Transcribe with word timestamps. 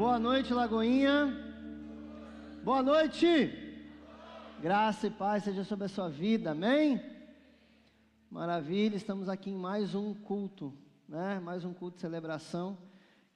Boa 0.00 0.16
noite, 0.16 0.54
Lagoinha. 0.54 1.36
Boa 2.62 2.84
noite. 2.84 3.50
Graça 4.62 5.08
e 5.08 5.10
paz 5.10 5.42
seja 5.42 5.64
sobre 5.64 5.86
a 5.86 5.88
sua 5.88 6.08
vida, 6.08 6.52
amém? 6.52 7.02
Maravilha, 8.30 8.94
estamos 8.94 9.28
aqui 9.28 9.50
em 9.50 9.56
mais 9.56 9.96
um 9.96 10.14
culto, 10.14 10.72
né? 11.08 11.40
Mais 11.40 11.64
um 11.64 11.74
culto 11.74 11.96
de 11.96 12.02
celebração. 12.02 12.78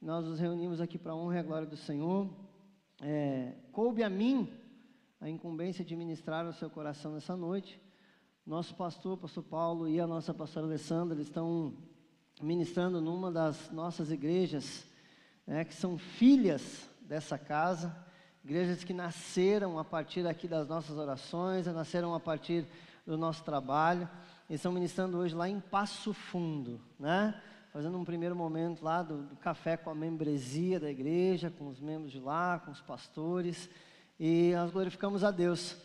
Nós 0.01 0.23
nos 0.23 0.39
reunimos 0.39 0.79
aqui 0.79 0.97
para 0.97 1.11
a 1.11 1.15
honra 1.17 1.35
e 1.35 1.39
a 1.39 1.43
glória 1.43 1.67
do 1.67 1.75
Senhor. 1.75 2.29
É, 3.01 3.55
coube 3.73 4.01
a 4.01 4.09
mim 4.09 4.49
a 5.19 5.29
incumbência 5.29 5.83
de 5.83 5.97
ministrar 5.97 6.45
no 6.45 6.53
seu 6.53 6.69
coração 6.69 7.11
nessa 7.11 7.35
noite. 7.35 7.77
Nosso 8.47 8.73
pastor, 8.73 9.17
pastor 9.17 9.43
Paulo, 9.43 9.85
e 9.89 9.99
a 9.99 10.07
nossa 10.07 10.33
pastora 10.33 10.65
Alessandra, 10.65 11.13
eles 11.13 11.27
estão 11.27 11.73
ministrando 12.41 13.01
numa 13.01 13.29
das 13.29 13.69
nossas 13.69 14.09
igrejas 14.11 14.92
né, 15.45 15.65
que 15.65 15.73
são 15.73 15.97
filhas 15.97 16.89
dessa 17.01 17.37
casa, 17.37 17.95
igrejas 18.43 18.83
que 18.83 18.93
nasceram 18.93 19.77
a 19.77 19.83
partir 19.83 20.25
aqui 20.27 20.47
das 20.47 20.67
nossas 20.67 20.97
orações, 20.97 21.65
nasceram 21.67 22.13
a 22.13 22.19
partir 22.19 22.65
do 23.05 23.17
nosso 23.17 23.43
trabalho, 23.43 24.09
e 24.49 24.55
estão 24.55 24.71
ministrando 24.71 25.17
hoje 25.17 25.35
lá 25.35 25.47
em 25.47 25.59
Passo 25.59 26.13
Fundo, 26.13 26.79
né? 26.99 27.39
Fazendo 27.71 27.97
um 27.97 28.05
primeiro 28.05 28.35
momento 28.35 28.83
lá 28.83 29.01
do, 29.01 29.23
do 29.23 29.35
café 29.37 29.75
com 29.75 29.89
a 29.89 29.95
membresia 29.95 30.79
da 30.79 30.91
igreja, 30.91 31.49
com 31.49 31.67
os 31.69 31.79
membros 31.79 32.11
de 32.11 32.19
lá, 32.19 32.59
com 32.59 32.71
os 32.71 32.81
pastores, 32.81 33.69
e 34.19 34.51
nós 34.55 34.71
glorificamos 34.71 35.23
a 35.23 35.31
Deus, 35.31 35.75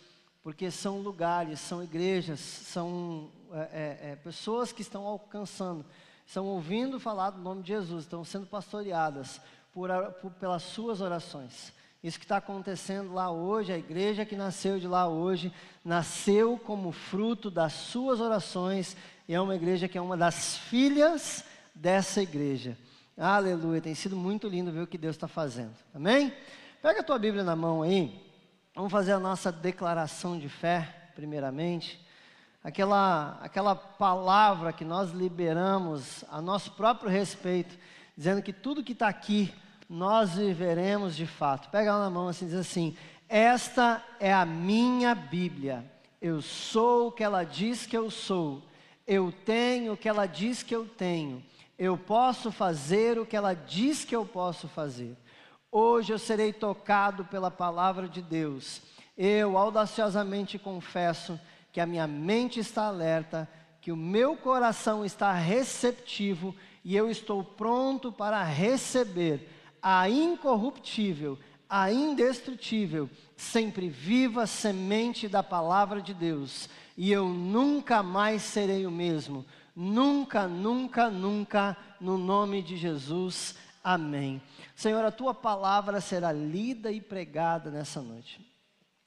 porque 0.43 0.71
são 0.71 1.01
lugares, 1.01 1.61
são 1.61 1.83
igrejas, 1.83 2.41
são 2.41 3.31
é, 3.53 3.59
é, 3.61 4.11
é 4.11 4.17
pessoas 4.17 4.71
que 4.71 4.83
estão 4.83 5.07
alcançando 5.07 5.85
estão 6.29 6.45
ouvindo 6.45 7.01
falar 7.01 7.31
do 7.31 7.41
nome 7.41 7.63
de 7.63 7.69
Jesus, 7.69 8.05
estão 8.05 8.23
sendo 8.23 8.45
pastoreadas 8.45 9.41
por, 9.73 9.89
por, 10.21 10.31
pelas 10.33 10.63
suas 10.63 11.01
orações. 11.01 11.73
Isso 12.03 12.19
que 12.19 12.27
está 12.27 12.37
acontecendo 12.37 13.15
lá 13.15 13.31
hoje, 13.31 13.73
a 13.73 13.79
igreja 13.79 14.27
que 14.27 14.37
nasceu 14.37 14.79
de 14.79 14.87
lá 14.87 15.09
hoje, 15.09 15.51
nasceu 15.83 16.59
como 16.59 16.93
fruto 16.93 17.51
das 17.51 17.73
suas 17.73 18.21
orações, 18.21 18.95
e 19.27 19.35
é 19.35 19.41
uma 19.41 19.57
igreja 19.57 19.89
que 19.89 19.97
é 19.97 20.03
uma 20.03 20.19
das 20.19 20.59
filhas 20.59 21.43
dessa 21.75 22.21
igreja. 22.21 22.77
Aleluia, 23.17 23.81
tem 23.81 23.95
sido 23.95 24.15
muito 24.15 24.49
lindo 24.49 24.71
ver 24.71 24.83
o 24.83 24.87
que 24.87 24.99
Deus 24.99 25.17
está 25.17 25.27
fazendo. 25.27 25.75
Amém? 25.95 26.31
Pega 26.83 27.01
a 27.01 27.05
tua 27.05 27.19
Bíblia 27.19 27.43
na 27.43 27.57
mão 27.57 27.81
aí, 27.81 28.23
vamos 28.75 28.93
fazer 28.93 29.13
a 29.13 29.19
nossa 29.19 29.51
declaração 29.51 30.39
de 30.39 30.51
fé, 30.51 31.11
primeiramente 31.15 32.07
aquela, 32.69 33.39
aquela 33.41 33.75
palavra 33.75 34.75
que 34.75 34.85
nós 34.85 35.11
liberamos 35.11 36.23
a 36.31 36.41
nosso 36.43 36.73
próprio 36.73 37.11
respeito, 37.11 37.79
dizendo 38.15 38.43
que 38.43 38.53
tudo 38.53 38.85
que 38.85 38.93
está 38.93 39.09
aqui 39.09 39.53
nós 39.89 40.35
viveremos 40.35 41.17
de 41.17 41.27
fato. 41.27 41.71
Pega 41.71 41.89
ela 41.89 42.05
na 42.05 42.11
mão 42.11 42.29
assim, 42.29 42.45
diz 42.45 42.57
assim: 42.57 42.95
Esta 43.27 44.05
é 44.21 44.33
a 44.33 44.45
minha 44.45 45.15
Bíblia. 45.15 45.83
Eu 46.21 46.43
sou 46.43 47.09
o 47.09 47.13
que 47.13 47.25
ela 47.25 47.43
diz 47.43 47.87
que 47.87 47.97
eu 47.97 48.11
sou. 48.11 48.63
Eu 49.07 49.33
tenho 49.47 49.95
o 49.95 49.97
que 49.97 50.09
ela 50.09 50.27
diz 50.27 50.63
que 50.63 50.77
eu 50.77 50.85
tenho. 50.85 51.43
Eu 51.79 51.97
posso 51.97 52.53
fazer 52.53 53.19
o 53.19 53.25
que 53.25 53.37
ela 53.37 53.55
diz 53.55 54.05
que 54.05 54.15
eu 54.15 54.27
posso 54.27 54.69
fazer. 54.69 55.17
Hoje 55.73 56.13
eu 56.13 56.19
serei 56.19 56.53
tocado 56.53 57.25
pela 57.25 57.51
palavra 57.51 58.07
de 58.07 58.21
Deus. 58.21 58.83
Eu 59.17 59.57
audaciosamente 59.57 60.59
confesso 60.59 61.41
que 61.73 61.81
a 61.81 61.87
minha 61.87 62.07
mente 62.07 62.61
está 62.61 62.85
alerta, 62.85 63.49
que 63.81 63.93
o 63.93 63.97
meu 63.97 64.37
coração 64.37 65.05
está 65.05 65.33
receptivo 65.33 66.55
e 66.85 66.97
eu 66.97 67.11
estou 67.11 67.45
pronto 67.45 68.11
para 68.11 68.43
receber 68.43 69.49
a 69.83 70.09
incorruptível, 70.09 71.39
a 71.69 71.93
indestrutível, 71.93 73.09
sempre 73.37 73.89
viva 73.89 74.47
semente 74.47 75.29
da 75.29 75.43
palavra 75.43 76.01
de 76.01 76.15
Deus, 76.15 76.69
e 76.97 77.13
eu 77.13 77.29
nunca 77.29 78.03
mais 78.03 78.43
serei 78.43 78.87
o 78.87 78.91
mesmo. 78.91 79.45
Nunca, 79.75 80.49
nunca, 80.49 81.09
nunca, 81.09 81.77
no 82.01 82.19
nome 82.19 82.61
de 82.63 82.77
Jesus. 82.77 83.55
Amém. 83.85 84.43
Senhor, 84.75 85.05
a 85.05 85.13
tua 85.13 85.33
palavra 85.33 86.01
será 86.01 86.33
lida 86.33 86.91
e 86.91 87.01
pregada 87.01 87.71
nessa 87.71 88.03
noite. 88.03 88.45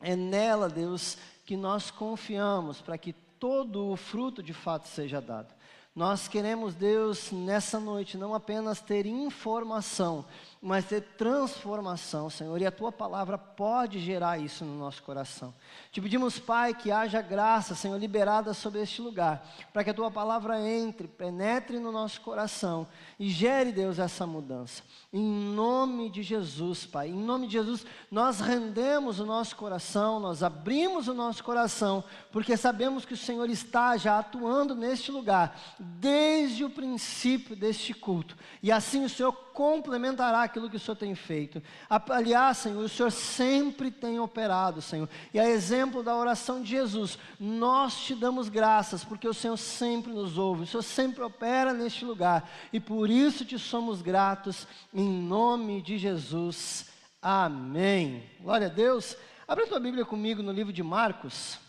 É 0.02 0.16
nela, 0.16 0.70
Deus, 0.70 1.18
que 1.46 1.58
nós 1.58 1.92
confiamos 1.92 2.82
para 2.82 2.98
que 2.98 3.14
todo 3.40 3.88
o 3.90 3.98
fruto 3.98 4.44
de 4.44 4.54
fato 4.54 4.88
seja 4.88 5.20
dado. 5.20 5.54
Nós 5.96 6.28
queremos, 6.28 6.74
Deus, 6.74 7.32
nessa 7.32 7.80
noite, 7.80 8.18
não 8.18 8.34
apenas 8.34 8.80
ter 8.80 9.06
informação, 9.06 10.24
mas 10.62 10.86
ter 10.86 11.02
transformação, 11.18 12.30
Senhor, 12.30 12.62
e 12.62 12.68
a 12.68 12.72
tua 12.72 12.92
palavra 12.92 13.36
pode 13.36 14.00
gerar 14.00 14.38
isso 14.38 14.64
no 14.64 14.78
nosso 14.78 15.02
coração. 15.02 15.52
Te 15.92 16.00
pedimos, 16.00 16.38
Pai, 16.38 16.76
que 16.76 16.92
haja 16.92 17.20
graça, 17.20 17.74
Senhor, 17.74 17.98
liberada 17.98 18.54
sobre 18.54 18.80
este 18.80 19.02
lugar, 19.02 19.44
para 19.74 19.84
que 19.84 19.90
a 19.90 19.94
tua 19.94 20.12
palavra 20.12 20.62
entre, 20.62 21.08
penetre 21.08 21.80
no 21.80 21.92
nosso 21.92 22.22
coração 22.22 22.88
e 23.20 23.28
gere, 23.28 23.72
Deus, 23.72 23.98
essa 23.98 24.28
mudança. 24.28 24.84
Em 25.12 25.24
nome 25.24 26.12
de 26.12 26.22
Jesus, 26.22 26.86
Pai, 26.86 27.10
em 27.10 27.24
nome 27.24 27.48
de 27.48 27.54
Jesus, 27.54 27.84
nós 28.12 28.40
rendemos 28.40 29.20
o 29.20 29.26
nosso 29.26 29.56
coração, 29.56 30.20
nós 30.20 30.44
abrimos 30.44 31.08
o 31.08 31.14
nosso 31.16 31.44
coração, 31.44 32.04
porque 32.32 32.56
sabemos 32.56 33.04
que 33.04 33.16
o 33.16 33.18
Senhor 33.18 33.50
está 33.50 33.98
já 33.98 34.20
atuando 34.20 34.76
neste 34.76 35.12
lugar, 35.12 35.60
desde 35.80 36.64
o 36.64 36.70
princípio 36.70 37.56
deste 37.56 37.96
culto, 37.96 38.38
e 38.62 38.72
assim 38.72 39.04
o 39.04 39.10
Senhor 39.10 39.34
complementará 39.62 40.42
aquilo 40.42 40.68
que 40.72 40.78
o 40.78 40.80
Senhor 40.80 40.96
tem 40.96 41.14
feito. 41.14 41.62
Aliás, 41.88 42.58
Senhor, 42.58 42.84
o 42.84 42.90
Senhor 42.90 43.12
sempre 43.12 43.92
tem 43.92 44.20
operado, 44.20 44.82
Senhor. 44.82 45.08
E 45.32 45.40
a 45.40 45.48
exemplo 45.48 46.02
da 46.02 46.16
oração 46.16 46.64
de 46.64 46.72
Jesus, 46.72 47.20
nós 47.40 47.96
te 48.04 48.16
damos 48.16 48.50
graças, 48.50 49.04
porque 49.04 49.28
o 49.28 49.36
Senhor 49.36 49.58
sempre 49.58 50.12
nos 50.12 50.36
ouve, 50.36 50.64
o 50.64 50.66
Senhor 50.66 50.82
sempre 50.82 51.24
opera 51.24 51.74
neste 51.74 52.04
lugar. 52.04 52.50
E 52.74 52.80
por 52.80 53.08
isso 53.08 53.46
te 53.46 53.60
somos 53.60 54.02
gratos, 54.02 54.68
em 54.92 55.08
nome 55.08 55.80
de 55.80 56.00
Jesus. 56.00 56.90
Amém. 57.22 58.28
Glória 58.40 58.66
a 58.66 58.72
Deus. 58.72 59.16
Abre 59.48 59.66
a 59.66 59.68
tua 59.68 59.80
Bíblia 59.80 60.04
comigo 60.04 60.42
no 60.42 60.52
livro 60.52 60.74
de 60.74 60.82
Marcos. 60.82 61.60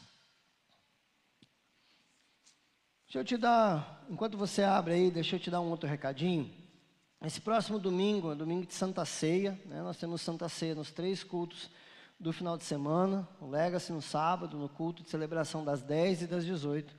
Deixa 3.05 3.19
eu 3.19 3.25
te 3.25 3.37
dar, 3.37 4.03
enquanto 4.09 4.39
você 4.39 4.63
abre 4.63 4.95
aí, 4.95 5.11
deixa 5.11 5.37
eu 5.37 5.41
te 5.41 5.51
dar 5.51 5.61
um 5.61 5.69
outro 5.69 5.87
recadinho. 5.87 6.62
Esse 7.25 7.41
próximo 7.41 7.79
domingo, 7.79 8.33
é 8.33 8.35
domingo 8.35 8.67
de 8.67 8.75
Santa 8.75 9.05
Ceia, 9.05 9.57
né, 9.67 9.81
nós 9.81 9.97
temos 9.97 10.21
Santa 10.21 10.49
Ceia 10.49 10.75
nos 10.75 10.91
três 10.91 11.23
cultos 11.23 11.71
do 12.19 12.33
final 12.33 12.57
de 12.57 12.65
semana, 12.65 13.29
o 13.41 13.47
Legacy 13.47 13.93
no 13.93 14.03
sábado, 14.03 14.59
no 14.59 14.69
culto 14.69 15.05
de 15.05 15.09
celebração 15.09 15.65
das 15.65 15.83
10 15.83 16.23
e 16.23 16.27
das 16.27 16.45
18. 16.45 16.93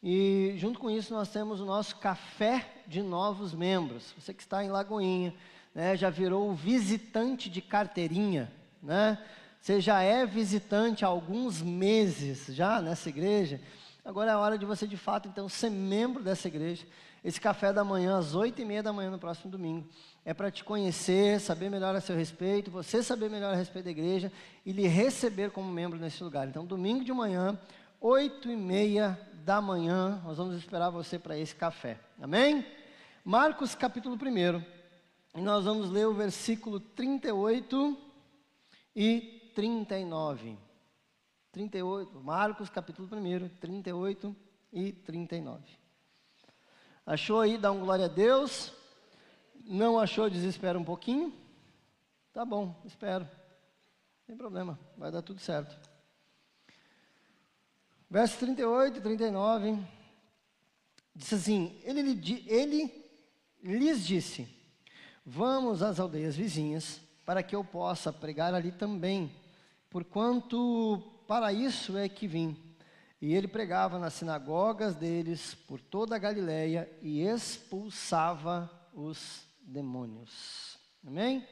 E 0.00 0.54
junto 0.56 0.78
com 0.78 0.88
isso 0.88 1.12
nós 1.12 1.30
temos 1.30 1.60
o 1.60 1.64
nosso 1.64 1.96
café 1.96 2.84
de 2.86 3.02
novos 3.02 3.52
membros. 3.52 4.14
Você 4.16 4.32
que 4.32 4.40
está 4.40 4.62
em 4.62 4.68
Lagoinha, 4.68 5.34
né, 5.74 5.96
já 5.96 6.10
virou 6.10 6.54
visitante 6.54 7.50
de 7.50 7.60
carteirinha, 7.60 8.52
né? 8.80 9.18
Você 9.60 9.80
já 9.80 10.00
é 10.00 10.24
visitante 10.24 11.04
há 11.04 11.08
alguns 11.08 11.60
meses 11.60 12.54
já 12.54 12.80
nessa 12.80 13.08
igreja. 13.08 13.60
Agora 14.06 14.30
é 14.30 14.34
a 14.34 14.38
hora 14.38 14.56
de 14.56 14.64
você 14.64 14.86
de 14.86 14.96
fato 14.96 15.28
então 15.28 15.48
ser 15.48 15.68
membro 15.68 16.22
dessa 16.22 16.48
igreja 16.48 16.86
esse 17.26 17.40
café 17.40 17.72
da 17.72 17.82
manhã, 17.82 18.18
às 18.18 18.36
oito 18.36 18.62
e 18.62 18.64
meia 18.64 18.84
da 18.84 18.92
manhã 18.92 19.10
no 19.10 19.18
próximo 19.18 19.50
domingo, 19.50 19.84
é 20.24 20.32
para 20.32 20.48
te 20.48 20.62
conhecer, 20.62 21.40
saber 21.40 21.68
melhor 21.68 21.92
a 21.96 22.00
seu 22.00 22.14
respeito, 22.14 22.70
você 22.70 23.02
saber 23.02 23.28
melhor 23.28 23.52
a 23.52 23.56
respeito 23.56 23.86
da 23.86 23.90
igreja 23.90 24.30
e 24.64 24.70
lhe 24.70 24.86
receber 24.86 25.50
como 25.50 25.68
membro 25.68 25.98
nesse 25.98 26.22
lugar. 26.22 26.46
Então, 26.46 26.64
domingo 26.64 27.02
de 27.02 27.12
manhã, 27.12 27.58
oito 28.00 28.48
e 28.48 28.54
meia 28.54 29.18
da 29.44 29.60
manhã, 29.60 30.22
nós 30.24 30.36
vamos 30.36 30.54
esperar 30.54 30.88
você 30.90 31.18
para 31.18 31.36
esse 31.36 31.56
café. 31.56 31.98
Amém? 32.22 32.64
Marcos 33.24 33.74
capítulo 33.74 34.14
1. 34.14 34.62
E 35.36 35.40
nós 35.40 35.64
vamos 35.64 35.90
ler 35.90 36.06
o 36.06 36.14
versículo 36.14 36.78
38 36.78 37.98
e 38.94 39.50
39. 39.52 40.65
38, 41.56 42.20
Marcos 42.20 42.68
capítulo 42.68 43.08
1, 43.10 43.48
38 43.48 44.36
e 44.70 44.92
39. 44.92 45.64
Achou 47.06 47.40
aí? 47.40 47.56
Dá 47.56 47.72
um 47.72 47.80
glória 47.80 48.04
a 48.04 48.08
Deus. 48.08 48.74
Não 49.64 49.98
achou? 49.98 50.28
Desespera 50.28 50.78
um 50.78 50.84
pouquinho. 50.84 51.32
Tá 52.30 52.44
bom, 52.44 52.78
espero. 52.84 53.24
Não 53.24 54.26
tem 54.26 54.36
problema, 54.36 54.78
vai 54.98 55.10
dar 55.10 55.22
tudo 55.22 55.40
certo. 55.40 55.74
Verso 58.10 58.38
38 58.38 58.98
e 58.98 59.00
39. 59.00 59.82
Diz 61.14 61.32
assim: 61.32 61.80
ele, 61.84 62.20
ele 62.46 63.08
lhes 63.62 64.06
disse: 64.06 64.46
Vamos 65.24 65.82
às 65.82 65.98
aldeias 65.98 66.36
vizinhas, 66.36 67.00
para 67.24 67.42
que 67.42 67.56
eu 67.56 67.64
possa 67.64 68.12
pregar 68.12 68.52
ali 68.52 68.72
também, 68.72 69.34
porquanto 69.88 71.15
para 71.26 71.52
isso 71.52 71.96
é 71.96 72.08
que 72.08 72.26
vim. 72.26 72.56
E 73.20 73.34
ele 73.34 73.48
pregava 73.48 73.98
nas 73.98 74.14
sinagogas 74.14 74.94
deles 74.94 75.54
por 75.54 75.80
toda 75.80 76.14
a 76.14 76.18
Galiléia 76.18 76.90
e 77.02 77.22
expulsava 77.22 78.70
os 78.92 79.46
demônios. 79.60 80.78
Amém? 81.06 81.46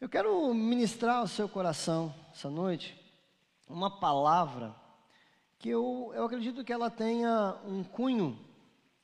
Eu 0.00 0.08
quero 0.08 0.52
ministrar 0.52 1.16
ao 1.16 1.26
seu 1.26 1.48
coração 1.48 2.14
essa 2.30 2.50
noite 2.50 3.00
uma 3.68 3.98
palavra 3.98 4.74
que 5.58 5.70
eu, 5.70 6.12
eu 6.14 6.24
acredito 6.26 6.62
que 6.62 6.72
ela 6.72 6.90
tenha 6.90 7.56
um 7.64 7.82
cunho 7.82 8.38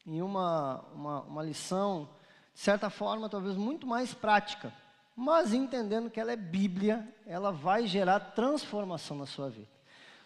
e 0.05 0.21
uma, 0.21 0.85
uma, 0.95 1.21
uma 1.23 1.43
lição, 1.43 2.09
de 2.53 2.61
certa 2.61 2.91
forma, 2.91 3.29
talvez 3.29 3.57
muito 3.57 3.87
mais 3.87 4.13
prática, 4.13 4.73
mas 5.21 5.53
entendendo 5.53 6.09
que 6.09 6.19
ela 6.19 6.33
é 6.33 6.37
Bíblia, 6.37 7.07
ela 7.27 7.53
vai 7.53 7.87
gerar 7.87 8.19
transformação 8.21 9.19
na 9.19 9.27
sua 9.27 9.51
vida. 9.51 9.69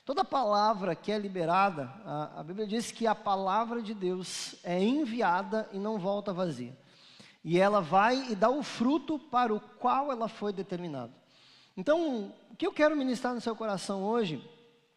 Toda 0.05 0.25
palavra 0.25 0.95
que 0.95 1.11
é 1.11 1.19
liberada, 1.19 1.93
a, 2.05 2.39
a 2.39 2.43
Bíblia 2.45 2.65
diz 2.65 2.93
que 2.93 3.05
a 3.05 3.15
palavra 3.15 3.83
de 3.83 3.93
Deus 3.93 4.55
é 4.63 4.81
enviada 4.81 5.69
e 5.73 5.81
não 5.81 5.99
volta 5.99 6.33
vazia. 6.33 6.79
E 7.43 7.59
ela 7.59 7.81
vai 7.81 8.31
e 8.31 8.37
dá 8.37 8.49
o 8.49 8.63
fruto 8.63 9.19
para 9.19 9.53
o 9.53 9.59
qual 9.59 10.13
ela 10.13 10.29
foi 10.29 10.53
determinada. 10.53 11.13
Então, 11.77 12.33
o 12.53 12.57
que 12.57 12.65
eu 12.65 12.73
quero 12.73 12.97
ministrar 12.97 13.35
no 13.35 13.41
seu 13.41 13.57
coração 13.57 14.05
hoje 14.05 14.49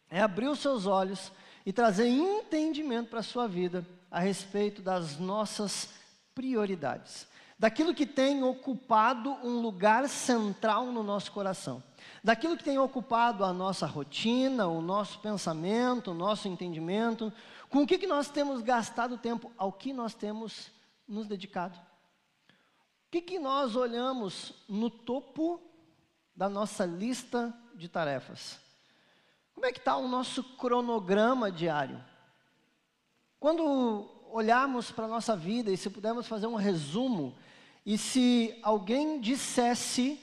é 0.08 0.20
abrir 0.20 0.46
os 0.46 0.60
seus 0.60 0.86
olhos 0.86 1.32
e 1.66 1.72
trazer 1.72 2.06
entendimento 2.06 3.10
para 3.10 3.18
a 3.18 3.24
sua 3.24 3.48
vida 3.48 3.84
a 4.08 4.20
respeito 4.20 4.80
das 4.80 5.18
nossas 5.18 5.92
prioridades, 6.36 7.26
daquilo 7.58 7.94
que 7.94 8.06
tem 8.06 8.42
ocupado 8.44 9.30
um 9.42 9.60
lugar 9.60 10.08
central 10.08 10.86
no 10.86 11.02
nosso 11.02 11.32
coração, 11.32 11.82
daquilo 12.22 12.56
que 12.56 12.62
tem 12.62 12.78
ocupado 12.78 13.44
a 13.44 13.52
nossa 13.52 13.86
rotina, 13.86 14.68
o 14.68 14.80
nosso 14.80 15.18
pensamento, 15.18 16.12
o 16.12 16.14
nosso 16.14 16.46
entendimento, 16.46 17.32
com 17.68 17.82
o 17.82 17.86
que, 17.86 17.98
que 17.98 18.06
nós 18.06 18.30
temos 18.30 18.62
gastado 18.62 19.18
tempo, 19.18 19.50
ao 19.58 19.72
que 19.72 19.92
nós 19.92 20.14
temos 20.14 20.70
nos 21.06 21.26
dedicado. 21.26 21.76
O 23.08 23.10
que, 23.10 23.20
que 23.22 23.38
nós 23.38 23.74
olhamos 23.74 24.52
no 24.68 24.88
topo 24.88 25.60
da 26.36 26.48
nossa 26.48 26.84
lista 26.84 27.52
de 27.74 27.88
tarefas? 27.88 28.60
Como 29.54 29.66
é 29.66 29.72
que 29.72 29.78
está 29.78 29.96
o 29.96 30.06
nosso 30.06 30.44
cronograma 30.56 31.50
diário? 31.50 32.04
Quando 33.40 34.08
olharmos 34.30 34.90
para 34.90 35.06
a 35.06 35.08
nossa 35.08 35.34
vida 35.34 35.70
e 35.70 35.76
se 35.76 35.90
pudermos 35.90 36.28
fazer 36.28 36.46
um 36.46 36.54
resumo, 36.54 37.34
e 37.84 37.96
se 37.96 38.58
alguém 38.62 39.20
dissesse, 39.20 40.20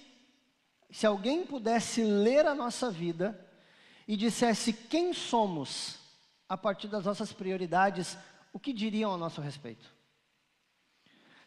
se 0.90 1.06
alguém 1.06 1.46
pudesse 1.46 2.04
ler 2.04 2.46
a 2.46 2.56
nossa 2.56 2.92
vida 2.92 3.40
e 4.08 4.16
dissesse 4.16 4.72
quem 4.72 5.14
somos 5.14 5.98
a 6.48 6.56
partir 6.56 6.88
das 6.88 7.06
nossas 7.06 7.34
prioridades, 7.34 8.18
o 8.54 8.60
que 8.60 8.72
diriam 8.72 9.14
a 9.14 9.18
nosso 9.18 9.42
respeito? 9.42 9.94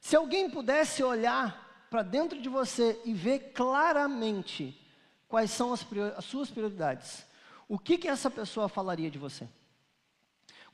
Se 0.00 0.16
alguém 0.16 0.50
pudesse 0.50 1.02
olhar 1.02 1.86
para 1.90 2.02
dentro 2.02 2.40
de 2.40 2.48
você 2.48 3.00
e 3.04 3.12
ver 3.12 3.52
claramente 3.52 4.78
quais 5.26 5.50
são 5.50 5.72
as, 5.72 5.86
as 6.16 6.24
suas 6.24 6.50
prioridades, 6.50 7.24
o 7.68 7.78
que, 7.78 7.98
que 7.98 8.08
essa 8.08 8.30
pessoa 8.30 8.68
falaria 8.68 9.10
de 9.10 9.18
você? 9.18 9.48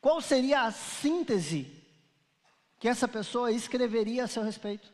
Qual 0.00 0.20
seria 0.20 0.62
a 0.62 0.70
síntese 0.70 1.82
que 2.78 2.86
essa 2.86 3.08
pessoa 3.08 3.50
escreveria 3.50 4.24
a 4.24 4.28
seu 4.28 4.42
respeito? 4.42 4.93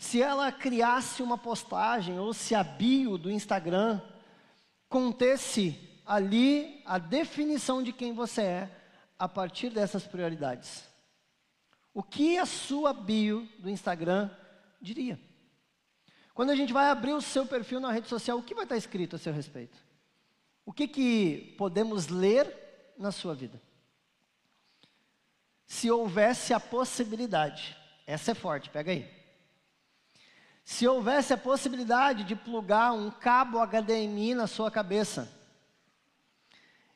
Se 0.00 0.22
ela 0.22 0.50
criasse 0.50 1.22
uma 1.22 1.36
postagem 1.36 2.18
ou 2.18 2.32
se 2.32 2.54
a 2.54 2.64
bio 2.64 3.18
do 3.18 3.30
Instagram 3.30 4.00
contesse 4.88 5.78
ali 6.06 6.80
a 6.86 6.96
definição 6.96 7.82
de 7.82 7.92
quem 7.92 8.14
você 8.14 8.40
é 8.40 8.70
a 9.18 9.28
partir 9.28 9.68
dessas 9.68 10.06
prioridades. 10.06 10.84
O 11.92 12.02
que 12.02 12.38
a 12.38 12.46
sua 12.46 12.94
bio 12.94 13.46
do 13.58 13.68
Instagram 13.68 14.30
diria? 14.80 15.20
Quando 16.32 16.48
a 16.48 16.56
gente 16.56 16.72
vai 16.72 16.88
abrir 16.88 17.12
o 17.12 17.20
seu 17.20 17.44
perfil 17.44 17.78
na 17.78 17.92
rede 17.92 18.08
social, 18.08 18.38
o 18.38 18.42
que 18.42 18.54
vai 18.54 18.64
estar 18.64 18.78
escrito 18.78 19.16
a 19.16 19.18
seu 19.18 19.34
respeito? 19.34 19.76
O 20.64 20.72
que, 20.72 20.88
que 20.88 21.54
podemos 21.58 22.08
ler 22.08 22.94
na 22.96 23.12
sua 23.12 23.34
vida? 23.34 23.60
Se 25.66 25.90
houvesse 25.90 26.54
a 26.54 26.58
possibilidade, 26.58 27.76
essa 28.06 28.30
é 28.30 28.34
forte, 28.34 28.70
pega 28.70 28.92
aí. 28.92 29.19
Se 30.70 30.86
houvesse 30.86 31.32
a 31.32 31.36
possibilidade 31.36 32.22
de 32.22 32.36
plugar 32.36 32.92
um 32.92 33.10
cabo 33.10 33.58
HDMI 33.58 34.36
na 34.36 34.46
sua 34.46 34.70
cabeça 34.70 35.28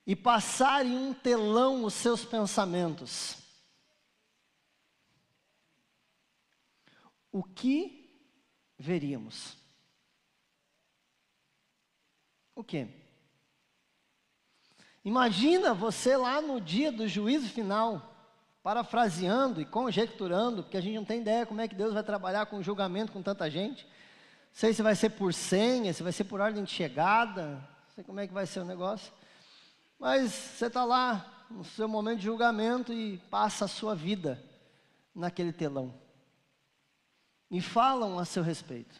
e 0.07 0.15
passar 0.15 0.87
em 0.87 0.97
um 0.97 1.13
telão 1.13 1.85
os 1.85 1.93
seus 1.93 2.25
pensamentos, 2.25 3.37
o 7.33 7.43
que 7.43 8.17
veríamos? 8.79 9.57
O 12.55 12.63
que? 12.63 12.87
Imagina 15.05 15.75
você 15.75 16.17
lá 16.17 16.41
no 16.41 16.61
dia 16.61 16.93
do 16.93 17.09
juízo 17.09 17.49
final, 17.49 18.14
parafraseando 18.65 19.61
e 19.61 19.67
conjecturando, 19.67 20.63
porque 20.63 20.79
a 20.79 20.81
gente 20.81 20.97
não 20.97 21.05
tem 21.05 21.21
ideia 21.21 21.45
como 21.45 21.61
é 21.61 21.69
que 21.69 21.75
Deus 21.75 21.93
vai 21.93 22.03
trabalhar 22.03 22.47
com 22.47 22.63
julgamento 22.63 23.13
com 23.13 23.23
tanta 23.23 23.51
gente. 23.51 23.85
Não 23.85 24.55
sei 24.55 24.73
se 24.73 24.83
vai 24.83 24.97
ser 24.97 25.11
por 25.11 25.35
senha, 25.35 25.93
se 25.93 26.03
vai 26.03 26.11
ser 26.11 26.25
por 26.25 26.41
ordem 26.41 26.65
de 26.65 26.71
chegada, 26.71 27.57
não 27.57 27.95
sei 27.95 28.03
como 28.03 28.21
é 28.21 28.27
que 28.27 28.33
vai 28.33 28.47
ser 28.47 28.61
o 28.61 28.65
negócio. 28.65 29.13
Mas 29.99 30.33
você 30.33 30.67
está 30.69 30.83
lá 30.83 31.47
no 31.51 31.63
seu 31.63 31.87
momento 31.87 32.21
de 32.21 32.25
julgamento 32.25 32.91
e 32.91 33.19
passa 33.31 33.67
a 33.67 33.69
sua 33.69 33.95
vida 33.95 34.43
naquele 35.15 35.53
telão 35.53 35.95
e 37.51 37.61
falam 37.61 38.19
a 38.19 38.25
seu 38.25 38.43
respeito. 38.43 38.99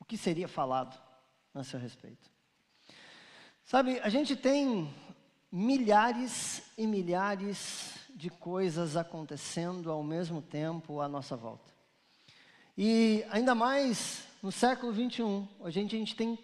O 0.00 0.04
que 0.06 0.16
seria 0.16 0.48
falado 0.48 0.98
a 1.52 1.62
seu 1.62 1.78
respeito? 1.78 2.32
Sabe, 3.64 4.00
a 4.00 4.08
gente 4.08 4.34
tem 4.34 4.92
milhares 5.52 6.62
e 6.78 6.86
milhares 6.86 7.92
de 8.14 8.30
coisas 8.30 8.96
acontecendo 8.96 9.90
ao 9.90 10.02
mesmo 10.02 10.40
tempo 10.40 10.98
à 11.02 11.06
nossa 11.06 11.36
volta. 11.36 11.70
E 12.76 13.22
ainda 13.30 13.54
mais 13.54 14.26
no 14.42 14.50
século 14.50 14.90
21, 14.90 15.46
hoje 15.60 15.78
a 15.78 15.82
gente 15.82 16.16
tem 16.16 16.38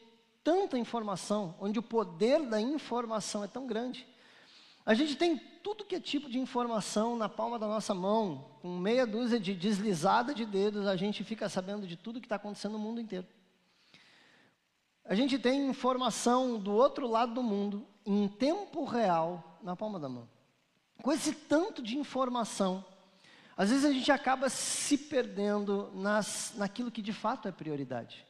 tanta 0.44 0.76
informação, 0.76 1.54
onde 1.58 1.78
o 1.78 1.82
poder 1.82 2.42
da 2.42 2.60
informação 2.60 3.42
é 3.42 3.48
tão 3.48 3.66
grande. 3.66 4.06
A 4.84 4.92
gente 4.92 5.16
tem 5.16 5.38
tudo 5.62 5.84
que 5.84 5.94
é 5.94 6.00
tipo 6.00 6.28
de 6.28 6.38
informação 6.38 7.16
na 7.16 7.28
palma 7.28 7.58
da 7.58 7.66
nossa 7.66 7.94
mão, 7.94 8.44
com 8.60 8.76
meia 8.76 9.06
dúzia 9.06 9.40
de 9.40 9.54
deslizada 9.54 10.34
de 10.34 10.44
dedos, 10.44 10.86
a 10.86 10.96
gente 10.96 11.24
fica 11.24 11.48
sabendo 11.48 11.86
de 11.86 11.96
tudo 11.96 12.20
que 12.20 12.26
está 12.26 12.36
acontecendo 12.36 12.72
no 12.72 12.78
mundo 12.78 13.00
inteiro. 13.00 13.26
A 15.04 15.14
gente 15.14 15.38
tem 15.38 15.66
informação 15.66 16.58
do 16.58 16.72
outro 16.72 17.06
lado 17.06 17.32
do 17.32 17.42
mundo, 17.42 17.86
em 18.10 18.26
tempo 18.26 18.84
real, 18.84 19.58
na 19.62 19.76
palma 19.76 19.98
da 19.98 20.08
mão. 20.08 20.26
Com 21.02 21.12
esse 21.12 21.32
tanto 21.32 21.82
de 21.82 21.98
informação, 21.98 22.82
às 23.54 23.68
vezes 23.68 23.84
a 23.84 23.92
gente 23.92 24.10
acaba 24.10 24.48
se 24.48 24.96
perdendo 24.96 25.90
nas, 25.94 26.54
naquilo 26.56 26.90
que 26.90 27.02
de 27.02 27.12
fato 27.12 27.48
é 27.48 27.52
prioridade. 27.52 28.24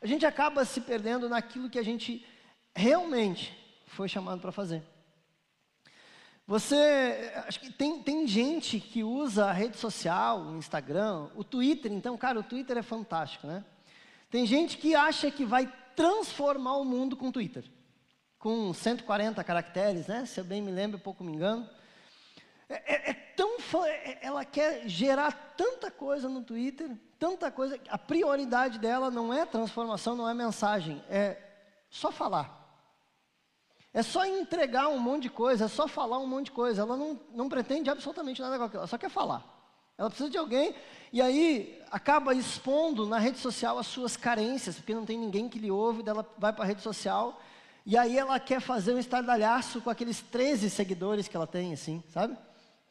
A 0.00 0.06
gente 0.06 0.24
acaba 0.24 0.64
se 0.64 0.80
perdendo 0.80 1.28
naquilo 1.28 1.68
que 1.68 1.78
a 1.78 1.82
gente 1.82 2.24
realmente 2.74 3.52
foi 3.88 4.08
chamado 4.08 4.40
para 4.40 4.52
fazer. 4.52 4.82
Você, 6.46 7.32
acho 7.46 7.58
que 7.58 7.72
tem, 7.72 8.00
tem 8.00 8.26
gente 8.28 8.78
que 8.78 9.02
usa 9.02 9.46
a 9.46 9.52
rede 9.52 9.76
social, 9.76 10.40
o 10.40 10.56
Instagram, 10.56 11.30
o 11.34 11.42
Twitter, 11.42 11.90
então, 11.90 12.16
cara, 12.16 12.38
o 12.38 12.42
Twitter 12.42 12.76
é 12.76 12.82
fantástico, 12.82 13.46
né? 13.46 13.64
Tem 14.30 14.46
gente 14.46 14.76
que 14.78 14.94
acha 14.94 15.30
que 15.30 15.44
vai 15.44 15.72
transformar 15.96 16.76
o 16.76 16.84
mundo 16.84 17.16
com 17.16 17.28
o 17.28 17.32
Twitter, 17.32 17.64
com 18.44 18.74
140 18.74 19.42
caracteres, 19.42 20.06
né? 20.06 20.26
Se 20.26 20.38
eu 20.38 20.44
bem 20.44 20.60
me 20.60 20.70
lembro, 20.70 20.98
pouco 20.98 21.24
me 21.24 21.32
engano. 21.32 21.66
É, 22.68 22.74
é, 22.74 23.10
é 23.10 23.14
tão, 23.34 23.56
é, 23.86 24.18
ela 24.20 24.44
quer 24.44 24.86
gerar 24.86 25.54
tanta 25.56 25.90
coisa 25.90 26.28
no 26.28 26.42
Twitter, 26.42 26.90
tanta 27.18 27.50
coisa. 27.50 27.80
A 27.88 27.96
prioridade 27.96 28.78
dela 28.78 29.10
não 29.10 29.32
é 29.32 29.46
transformação, 29.46 30.14
não 30.14 30.28
é 30.28 30.34
mensagem, 30.34 31.02
é 31.08 31.38
só 31.88 32.12
falar. 32.12 32.62
É 33.94 34.02
só 34.02 34.26
entregar 34.26 34.88
um 34.88 34.98
monte 34.98 35.22
de 35.22 35.30
coisa, 35.30 35.64
é 35.64 35.68
só 35.68 35.88
falar 35.88 36.18
um 36.18 36.26
monte 36.26 36.46
de 36.46 36.52
coisa. 36.52 36.82
Ela 36.82 36.98
não, 36.98 37.18
não 37.32 37.48
pretende 37.48 37.88
absolutamente 37.88 38.42
nada 38.42 38.58
com 38.58 38.64
aquilo, 38.64 38.80
ela 38.80 38.86
só 38.86 38.98
quer 38.98 39.08
falar. 39.08 39.42
Ela 39.96 40.10
precisa 40.10 40.28
de 40.28 40.36
alguém 40.36 40.74
e 41.10 41.22
aí 41.22 41.82
acaba 41.90 42.34
expondo 42.34 43.06
na 43.06 43.16
rede 43.16 43.38
social 43.38 43.78
as 43.78 43.86
suas 43.86 44.18
carências, 44.18 44.76
porque 44.76 44.92
não 44.92 45.06
tem 45.06 45.16
ninguém 45.16 45.48
que 45.48 45.58
lhe 45.58 45.70
ouve, 45.70 46.02
ela 46.06 46.28
vai 46.36 46.52
para 46.52 46.64
a 46.64 46.66
rede 46.66 46.82
social 46.82 47.40
e 47.86 47.98
aí 47.98 48.16
ela 48.16 48.40
quer 48.40 48.60
fazer 48.60 48.94
um 48.94 48.98
estardalhaço 48.98 49.80
com 49.80 49.90
aqueles 49.90 50.20
13 50.20 50.70
seguidores 50.70 51.28
que 51.28 51.36
ela 51.36 51.46
tem, 51.46 51.72
assim, 51.72 52.02
sabe? 52.08 52.36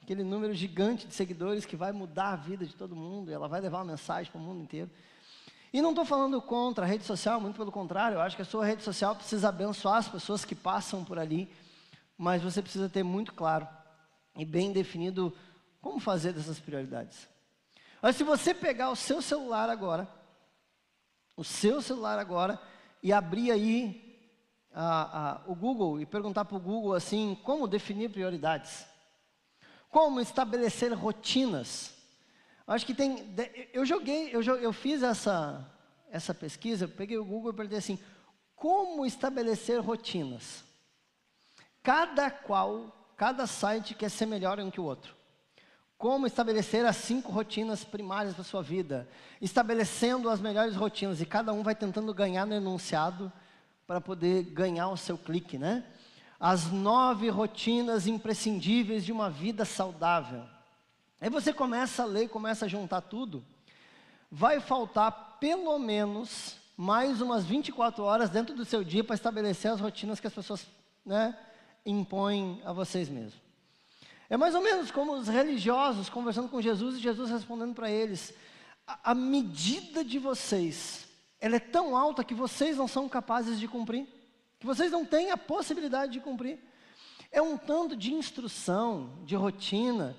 Aquele 0.02 0.24
número 0.24 0.54
gigante 0.54 1.08
de 1.08 1.14
seguidores 1.14 1.66
que 1.66 1.76
vai 1.76 1.92
mudar 1.92 2.34
a 2.34 2.36
vida 2.36 2.66
de 2.66 2.76
todo 2.76 2.96
mundo, 2.96 3.32
e 3.32 3.34
ela 3.34 3.48
vai 3.48 3.60
levar 3.60 3.80
uma 3.80 3.92
mensagem 3.92 4.32
para 4.32 4.40
o 4.40 4.44
mundo 4.44 4.62
inteiro. 4.62 4.92
E 5.74 5.82
não 5.82 5.90
estou 5.90 6.06
falando 6.06 6.40
contra 6.40 6.86
a 6.86 6.88
rede 6.88 7.04
social, 7.04 7.42
muito 7.42 7.56
pelo 7.56 7.72
contrário, 7.72 8.16
eu 8.16 8.22
acho 8.22 8.36
que 8.36 8.44
a 8.44 8.46
sua 8.46 8.64
rede 8.64 8.84
social 8.84 9.16
precisa 9.16 9.50
abençoar 9.50 9.98
as 9.98 10.08
pessoas 10.08 10.46
que 10.46 10.54
passam 10.54 11.04
por 11.04 11.18
ali, 11.18 11.52
mas 12.16 12.44
você 12.44 12.62
precisa 12.62 12.88
ter 12.88 13.02
muito 13.02 13.34
claro 13.34 13.68
e 14.36 14.46
bem 14.46 14.72
definido 14.72 15.36
como 15.82 16.00
fazer 16.00 16.34
dessas 16.34 16.60
prioridades. 16.60 17.28
Mas 18.00 18.16
se 18.16 18.24
você 18.24 18.54
pegar 18.54 18.92
o 18.92 18.96
seu 18.96 19.22
celular 19.22 19.70
agora, 19.70 20.08
o 21.36 21.44
seu 21.44 21.82
celular 21.82 22.20
agora, 22.20 22.62
e 23.02 23.12
abrir 23.12 23.50
aí 23.50 24.03
a, 24.74 25.32
a, 25.32 25.42
o 25.46 25.54
Google 25.54 26.02
e 26.02 26.06
perguntar 26.06 26.46
para 26.46 26.58
o 26.58 26.60
Google 26.60 26.94
assim, 26.94 27.38
como 27.44 27.68
definir 27.68 28.10
prioridades? 28.10 28.86
Como 29.90 30.20
estabelecer 30.20 30.92
rotinas? 30.94 31.94
Acho 32.66 32.86
que 32.86 32.94
tem. 32.94 33.36
Eu 33.72 33.86
joguei, 33.86 34.30
eu, 34.34 34.42
eu 34.42 34.74
fiz 34.74 35.04
essa, 35.04 35.70
essa 36.10 36.34
pesquisa, 36.34 36.88
peguei 36.88 37.18
o 37.18 37.26
Google 37.26 37.52
e 37.52 37.56
perguntei 37.56 37.78
assim: 37.78 38.00
como 38.56 39.06
estabelecer 39.06 39.80
rotinas? 39.80 40.64
Cada 41.84 42.32
qual, 42.32 43.14
cada 43.18 43.46
site 43.46 43.94
quer 43.94 44.10
ser 44.10 44.26
melhor 44.26 44.60
um 44.60 44.72
que 44.72 44.80
o 44.80 44.86
outro. 44.86 45.14
Como 45.98 46.26
estabelecer 46.26 46.86
as 46.86 46.96
cinco 46.96 47.32
rotinas 47.32 47.84
primárias 47.84 48.34
para 48.34 48.42
a 48.42 48.46
sua 48.46 48.64
vida, 48.64 49.08
estabelecendo 49.42 50.30
as 50.30 50.42
melhores 50.42 50.76
rotinas, 50.76 51.22
e 51.22 51.26
cada 51.26 51.54
um 51.54 51.62
vai 51.62 51.76
tentando 51.76 52.14
ganhar 52.14 52.46
no 52.46 52.56
enunciado 52.56 53.32
para 53.86 54.00
poder 54.00 54.44
ganhar 54.44 54.90
o 54.90 54.98
seu 54.98 55.18
clique, 55.18 55.58
né? 55.58 55.84
As 56.40 56.72
nove 56.72 57.30
rotinas 57.30 58.08
imprescindíveis 58.08 59.06
de 59.06 59.12
uma 59.12 59.30
vida 59.30 59.66
saudável. 59.66 60.44
Aí 61.20 61.30
você 61.30 61.54
começa 61.54 62.04
a 62.04 62.06
ler, 62.06 62.28
começa 62.30 62.66
a 62.66 62.68
juntar 62.68 63.02
tudo, 63.02 63.44
vai 64.30 64.60
faltar 64.60 65.38
pelo 65.40 65.78
menos 65.80 66.58
mais 66.76 67.22
umas 67.22 67.46
24 67.46 68.04
horas 68.04 68.30
dentro 68.30 68.56
do 68.56 68.66
seu 68.66 68.84
dia 68.84 69.04
para 69.04 69.16
estabelecer 69.16 69.72
as 69.72 69.80
rotinas 69.80 70.20
que 70.20 70.28
as 70.28 70.34
pessoas 70.34 70.68
né, 71.06 71.38
impõem 71.86 72.62
a 72.66 72.74
vocês 72.74 73.08
mesmos. 73.10 73.42
É 74.30 74.38
mais 74.38 74.56
ou 74.56 74.62
menos 74.62 74.90
como 74.90 75.14
os 75.14 75.28
religiosos 75.28 76.10
conversando 76.10 76.50
com 76.50 76.62
Jesus 76.62 76.96
e 76.98 77.02
Jesus 77.02 77.30
respondendo 77.30 77.76
para 77.76 77.90
eles: 77.92 78.34
a, 78.88 79.12
a 79.12 79.16
medida 79.16 80.04
de 80.04 80.18
vocês, 80.18 81.08
ela 81.44 81.58
é 81.58 81.60
tão 81.60 81.98
alta 81.98 82.24
que 82.24 82.34
vocês 82.34 82.78
não 82.78 82.88
são 82.88 83.10
capazes 83.10 83.60
de 83.60 83.68
cumprir, 83.68 84.08
que 84.58 84.66
vocês 84.66 84.90
não 84.90 85.04
têm 85.04 85.30
a 85.30 85.36
possibilidade 85.36 86.14
de 86.14 86.22
cumprir. 86.22 86.58
É 87.30 87.42
um 87.42 87.58
tanto 87.58 87.98
de 87.98 88.14
instrução, 88.14 89.10
de 89.26 89.36
rotina. 89.36 90.16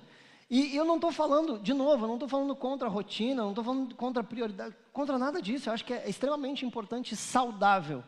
E 0.47 0.75
eu 0.75 0.85
não 0.85 0.97
estou 0.97 1.11
falando, 1.11 1.57
de 1.57 1.73
novo, 1.73 2.03
eu 2.03 2.07
não 2.07 2.13
estou 2.13 2.29
falando 2.29 2.55
contra 2.55 2.87
a 2.87 2.91
rotina, 2.91 3.41
não 3.41 3.49
estou 3.49 3.63
falando 3.63 3.95
contra 3.95 4.21
a 4.21 4.23
prioridade, 4.23 4.75
contra 4.93 5.17
nada 5.17 5.41
disso. 5.41 5.67
Eu 5.67 5.73
acho 5.73 5.83
que 5.83 5.95
é 5.95 6.07
extremamente 6.07 6.63
importante 6.63 7.15
e 7.15 7.17
saudável 7.17 8.03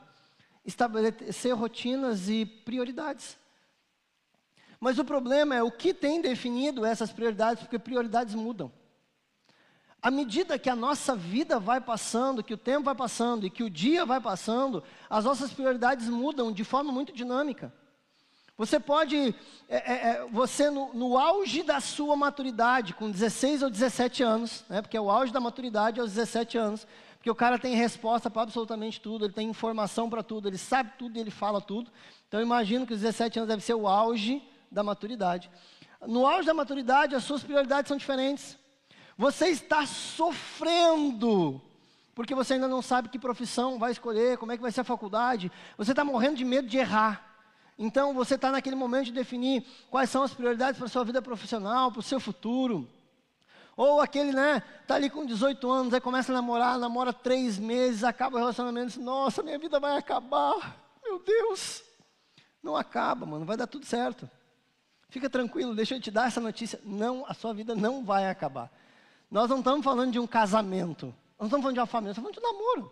estabelecer 0.63 1.55
rotinas 1.55 2.29
e 2.29 2.45
prioridades. 2.45 3.35
Mas 4.79 4.99
o 4.99 5.03
problema 5.03 5.55
é 5.55 5.63
o 5.63 5.71
que 5.71 5.91
tem 5.91 6.21
definido 6.21 6.85
essas 6.85 7.11
prioridades, 7.11 7.63
porque 7.63 7.79
prioridades 7.79 8.35
mudam. 8.35 8.71
À 10.01 10.11
medida 10.11 10.59
que 10.59 10.69
a 10.69 10.75
nossa 10.75 11.15
vida 11.15 11.59
vai 11.59 11.81
passando, 11.81 12.43
que 12.43 12.53
o 12.53 12.57
tempo 12.57 12.83
vai 12.83 12.95
passando 12.95 13.45
e 13.45 13.49
que 13.49 13.63
o 13.63 13.69
dia 13.69 14.05
vai 14.05 14.21
passando, 14.21 14.83
as 15.09 15.25
nossas 15.25 15.51
prioridades 15.51 16.07
mudam 16.07 16.51
de 16.51 16.63
forma 16.63 16.91
muito 16.91 17.11
dinâmica. 17.11 17.73
Você 18.57 18.79
pode, 18.79 19.35
é, 19.69 19.75
é, 19.75 20.09
é 20.09 20.27
você 20.31 20.69
no, 20.69 20.91
no, 20.93 21.17
auge 21.17 21.61
da 21.61 21.79
sua 21.79 22.15
maturidade, 22.15 22.93
com 22.93 23.09
16 23.09 23.63
ou 23.63 23.69
17 23.69 24.23
anos, 24.23 24.65
né, 24.67 24.81
porque 24.81 24.97
é 24.97 25.01
o 25.01 25.11
auge 25.11 25.31
da 25.31 25.39
maturidade 25.39 25.99
aos 25.99 26.13
17 26.13 26.57
anos, 26.57 26.87
porque 27.17 27.29
o 27.29 27.35
cara 27.35 27.59
tem 27.59 27.75
resposta 27.75 28.31
para 28.31 28.43
absolutamente 28.43 28.99
tudo, 28.99 29.25
ele 29.25 29.33
tem 29.33 29.49
informação 29.49 30.09
para 30.09 30.23
tudo, 30.23 30.47
ele 30.47 30.57
sabe 30.57 30.91
tudo 30.97 31.17
e 31.17 31.19
ele 31.19 31.29
fala 31.29 31.61
tudo. 31.61 31.91
Então 32.27 32.41
imagino 32.41 32.85
que 32.87 32.93
os 32.93 33.01
17 33.01 33.39
anos 33.39 33.47
deve 33.47 33.63
ser 33.63 33.75
o 33.75 33.87
auge 33.87 34.41
da 34.71 34.83
maturidade. 34.83 35.51
No 36.07 36.25
auge 36.25 36.47
da 36.47 36.53
maturidade, 36.53 37.15
as 37.15 37.23
suas 37.23 37.43
prioridades 37.43 37.89
são 37.89 37.97
diferentes. 37.97 38.57
Você 39.17 39.47
está 39.47 39.85
sofrendo, 39.85 41.59
porque 42.13 42.35
você 42.35 42.53
ainda 42.53 42.67
não 42.67 42.83
sabe 42.83 43.09
que 43.09 43.17
profissão 43.17 43.79
vai 43.79 43.91
escolher, 43.91 44.37
como 44.37 44.51
é 44.51 44.55
que 44.55 44.61
vai 44.61 44.71
ser 44.71 44.81
a 44.81 44.83
faculdade. 44.83 45.51
Você 45.77 45.91
está 45.91 46.03
morrendo 46.03 46.37
de 46.37 46.45
medo 46.45 46.67
de 46.67 46.77
errar. 46.77 47.25
Então, 47.79 48.13
você 48.13 48.35
está 48.35 48.51
naquele 48.51 48.75
momento 48.75 49.05
de 49.05 49.11
definir 49.11 49.65
quais 49.89 50.09
são 50.09 50.23
as 50.23 50.33
prioridades 50.33 50.77
para 50.77 50.85
a 50.85 50.89
sua 50.89 51.03
vida 51.03 51.21
profissional, 51.21 51.91
para 51.91 51.99
o 51.99 52.03
seu 52.03 52.19
futuro. 52.19 52.87
Ou 53.75 54.01
aquele, 54.01 54.31
né, 54.31 54.61
está 54.81 54.95
ali 54.95 55.09
com 55.09 55.25
18 55.25 55.69
anos, 55.69 55.93
aí 55.93 56.01
começa 56.01 56.31
a 56.31 56.35
namorar, 56.35 56.79
namora 56.79 57.13
três 57.13 57.59
meses, 57.59 58.03
acaba 58.03 58.35
o 58.35 58.39
relacionamento, 58.39 58.87
diz, 58.87 58.97
nossa, 58.97 59.43
minha 59.43 59.57
vida 59.59 59.79
vai 59.79 59.97
acabar. 59.97 60.75
Meu 61.03 61.19
Deus. 61.23 61.83
Não 62.61 62.75
acaba, 62.75 63.25
mano, 63.25 63.45
vai 63.45 63.55
dar 63.55 63.67
tudo 63.67 63.85
certo. 63.85 64.29
Fica 65.09 65.29
tranquilo, 65.29 65.75
deixa 65.75 65.95
eu 65.95 66.01
te 66.01 66.11
dar 66.11 66.27
essa 66.27 66.41
notícia. 66.41 66.79
Não, 66.83 67.23
a 67.27 67.33
sua 67.33 67.53
vida 67.53 67.75
não 67.75 68.03
vai 68.03 68.27
acabar. 68.29 68.71
Nós 69.29 69.49
não 69.49 69.59
estamos 69.59 69.83
falando 69.83 70.11
de 70.11 70.19
um 70.19 70.27
casamento. 70.27 71.07
Nós 71.37 71.39
não 71.39 71.45
estamos 71.47 71.63
falando 71.63 71.75
de 71.75 71.79
uma 71.79 71.85
família, 71.85 72.11
estamos 72.11 72.35
falando 72.35 72.51
de 72.51 72.55
um 72.55 72.59
namoro. 72.59 72.91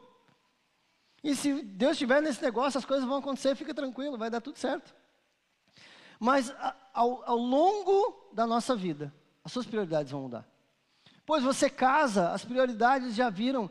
E 1.24 1.36
se 1.36 1.64
Deus 1.64 1.94
estiver 1.94 2.22
nesse 2.22 2.42
negócio, 2.42 2.78
as 2.78 2.86
coisas 2.86 3.08
vão 3.08 3.18
acontecer, 3.18 3.56
fica 3.56 3.74
tranquilo, 3.74 4.18
vai 4.18 4.30
dar 4.30 4.42
tudo 4.42 4.60
certo. 4.60 4.94
Mas 6.20 6.54
ao, 6.94 7.24
ao 7.26 7.38
longo 7.38 8.30
da 8.32 8.46
nossa 8.46 8.76
vida, 8.76 9.14
as 9.44 9.52
suas 9.52 9.66
prioridades 9.66 10.12
vão 10.12 10.22
mudar. 10.22 10.46
Pois 11.26 11.44
você 11.44 11.70
casa, 11.70 12.30
as 12.32 12.46
prioridades 12.46 13.16
já 13.16 13.30
viram. 13.30 13.70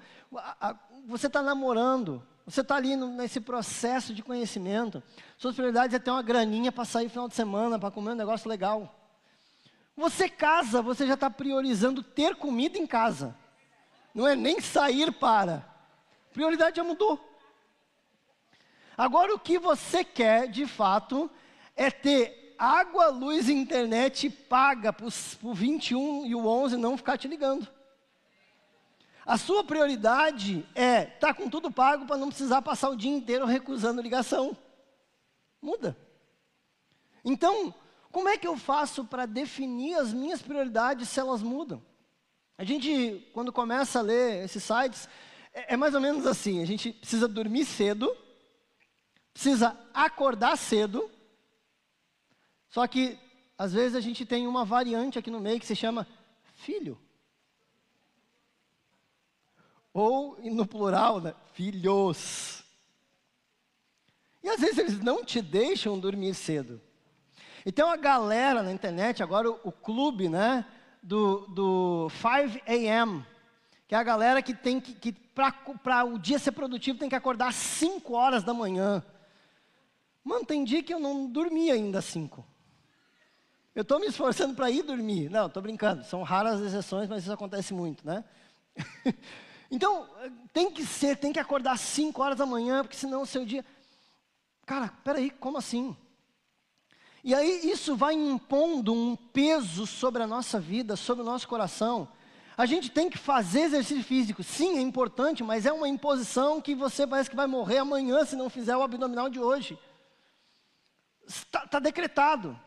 você 1.06 1.28
está 1.28 1.42
namorando, 1.42 2.20
você 2.44 2.60
está 2.60 2.74
ali 2.74 2.96
no, 2.96 3.08
nesse 3.08 3.40
processo 3.40 4.12
de 4.12 4.22
conhecimento. 4.22 5.02
Suas 5.38 5.54
prioridades 5.54 5.94
é 5.94 5.98
ter 5.98 6.10
uma 6.10 6.22
graninha 6.22 6.72
para 6.72 6.84
sair 6.84 7.04
no 7.04 7.10
final 7.10 7.28
de 7.28 7.34
semana, 7.34 7.78
para 7.78 7.90
comer 7.90 8.12
um 8.12 8.16
negócio 8.16 8.48
legal. 8.48 8.92
Você 9.96 10.28
casa, 10.28 10.82
você 10.82 11.06
já 11.06 11.14
está 11.14 11.30
priorizando 11.30 12.02
ter 12.02 12.34
comida 12.34 12.76
em 12.76 12.86
casa. 12.86 13.36
Não 14.14 14.26
é 14.26 14.34
nem 14.34 14.60
sair 14.60 15.12
para. 15.12 15.64
Prioridade 16.32 16.76
já 16.76 16.84
mudou. 16.84 17.20
Agora 18.96 19.34
o 19.34 19.38
que 19.38 19.58
você 19.58 20.04
quer, 20.04 20.48
de 20.48 20.66
fato, 20.66 21.30
é 21.76 21.90
ter 21.90 22.54
água, 22.58 23.08
luz 23.08 23.48
e 23.48 23.52
internet 23.52 24.30
paga 24.30 24.92
para 24.92 25.06
o 25.06 25.54
21 25.54 26.26
e 26.26 26.34
o 26.34 26.46
11 26.46 26.76
não 26.76 26.96
ficar 26.96 27.18
te 27.18 27.28
ligando. 27.28 27.68
A 29.26 29.38
sua 29.38 29.64
prioridade 29.64 30.66
é 30.74 31.04
estar 31.04 31.28
tá 31.28 31.34
com 31.34 31.48
tudo 31.48 31.70
pago 31.70 32.06
para 32.06 32.16
não 32.16 32.28
precisar 32.28 32.62
passar 32.62 32.90
o 32.90 32.96
dia 32.96 33.10
inteiro 33.10 33.46
recusando 33.46 34.02
ligação. 34.02 34.56
Muda. 35.62 35.96
Então, 37.24 37.74
como 38.14 38.28
é 38.28 38.38
que 38.38 38.46
eu 38.46 38.56
faço 38.56 39.04
para 39.04 39.26
definir 39.26 39.96
as 39.96 40.12
minhas 40.12 40.40
prioridades 40.40 41.08
se 41.08 41.18
elas 41.18 41.42
mudam? 41.42 41.84
A 42.56 42.62
gente, 42.62 43.28
quando 43.34 43.52
começa 43.52 43.98
a 43.98 44.02
ler 44.02 44.44
esses 44.44 44.62
sites, 44.62 45.08
é, 45.52 45.74
é 45.74 45.76
mais 45.76 45.96
ou 45.96 46.00
menos 46.00 46.24
assim: 46.24 46.62
a 46.62 46.64
gente 46.64 46.92
precisa 46.92 47.26
dormir 47.26 47.64
cedo, 47.64 48.16
precisa 49.32 49.76
acordar 49.92 50.56
cedo, 50.56 51.10
só 52.70 52.86
que 52.86 53.18
às 53.58 53.72
vezes 53.72 53.96
a 53.96 54.00
gente 54.00 54.24
tem 54.24 54.46
uma 54.46 54.64
variante 54.64 55.18
aqui 55.18 55.28
no 55.28 55.40
meio 55.40 55.58
que 55.58 55.66
se 55.66 55.74
chama 55.74 56.06
filho. 56.54 56.96
Ou, 59.92 60.38
no 60.40 60.64
plural, 60.64 61.20
né? 61.20 61.34
filhos. 61.52 62.62
E 64.40 64.48
às 64.48 64.60
vezes 64.60 64.78
eles 64.78 65.00
não 65.00 65.24
te 65.24 65.42
deixam 65.42 65.98
dormir 65.98 66.32
cedo. 66.34 66.80
E 67.64 67.72
tem 67.72 67.84
uma 67.84 67.96
galera 67.96 68.62
na 68.62 68.72
internet, 68.72 69.22
agora 69.22 69.50
o, 69.50 69.60
o 69.64 69.72
clube, 69.72 70.28
né? 70.28 70.66
Do, 71.02 71.46
do 71.48 72.08
5 72.10 72.62
a.m., 72.66 73.24
que 73.86 73.94
é 73.94 73.98
a 73.98 74.02
galera 74.02 74.42
que 74.42 74.54
tem 74.54 74.80
que, 74.80 74.94
que 74.94 75.12
para 75.12 76.04
o 76.04 76.18
dia 76.18 76.38
ser 76.38 76.52
produtivo, 76.52 76.98
tem 76.98 77.08
que 77.08 77.14
acordar 77.14 77.48
às 77.48 77.56
5 77.56 78.14
horas 78.14 78.42
da 78.42 78.54
manhã. 78.54 79.04
Mano, 80.22 80.46
tem 80.46 80.64
dia 80.64 80.82
que 80.82 80.94
eu 80.94 80.98
não 80.98 81.26
dormi 81.26 81.70
ainda 81.70 81.98
às 81.98 82.06
5. 82.06 82.44
Eu 83.74 83.82
estou 83.82 83.98
me 83.98 84.06
esforçando 84.06 84.54
para 84.54 84.70
ir 84.70 84.82
dormir. 84.82 85.28
Não, 85.28 85.46
estou 85.46 85.62
brincando. 85.62 86.04
São 86.04 86.22
raras 86.22 86.60
as 86.60 86.68
exceções, 86.68 87.08
mas 87.08 87.24
isso 87.24 87.32
acontece 87.32 87.74
muito, 87.74 88.06
né? 88.06 88.24
Então, 89.70 90.08
tem 90.52 90.70
que 90.70 90.86
ser, 90.86 91.16
tem 91.16 91.32
que 91.32 91.38
acordar 91.40 91.72
às 91.72 91.80
5 91.80 92.22
horas 92.22 92.38
da 92.38 92.46
manhã, 92.46 92.82
porque 92.82 92.96
senão 92.96 93.22
o 93.22 93.26
seu 93.26 93.44
dia. 93.44 93.64
Cara, 94.64 94.92
peraí, 95.02 95.30
como 95.30 95.58
assim? 95.58 95.96
E 97.24 97.34
aí 97.34 97.70
isso 97.70 97.96
vai 97.96 98.12
impondo 98.12 98.92
um 98.92 99.16
peso 99.16 99.86
sobre 99.86 100.22
a 100.22 100.26
nossa 100.26 100.60
vida, 100.60 100.94
sobre 100.94 101.22
o 101.22 101.26
nosso 101.26 101.48
coração. 101.48 102.06
A 102.54 102.66
gente 102.66 102.90
tem 102.90 103.08
que 103.08 103.16
fazer 103.16 103.62
exercício 103.62 104.04
físico. 104.04 104.42
Sim, 104.42 104.76
é 104.76 104.82
importante, 104.82 105.42
mas 105.42 105.64
é 105.64 105.72
uma 105.72 105.88
imposição 105.88 106.60
que 106.60 106.74
você 106.74 107.06
parece 107.06 107.30
que 107.30 107.34
vai 107.34 107.46
morrer 107.46 107.78
amanhã 107.78 108.26
se 108.26 108.36
não 108.36 108.50
fizer 108.50 108.76
o 108.76 108.82
abdominal 108.82 109.30
de 109.30 109.40
hoje. 109.40 109.78
Está 111.26 111.66
tá 111.66 111.78
decretado. 111.78 112.60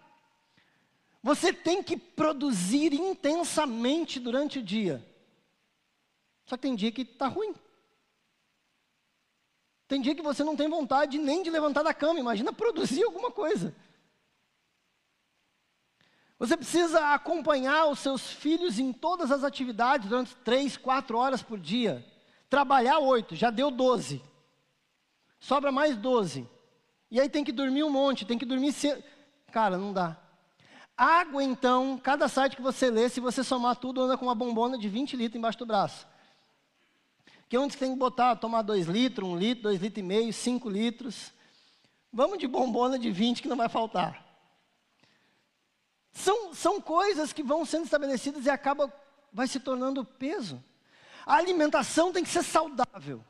Você 1.22 1.54
tem 1.54 1.84
que 1.84 1.96
produzir 1.96 2.94
intensamente 2.94 4.20
durante 4.20 4.58
o 4.58 4.64
dia. 4.64 5.06
Só 6.48 6.58
que 6.58 6.64
tem 6.64 6.76
dia 6.76 6.92
que 6.92 7.04
está 7.04 7.28
ruim. 7.28 7.54
Tem 9.88 10.02
dia 10.02 10.16
que 10.16 10.22
você 10.24 10.44
não 10.44 10.56
tem 10.56 10.68
vontade 10.68 11.20
nem 11.20 11.44
de 11.44 11.52
levantar 11.52 11.84
da 11.84 11.94
cama. 11.94 12.20
Imagina 12.20 12.52
produzir 12.52 13.04
alguma 13.04 13.30
coisa. 13.30 13.76
Você 16.40 16.56
precisa 16.56 17.14
acompanhar 17.14 17.88
os 17.88 18.00
seus 18.00 18.32
filhos 18.32 18.78
em 18.78 18.94
todas 18.94 19.32
as 19.32 19.44
atividades 19.44 20.08
durante 20.08 20.36
três, 20.38 20.78
quatro 20.78 21.18
horas 21.18 21.42
por 21.42 21.60
dia. 21.60 22.06
Trabalhar 22.50 23.00
oito, 23.00 23.36
já 23.36 23.50
deu 23.50 23.72
doze. 23.72 24.22
Sobra 25.40 25.72
mais 25.72 25.98
doze. 25.98 26.48
E 27.10 27.20
aí 27.20 27.28
tem 27.28 27.44
que 27.44 27.52
dormir 27.52 27.84
um 27.84 27.90
monte, 27.90 28.26
tem 28.26 28.38
que 28.38 28.46
dormir 28.46 28.72
cedo. 28.72 29.04
Cara, 29.52 29.78
não 29.78 29.92
dá. 29.92 30.16
Água, 30.96 31.44
então, 31.44 31.98
cada 31.98 32.28
site 32.28 32.56
que 32.56 32.62
você 32.62 32.90
lê, 32.90 33.10
se 33.10 33.20
você 33.20 33.44
somar 33.44 33.76
tudo, 33.76 34.02
anda 34.02 34.18
com 34.18 34.26
uma 34.26 34.36
bombona 34.36 34.78
de 34.78 34.90
20 34.90 35.16
litros 35.16 35.38
embaixo 35.38 35.60
do 35.60 35.66
braço. 35.66 36.08
Que 37.50 37.58
onde 37.58 37.74
você 37.74 37.80
tem 37.80 37.94
que 37.94 38.00
botar? 38.00 38.36
Tomar 38.36 38.62
2 38.62 38.88
litros, 38.88 39.28
1 39.28 39.32
um 39.32 39.38
litro, 39.38 39.64
2 39.64 39.82
litros 39.82 40.04
e 40.04 40.08
meio, 40.08 40.34
5 40.34 40.70
litros. 40.70 41.32
Vamos 42.12 42.38
de 42.38 42.48
bombona 42.48 43.00
de 43.00 43.10
20 43.12 43.42
que 43.42 43.48
não 43.48 43.56
vai 43.56 43.70
faltar. 43.70 44.27
São, 46.18 46.52
são 46.52 46.82
coisas 46.82 47.32
que 47.32 47.44
vão 47.44 47.64
sendo 47.64 47.84
estabelecidas 47.84 48.48
e 48.48 48.50
acaba, 48.50 48.92
vai 49.32 49.48
se 49.48 49.60
tornando 49.60 50.04
peso. 50.04 50.64
A 51.24 51.36
alimentação 51.36 52.12
tem 52.12 52.24
que 52.24 52.30
ser 52.30 52.42
saudável. 52.42 53.24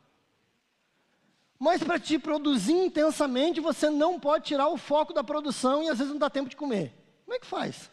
Mas 1.59 1.83
para 1.83 1.99
te 1.99 2.17
produzir 2.17 2.71
intensamente, 2.71 3.59
você 3.59 3.89
não 3.89 4.17
pode 4.17 4.45
tirar 4.45 4.69
o 4.69 4.77
foco 4.77 5.11
da 5.11 5.21
produção 5.21 5.83
e 5.83 5.89
às 5.89 5.97
vezes 5.97 6.13
não 6.13 6.19
dá 6.19 6.29
tempo 6.29 6.49
de 6.49 6.55
comer. 6.55 6.93
Como 7.25 7.35
é 7.35 7.39
que 7.39 7.45
faz? 7.45 7.91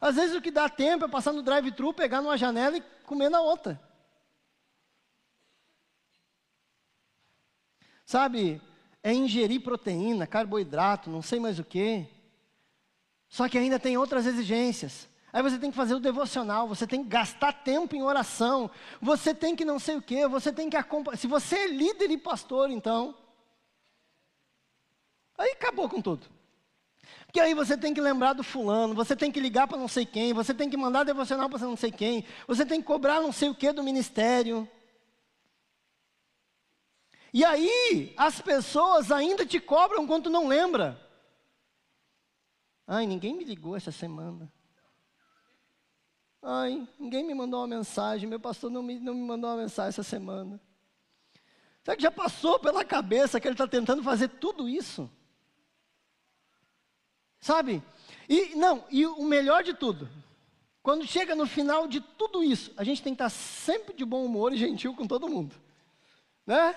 Às 0.00 0.16
vezes 0.16 0.34
o 0.34 0.42
que 0.42 0.50
dá 0.50 0.68
tempo 0.68 1.04
é 1.04 1.08
passar 1.08 1.32
no 1.32 1.42
drive-thru, 1.42 1.94
pegar 1.94 2.20
numa 2.20 2.36
janela 2.36 2.76
e 2.76 2.84
comer 3.04 3.28
na 3.28 3.40
outra. 3.40 3.80
Sabe, 8.04 8.60
é 9.04 9.14
ingerir 9.14 9.62
proteína, 9.62 10.26
carboidrato, 10.26 11.10
não 11.10 11.22
sei 11.22 11.38
mais 11.38 11.60
o 11.60 11.64
que. 11.64 12.15
Só 13.36 13.50
que 13.50 13.58
ainda 13.58 13.78
tem 13.78 13.98
outras 13.98 14.24
exigências. 14.24 15.06
Aí 15.30 15.42
você 15.42 15.58
tem 15.58 15.70
que 15.70 15.76
fazer 15.76 15.94
o 15.94 16.00
devocional, 16.00 16.66
você 16.66 16.86
tem 16.86 17.02
que 17.02 17.10
gastar 17.10 17.52
tempo 17.52 17.94
em 17.94 18.02
oração, 18.02 18.70
você 18.98 19.34
tem 19.34 19.54
que 19.54 19.62
não 19.62 19.78
sei 19.78 19.96
o 19.96 20.00
que, 20.00 20.26
você 20.26 20.50
tem 20.50 20.70
que 20.70 20.76
acompanhar. 20.76 21.18
Se 21.18 21.26
você 21.26 21.54
é 21.54 21.66
líder 21.66 22.10
e 22.10 22.16
pastor, 22.16 22.70
então, 22.70 23.14
aí 25.36 25.50
acabou 25.50 25.86
com 25.86 26.00
tudo. 26.00 26.26
Porque 27.26 27.38
aí 27.38 27.52
você 27.52 27.76
tem 27.76 27.92
que 27.92 28.00
lembrar 28.00 28.32
do 28.32 28.42
fulano, 28.42 28.94
você 28.94 29.14
tem 29.14 29.30
que 29.30 29.38
ligar 29.38 29.68
para 29.68 29.76
não 29.76 29.86
sei 29.86 30.06
quem, 30.06 30.32
você 30.32 30.54
tem 30.54 30.70
que 30.70 30.76
mandar 30.78 31.04
devocional 31.04 31.50
para 31.50 31.58
não 31.58 31.76
sei 31.76 31.92
quem, 31.92 32.24
você 32.48 32.64
tem 32.64 32.80
que 32.80 32.86
cobrar 32.86 33.20
não 33.20 33.32
sei 33.32 33.50
o 33.50 33.54
que 33.54 33.70
do 33.70 33.82
ministério. 33.82 34.66
E 37.34 37.44
aí, 37.44 38.14
as 38.16 38.40
pessoas 38.40 39.12
ainda 39.12 39.44
te 39.44 39.60
cobram 39.60 40.06
quando 40.06 40.30
não 40.30 40.48
lembra. 40.48 41.05
Ai, 42.86 43.06
ninguém 43.06 43.34
me 43.34 43.44
ligou 43.44 43.76
essa 43.76 43.90
semana. 43.90 44.50
Ai, 46.40 46.86
ninguém 46.98 47.24
me 47.24 47.34
mandou 47.34 47.60
uma 47.60 47.66
mensagem, 47.66 48.28
meu 48.28 48.38
pastor 48.38 48.70
não 48.70 48.82
me, 48.82 49.00
não 49.00 49.14
me 49.14 49.22
mandou 49.22 49.50
uma 49.50 49.62
mensagem 49.62 49.88
essa 49.88 50.04
semana. 50.04 50.60
Será 51.82 51.96
que 51.96 52.02
já 52.02 52.10
passou 52.10 52.58
pela 52.58 52.84
cabeça 52.84 53.40
que 53.40 53.48
ele 53.48 53.54
está 53.54 53.66
tentando 53.66 54.02
fazer 54.02 54.28
tudo 54.28 54.68
isso? 54.68 55.10
Sabe? 57.40 57.82
E 58.28 58.54
não, 58.54 58.84
e 58.90 59.04
o 59.06 59.24
melhor 59.24 59.64
de 59.64 59.74
tudo, 59.74 60.08
quando 60.82 61.04
chega 61.04 61.34
no 61.34 61.46
final 61.46 61.88
de 61.88 62.00
tudo 62.00 62.44
isso, 62.44 62.72
a 62.76 62.84
gente 62.84 63.02
tem 63.02 63.12
que 63.12 63.22
estar 63.22 63.30
sempre 63.30 63.94
de 63.94 64.04
bom 64.04 64.24
humor 64.24 64.52
e 64.52 64.56
gentil 64.56 64.94
com 64.94 65.06
todo 65.06 65.28
mundo. 65.28 65.54
Né? 66.46 66.76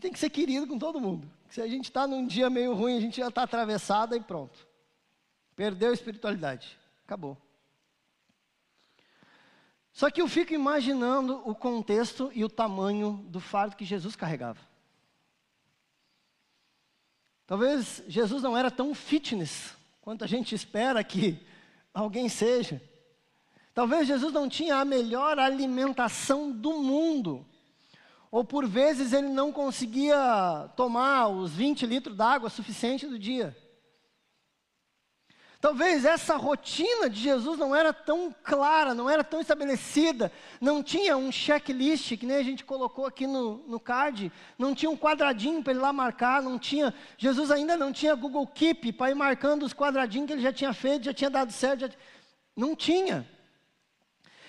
Tem 0.00 0.12
que 0.12 0.18
ser 0.18 0.30
querido 0.30 0.66
com 0.66 0.78
todo 0.78 1.00
mundo. 1.00 1.30
Se 1.48 1.60
a 1.60 1.68
gente 1.68 1.84
está 1.84 2.06
num 2.06 2.26
dia 2.26 2.50
meio 2.50 2.74
ruim, 2.74 2.96
a 2.96 3.00
gente 3.00 3.18
já 3.18 3.28
está 3.28 3.44
atravessada 3.44 4.16
e 4.16 4.20
pronto. 4.20 4.71
Perdeu 5.54 5.90
a 5.90 5.94
espiritualidade. 5.94 6.78
Acabou. 7.04 7.36
Só 9.92 10.10
que 10.10 10.22
eu 10.22 10.28
fico 10.28 10.54
imaginando 10.54 11.42
o 11.44 11.54
contexto 11.54 12.30
e 12.34 12.44
o 12.44 12.48
tamanho 12.48 13.24
do 13.28 13.40
fardo 13.40 13.76
que 13.76 13.84
Jesus 13.84 14.16
carregava. 14.16 14.60
Talvez 17.46 18.02
Jesus 18.08 18.42
não 18.42 18.56
era 18.56 18.70
tão 18.70 18.94
fitness 18.94 19.76
quanto 20.00 20.24
a 20.24 20.26
gente 20.26 20.54
espera 20.54 21.04
que 21.04 21.44
alguém 21.92 22.28
seja. 22.28 22.80
Talvez 23.74 24.06
Jesus 24.06 24.32
não 24.32 24.48
tinha 24.48 24.76
a 24.76 24.84
melhor 24.84 25.38
alimentação 25.38 26.50
do 26.50 26.78
mundo. 26.78 27.46
Ou 28.30 28.42
por 28.42 28.66
vezes 28.66 29.12
ele 29.12 29.28
não 29.28 29.52
conseguia 29.52 30.70
tomar 30.74 31.28
os 31.28 31.52
20 31.52 31.84
litros 31.84 32.16
d'água 32.16 32.48
suficiente 32.48 33.06
do 33.06 33.18
dia. 33.18 33.56
Talvez 35.62 36.04
essa 36.04 36.34
rotina 36.34 37.08
de 37.08 37.20
Jesus 37.20 37.56
não 37.56 37.72
era 37.72 37.92
tão 37.92 38.34
clara, 38.42 38.94
não 38.94 39.08
era 39.08 39.22
tão 39.22 39.40
estabelecida, 39.40 40.32
não 40.60 40.82
tinha 40.82 41.16
um 41.16 41.30
checklist, 41.30 42.16
que 42.16 42.26
nem 42.26 42.36
a 42.38 42.42
gente 42.42 42.64
colocou 42.64 43.06
aqui 43.06 43.28
no, 43.28 43.58
no 43.68 43.78
card, 43.78 44.32
não 44.58 44.74
tinha 44.74 44.90
um 44.90 44.96
quadradinho 44.96 45.62
para 45.62 45.72
ele 45.72 45.78
lá 45.78 45.92
marcar, 45.92 46.42
não 46.42 46.58
tinha, 46.58 46.92
Jesus 47.16 47.48
ainda 47.52 47.76
não 47.76 47.92
tinha 47.92 48.16
Google 48.16 48.44
Keep 48.44 48.94
para 48.94 49.12
ir 49.12 49.14
marcando 49.14 49.62
os 49.62 49.72
quadradinhos 49.72 50.26
que 50.26 50.32
ele 50.32 50.42
já 50.42 50.52
tinha 50.52 50.72
feito, 50.72 51.04
já 51.04 51.14
tinha 51.14 51.30
dado 51.30 51.52
certo, 51.52 51.82
já, 51.82 51.90
não 52.56 52.74
tinha. 52.74 53.24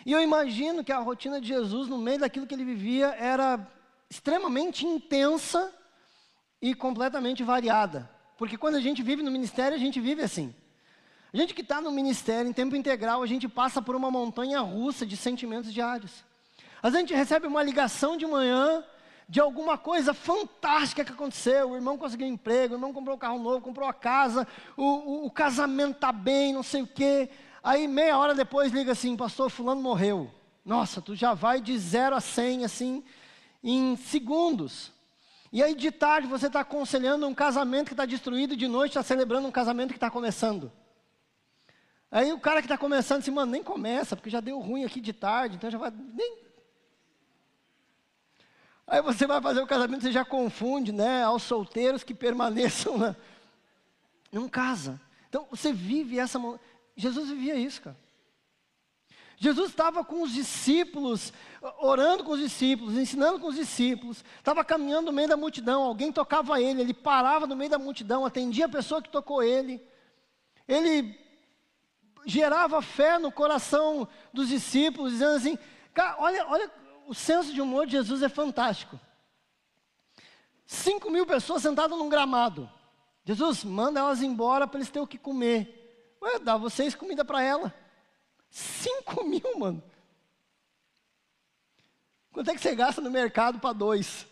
E 0.04 0.12
eu 0.12 0.20
imagino 0.20 0.84
que 0.84 0.92
a 0.92 0.98
rotina 0.98 1.40
de 1.40 1.48
Jesus, 1.48 1.88
no 1.88 2.00
meio 2.00 2.22
daquilo 2.22 2.48
que 2.48 2.56
ele 2.56 2.66
vivia, 2.66 3.10
era 3.20 3.60
extremamente 4.10 4.84
intensa 4.84 5.72
e 6.60 6.74
completamente 6.74 7.44
variada. 7.44 8.10
Porque 8.36 8.58
quando 8.58 8.78
a 8.78 8.82
gente 8.82 9.04
vive 9.04 9.22
no 9.22 9.30
ministério, 9.30 9.78
a 9.78 9.80
gente 9.80 10.02
vive 10.02 10.24
assim. 10.24 10.56
A 11.34 11.38
gente 11.38 11.56
que 11.56 11.62
está 11.62 11.82
no 11.82 11.92
ministério 11.92 12.48
em 12.48 12.54
tempo 12.54 12.76
integral, 12.76 13.24
a 13.24 13.26
gente 13.26 13.50
passa 13.50 13.82
por 13.82 13.96
uma 13.96 14.12
montanha 14.12 14.60
russa 14.60 15.04
de 15.04 15.18
sentimentos 15.18 15.74
diários. 15.74 16.24
Às 16.82 16.92
vezes 16.92 16.96
a 16.96 17.00
gente 17.00 17.14
recebe 17.16 17.48
uma 17.48 17.64
ligação 17.64 18.16
de 18.16 18.28
manhã 18.28 18.84
de 19.28 19.40
alguma 19.40 19.76
coisa 19.76 20.14
fantástica 20.14 21.04
que 21.04 21.12
aconteceu. 21.12 21.72
O 21.72 21.76
irmão 21.76 21.98
conseguiu 21.98 22.28
emprego, 22.28 22.76
o 22.76 22.78
irmão 22.78 22.94
comprou 22.94 23.16
um 23.16 23.20
carro 23.20 23.40
novo, 23.40 23.62
comprou 23.62 23.90
a 23.90 23.94
casa, 23.94 24.48
o, 24.78 24.84
o, 24.84 25.26
o 25.26 25.32
casamento 25.32 25.96
está 25.96 26.12
bem, 26.12 26.54
não 26.54 26.62
sei 26.62 26.84
o 26.84 26.88
quê. 26.88 27.32
Aí 27.64 27.88
meia 27.88 28.16
hora 28.16 28.36
depois 28.36 28.72
liga 28.72 28.92
assim, 28.92 29.18
pastor, 29.18 29.50
fulano 29.50 29.82
morreu. 29.82 30.30
Nossa, 30.64 31.02
tu 31.02 31.16
já 31.16 31.34
vai 31.34 31.60
de 31.60 31.76
zero 31.80 32.16
a 32.16 32.22
cem 32.22 32.64
assim, 32.64 33.04
em 33.64 33.96
segundos. 33.96 34.92
E 35.52 35.64
aí 35.64 35.74
de 35.74 35.90
tarde 35.90 36.28
você 36.28 36.46
está 36.46 36.60
aconselhando 36.60 37.28
um 37.28 37.34
casamento 37.34 37.88
que 37.88 37.94
está 37.94 38.06
destruído, 38.06 38.56
de 38.56 38.68
noite 38.68 38.92
está 38.92 39.02
celebrando 39.02 39.48
um 39.48 39.52
casamento 39.52 39.90
que 39.90 39.98
está 39.98 40.12
começando. 40.12 40.72
Aí 42.14 42.32
o 42.32 42.40
cara 42.40 42.62
que 42.62 42.68
está 42.68 42.78
começando 42.78 43.22
assim, 43.22 43.32
mano, 43.32 43.52
nem 43.52 43.64
começa, 43.64 44.16
porque 44.16 44.30
já 44.30 44.40
deu 44.40 44.60
ruim 44.60 44.86
aqui 44.86 45.02
de 45.02 45.12
tarde, 45.12 45.56
então 45.56 45.72
já 45.72 45.80
vai. 45.80 45.90
Nem... 45.90 46.38
Aí 48.86 49.02
você 49.02 49.26
vai 49.26 49.42
fazer 49.42 49.62
o 49.62 49.66
casamento, 49.66 50.04
você 50.04 50.12
já 50.12 50.24
confunde, 50.24 50.92
né? 50.92 51.24
Aos 51.24 51.42
solteiros 51.42 52.04
que 52.04 52.14
permaneçam 52.14 53.00
na. 53.00 53.16
Não 54.32 54.48
casa. 54.48 55.02
Então 55.28 55.48
você 55.50 55.74
vive 55.74 56.20
essa. 56.20 56.40
Jesus 56.96 57.30
vivia 57.30 57.56
isso, 57.56 57.82
cara. 57.82 57.98
Jesus 59.36 59.72
estava 59.72 60.06
com 60.06 60.22
os 60.22 60.32
discípulos, 60.32 61.34
orando 61.80 62.24
com 62.24 62.34
os 62.34 62.40
discípulos, 62.40 62.96
ensinando 62.96 63.40
com 63.40 63.48
os 63.48 63.56
discípulos, 63.56 64.24
estava 64.38 64.64
caminhando 64.64 65.08
no 65.08 65.12
meio 65.12 65.28
da 65.28 65.36
multidão, 65.36 65.82
alguém 65.82 66.12
tocava 66.12 66.62
ele, 66.62 66.82
ele 66.82 66.94
parava 66.94 67.48
no 67.48 67.56
meio 67.56 67.72
da 67.72 67.80
multidão, 67.80 68.24
atendia 68.24 68.68
a 68.68 68.70
pessoa 68.70 69.02
que 69.02 69.10
tocou 69.10 69.42
ele. 69.42 69.82
Ele 70.68 71.23
gerava 72.26 72.82
fé 72.82 73.18
no 73.20 73.32
coração 73.32 74.08
dos 74.32 74.48
discípulos, 74.48 75.14
dizendo 75.14 75.36
assim: 75.36 75.58
cara, 75.94 76.16
olha, 76.20 76.46
olha, 76.48 76.72
o 77.08 77.14
senso 77.14 77.54
de 77.54 77.62
humor 77.62 77.86
de 77.86 77.94
Jesus 77.94 78.22
é 78.22 78.30
fantástico. 78.30 79.00
Cinco 80.66 81.10
mil 81.10 81.26
pessoas 81.26 81.62
sentadas 81.62 81.98
num 81.98 82.10
gramado. 82.10 82.70
Jesus 83.26 83.64
manda 83.64 84.00
elas 84.00 84.22
embora 84.22 84.68
para 84.68 84.80
eles 84.80 84.90
terem 84.90 85.04
o 85.04 85.08
que 85.08 85.18
comer. 85.18 86.18
Ué, 86.22 86.40
dá 86.40 86.58
vocês 86.58 86.96
comida 86.96 87.24
para 87.24 87.42
ela. 87.42 87.74
Cinco 88.50 89.24
mil, 89.26 89.58
mano. 89.58 89.84
Quanto 92.32 92.50
é 92.50 92.56
que 92.56 92.62
você 92.62 92.76
gasta 92.76 93.00
no 93.00 93.12
mercado 93.12 93.60
para 93.60 93.74
dois? 93.74 94.28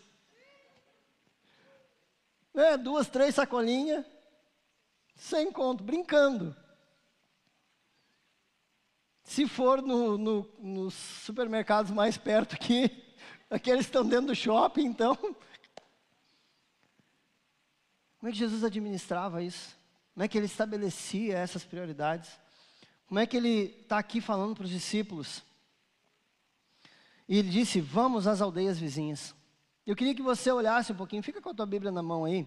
É, 2.54 2.76
duas, 2.76 3.08
três 3.08 3.34
sacolinhas, 3.34 4.04
sem 5.14 5.50
conto, 5.50 5.82
brincando. 5.82 6.54
Se 9.24 9.46
for 9.46 9.80
no, 9.80 10.18
no, 10.18 10.48
nos 10.58 10.94
supermercados 10.94 11.90
mais 11.92 12.16
perto 12.16 12.54
aqui, 12.54 12.90
aqueles 13.48 13.86
estão 13.86 14.06
dentro 14.06 14.28
do 14.28 14.34
shopping, 14.34 14.84
então. 14.84 15.16
Como 18.18 18.28
é 18.28 18.32
que 18.32 18.38
Jesus 18.38 18.64
administrava 18.64 19.42
isso? 19.42 19.76
Como 20.14 20.24
é 20.24 20.28
que 20.28 20.36
ele 20.36 20.46
estabelecia 20.46 21.38
essas 21.38 21.64
prioridades? 21.64 22.30
Como 23.06 23.18
é 23.18 23.26
que 23.26 23.36
ele 23.36 23.76
está 23.82 23.98
aqui 23.98 24.20
falando 24.20 24.54
para 24.54 24.64
os 24.64 24.70
discípulos? 24.70 25.42
E 27.28 27.38
ele 27.38 27.50
disse: 27.50 27.80
Vamos 27.80 28.26
às 28.26 28.40
aldeias 28.40 28.78
vizinhas. 28.78 29.34
Eu 29.86 29.96
queria 29.96 30.14
que 30.14 30.22
você 30.22 30.50
olhasse 30.50 30.92
um 30.92 30.96
pouquinho, 30.96 31.22
fica 31.22 31.40
com 31.40 31.50
a 31.50 31.54
tua 31.54 31.66
Bíblia 31.66 31.90
na 31.90 32.02
mão 32.02 32.24
aí. 32.24 32.46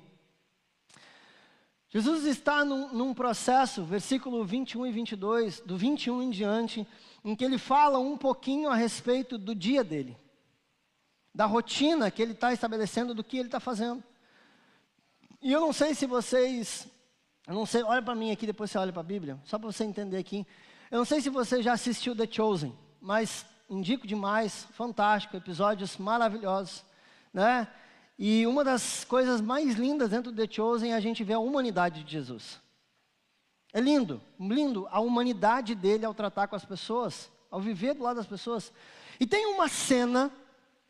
Jesus 1.96 2.26
está 2.26 2.66
num, 2.66 2.92
num, 2.92 3.14
processo, 3.14 3.86
versículo 3.86 4.44
21 4.44 4.86
e 4.86 4.92
22, 4.92 5.62
do 5.62 5.78
21 5.78 6.24
em 6.24 6.30
diante, 6.30 6.86
em 7.24 7.34
que 7.34 7.46
ele 7.46 7.58
fala 7.58 7.98
um 8.00 8.18
pouquinho 8.18 8.70
a 8.70 8.76
respeito 8.76 9.38
do 9.38 9.56
dia 9.56 9.82
dele, 9.82 10.18
da 11.34 11.46
rotina 11.46 12.12
que 12.12 12.22
ele 12.22 12.34
está 12.34 12.52
estabelecendo, 12.52 13.14
do 13.14 13.24
que 13.24 13.38
ele 13.38 13.48
está 13.48 13.62
fazendo. 13.62 14.04
E 15.42 15.54
eu 15.54 15.62
não 15.62 15.72
sei 15.72 15.96
se 15.96 16.06
vocês, 16.06 16.86
eu 17.48 17.54
não 17.54 17.66
sei, 17.66 17.82
olha 17.82 18.02
para 18.02 18.14
mim 18.14 18.30
aqui, 18.30 18.46
depois 18.46 18.70
você 18.70 18.78
olha 18.78 18.92
para 18.92 19.00
a 19.00 19.06
Bíblia, 19.06 19.40
só 19.46 19.58
para 19.58 19.72
você 19.72 19.86
entender 19.86 20.18
aqui. 20.18 20.46
Eu 20.92 20.98
não 20.98 21.06
sei 21.06 21.22
se 21.22 21.30
você 21.30 21.64
já 21.64 21.72
assistiu 21.72 22.14
The 22.14 22.28
Chosen, 22.30 22.78
mas 23.00 23.46
indico 23.70 24.06
demais, 24.06 24.68
fantástico, 24.74 25.38
episódios 25.38 25.96
maravilhosos, 25.96 26.84
né? 27.34 27.66
E 28.18 28.48
uma 28.48 28.64
das 28.64 29.04
coisas 29.04 29.42
mais 29.42 29.76
lindas 29.76 30.10
dentro 30.10 30.32
do 30.32 30.38
The 30.38 30.52
Chosen 30.52 30.92
é 30.92 30.96
a 30.96 31.00
gente 31.00 31.24
ver 31.24 31.34
a 31.34 31.40
humanidade 31.40 32.04
de 32.04 32.12
Jesus. 32.12 32.62
É 33.74 33.82
lindo, 33.82 34.22
lindo 34.40 34.88
a 34.90 35.02
humanidade 35.02 35.76
dele 35.76 36.06
ao 36.06 36.14
tratar 36.14 36.48
com 36.48 36.56
as 36.56 36.64
pessoas, 36.64 37.30
ao 37.52 37.60
viver 37.60 37.94
do 37.94 38.04
lado 38.04 38.16
das 38.16 38.28
pessoas. 38.28 38.72
E 39.20 39.28
tem 39.28 39.46
uma 39.48 39.68
cena, 39.68 40.32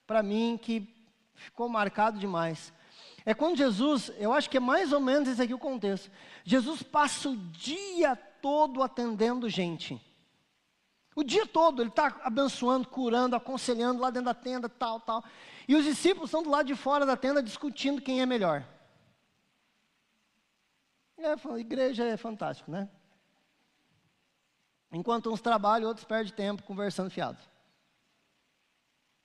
para 0.06 0.22
mim, 0.22 0.60
que 0.62 0.88
ficou 1.34 1.68
marcado 1.68 2.20
demais. 2.20 2.72
É 3.26 3.34
quando 3.34 3.58
Jesus, 3.58 4.12
eu 4.20 4.32
acho 4.32 4.48
que 4.48 4.58
é 4.58 4.60
mais 4.60 4.94
ou 4.94 5.00
menos 5.00 5.28
esse 5.28 5.42
aqui 5.42 5.54
o 5.54 5.58
contexto. 5.58 6.12
Jesus 6.44 6.84
passa 6.84 7.28
o 7.28 7.36
dia 7.36 8.16
todo 8.16 8.84
atendendo 8.84 9.50
gente. 9.50 10.00
O 11.16 11.24
dia 11.24 11.48
todo 11.48 11.82
ele 11.82 11.90
está 11.90 12.22
abençoando, 12.24 12.88
curando, 12.88 13.36
aconselhando 13.36 14.00
lá 14.00 14.12
dentro 14.12 14.26
da 14.26 14.34
tenda, 14.36 14.70
tal, 14.70 15.00
tal. 15.00 15.24
E 15.68 15.76
os 15.76 15.84
discípulos 15.84 16.30
estão 16.30 16.44
do 16.44 16.50
lado 16.50 16.68
de 16.68 16.76
fora 16.76 17.06
da 17.06 17.18
tenda 17.18 17.42
discutindo 17.42 18.02
quem 18.02 18.22
é 18.22 18.26
melhor. 18.26 18.66
É, 21.18 21.60
igreja 21.60 22.04
é 22.04 22.18
fantástico, 22.18 22.70
né? 22.70 22.90
Enquanto 24.92 25.32
uns 25.32 25.42
trabalham, 25.42 25.88
outros 25.88 26.06
perdem 26.06 26.34
tempo 26.34 26.64
conversando 26.64 27.10
fiado. 27.10 27.38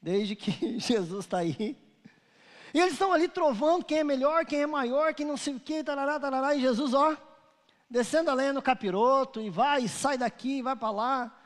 Desde 0.00 0.34
que 0.34 0.78
Jesus 0.80 1.24
está 1.26 1.38
aí. 1.38 1.76
E 2.72 2.78
eles 2.78 2.92
estão 2.92 3.12
ali 3.12 3.28
trovando 3.28 3.84
quem 3.84 3.98
é 3.98 4.04
melhor, 4.04 4.46
quem 4.46 4.62
é 4.62 4.66
maior, 4.66 5.12
quem 5.12 5.26
não 5.26 5.36
sei 5.36 5.54
o 5.54 5.60
que, 5.60 5.84
tarará, 5.84 6.18
tarará. 6.18 6.54
E 6.54 6.60
Jesus, 6.60 6.94
ó, 6.94 7.16
descendo 7.88 8.30
a 8.30 8.34
lenha 8.34 8.52
no 8.52 8.62
capiroto, 8.62 9.40
e 9.40 9.50
vai, 9.50 9.82
e 9.82 9.88
sai 9.88 10.16
daqui, 10.16 10.58
e 10.58 10.62
vai 10.62 10.76
para 10.76 10.90
lá 10.90 11.39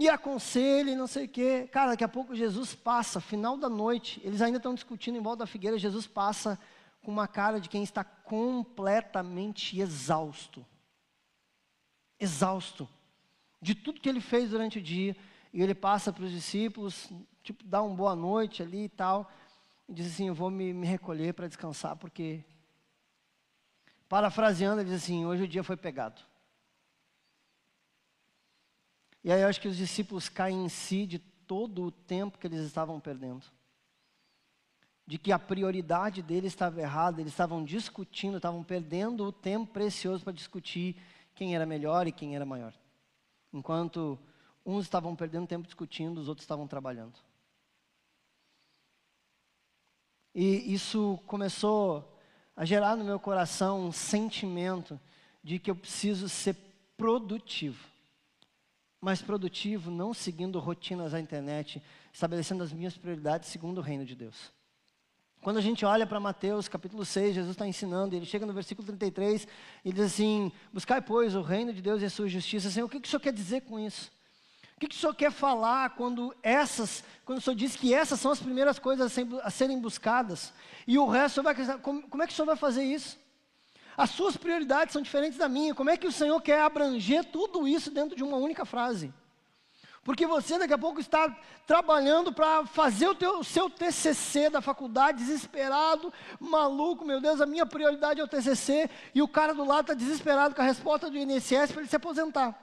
e 0.00 0.08
aconselha 0.08 0.92
e 0.92 0.96
não 0.96 1.06
sei 1.06 1.26
o 1.26 1.28
quê. 1.28 1.68
Cara, 1.70 1.90
daqui 1.90 2.02
a 2.02 2.08
pouco 2.08 2.34
Jesus 2.34 2.74
passa, 2.74 3.20
final 3.20 3.58
da 3.58 3.68
noite, 3.68 4.18
eles 4.24 4.40
ainda 4.40 4.56
estão 4.56 4.74
discutindo 4.74 5.18
em 5.18 5.20
volta 5.20 5.40
da 5.40 5.46
figueira, 5.46 5.76
Jesus 5.78 6.06
passa 6.06 6.58
com 7.02 7.12
uma 7.12 7.28
cara 7.28 7.60
de 7.60 7.68
quem 7.68 7.82
está 7.82 8.02
completamente 8.02 9.78
exausto. 9.78 10.64
Exausto. 12.18 12.88
De 13.60 13.74
tudo 13.74 14.00
que 14.00 14.08
ele 14.08 14.22
fez 14.22 14.48
durante 14.48 14.78
o 14.78 14.82
dia. 14.82 15.14
E 15.52 15.62
ele 15.62 15.74
passa 15.74 16.10
para 16.10 16.24
os 16.24 16.30
discípulos, 16.30 17.10
tipo, 17.42 17.62
dá 17.62 17.82
uma 17.82 17.94
boa 17.94 18.16
noite 18.16 18.62
ali 18.62 18.84
e 18.84 18.88
tal. 18.88 19.30
E 19.86 19.92
diz 19.92 20.06
assim: 20.06 20.28
Eu 20.28 20.34
vou 20.34 20.50
me, 20.50 20.72
me 20.72 20.86
recolher 20.86 21.34
para 21.34 21.46
descansar, 21.46 21.94
porque. 21.96 22.42
Parafraseando, 24.08 24.80
ele 24.80 24.88
diz 24.88 25.02
assim: 25.02 25.26
Hoje 25.26 25.42
o 25.42 25.48
dia 25.48 25.62
foi 25.62 25.76
pegado. 25.76 26.29
E 29.22 29.30
aí 29.30 29.42
eu 29.42 29.48
acho 29.48 29.60
que 29.60 29.68
os 29.68 29.76
discípulos 29.76 30.28
caem 30.28 30.64
em 30.64 30.68
si 30.68 31.06
de 31.06 31.18
todo 31.18 31.84
o 31.84 31.90
tempo 31.90 32.38
que 32.38 32.46
eles 32.46 32.60
estavam 32.60 32.98
perdendo. 32.98 33.44
De 35.06 35.18
que 35.18 35.32
a 35.32 35.38
prioridade 35.38 36.22
deles 36.22 36.52
estava 36.52 36.80
errada, 36.80 37.20
eles 37.20 37.32
estavam 37.32 37.64
discutindo, 37.64 38.36
estavam 38.36 38.62
perdendo 38.64 39.24
o 39.24 39.32
tempo 39.32 39.72
precioso 39.72 40.24
para 40.24 40.32
discutir 40.32 40.96
quem 41.34 41.54
era 41.54 41.66
melhor 41.66 42.06
e 42.06 42.12
quem 42.12 42.34
era 42.34 42.46
maior. 42.46 42.72
Enquanto 43.52 44.18
uns 44.64 44.84
estavam 44.84 45.14
perdendo 45.14 45.46
tempo 45.46 45.66
discutindo, 45.66 46.18
os 46.18 46.28
outros 46.28 46.44
estavam 46.44 46.66
trabalhando. 46.66 47.18
E 50.34 50.72
isso 50.72 51.18
começou 51.26 52.16
a 52.54 52.64
gerar 52.64 52.96
no 52.96 53.04
meu 53.04 53.18
coração 53.18 53.84
um 53.84 53.92
sentimento 53.92 54.98
de 55.42 55.58
que 55.58 55.70
eu 55.70 55.74
preciso 55.74 56.28
ser 56.28 56.54
produtivo 56.96 57.90
mais 59.00 59.22
produtivo, 59.22 59.90
não 59.90 60.12
seguindo 60.12 60.58
rotinas 60.58 61.12
da 61.12 61.20
internet, 61.20 61.82
estabelecendo 62.12 62.62
as 62.62 62.72
minhas 62.72 62.96
prioridades 62.96 63.48
segundo 63.48 63.78
o 63.78 63.80
reino 63.80 64.04
de 64.04 64.14
Deus. 64.14 64.52
Quando 65.40 65.56
a 65.56 65.62
gente 65.62 65.86
olha 65.86 66.06
para 66.06 66.20
Mateus 66.20 66.68
capítulo 66.68 67.02
6, 67.02 67.34
Jesus 67.34 67.52
está 67.52 67.66
ensinando, 67.66 68.14
ele 68.14 68.26
chega 68.26 68.44
no 68.44 68.52
versículo 68.52 68.86
33 68.86 69.48
e 69.82 69.90
diz 69.90 70.04
assim: 70.04 70.52
Buscai, 70.70 71.00
pois, 71.00 71.34
o 71.34 71.40
reino 71.40 71.72
de 71.72 71.80
Deus 71.80 72.02
e 72.02 72.04
a 72.04 72.10
sua 72.10 72.28
justiça. 72.28 72.68
Assim, 72.68 72.82
o 72.82 72.88
que, 72.88 73.00
que 73.00 73.08
o 73.08 73.10
Senhor 73.10 73.20
quer 73.20 73.32
dizer 73.32 73.62
com 73.62 73.80
isso? 73.80 74.12
O 74.76 74.80
que, 74.80 74.88
que 74.88 74.94
o 74.94 74.98
Senhor 74.98 75.14
quer 75.14 75.32
falar 75.32 75.90
quando 75.90 76.34
essas, 76.42 77.02
quando 77.24 77.38
o 77.38 77.40
Senhor 77.40 77.56
diz 77.56 77.74
que 77.74 77.94
essas 77.94 78.20
são 78.20 78.30
as 78.30 78.40
primeiras 78.40 78.78
coisas 78.78 79.18
a 79.42 79.50
serem 79.50 79.80
buscadas 79.80 80.52
e 80.86 80.98
o 80.98 81.08
resto, 81.08 81.42
vai, 81.42 81.54
como, 81.78 82.02
como 82.08 82.22
é 82.22 82.26
que 82.26 82.32
o 82.32 82.36
Senhor 82.36 82.46
vai 82.46 82.56
fazer 82.56 82.82
isso? 82.82 83.18
As 84.00 84.08
suas 84.08 84.34
prioridades 84.34 84.94
são 84.94 85.02
diferentes 85.02 85.38
da 85.38 85.46
minha. 85.46 85.74
Como 85.74 85.90
é 85.90 85.96
que 85.98 86.06
o 86.06 86.12
Senhor 86.12 86.40
quer 86.40 86.62
abranger 86.62 87.22
tudo 87.22 87.68
isso 87.68 87.90
dentro 87.90 88.16
de 88.16 88.24
uma 88.24 88.38
única 88.38 88.64
frase? 88.64 89.12
Porque 90.02 90.26
você 90.26 90.58
daqui 90.58 90.72
a 90.72 90.78
pouco 90.78 91.00
está 91.00 91.28
trabalhando 91.66 92.32
para 92.32 92.64
fazer 92.64 93.08
o, 93.08 93.14
teu, 93.14 93.44
seu 93.44 93.68
TCC 93.68 94.48
da 94.48 94.62
faculdade, 94.62 95.18
desesperado, 95.18 96.10
maluco, 96.40 97.04
meu 97.04 97.20
Deus, 97.20 97.42
a 97.42 97.46
minha 97.46 97.66
prioridade 97.66 98.22
é 98.22 98.24
o 98.24 98.26
TCC, 98.26 98.88
e 99.14 99.20
o 99.20 99.28
cara 99.28 99.52
do 99.52 99.66
lado 99.66 99.82
está 99.82 99.92
desesperado 99.92 100.54
com 100.54 100.62
a 100.62 100.64
resposta 100.64 101.10
do 101.10 101.18
INSS 101.18 101.70
para 101.70 101.82
ele 101.82 101.90
se 101.90 101.96
aposentar. 101.96 102.58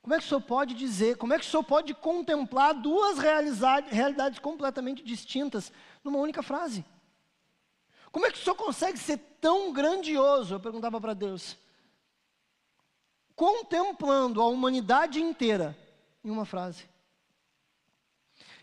Como 0.00 0.14
é 0.14 0.18
que 0.18 0.24
o 0.24 0.26
senhor 0.26 0.40
pode 0.40 0.72
dizer, 0.72 1.18
como 1.18 1.34
é 1.34 1.38
que 1.38 1.44
o 1.44 1.50
senhor 1.50 1.64
pode 1.64 1.92
contemplar 1.92 2.72
duas 2.72 3.18
realidades 3.18 4.38
completamente 4.38 5.04
distintas 5.04 5.70
numa 6.02 6.18
única 6.18 6.42
frase? 6.42 6.82
Como 8.10 8.26
é 8.26 8.30
que 8.30 8.38
o 8.38 8.42
senhor 8.42 8.56
consegue 8.56 8.98
ser 8.98 9.18
tão 9.40 9.72
grandioso? 9.72 10.54
Eu 10.54 10.60
perguntava 10.60 11.00
para 11.00 11.14
Deus. 11.14 11.56
Contemplando 13.34 14.40
a 14.40 14.46
humanidade 14.46 15.20
inteira 15.20 15.76
em 16.24 16.30
uma 16.30 16.44
frase. 16.44 16.88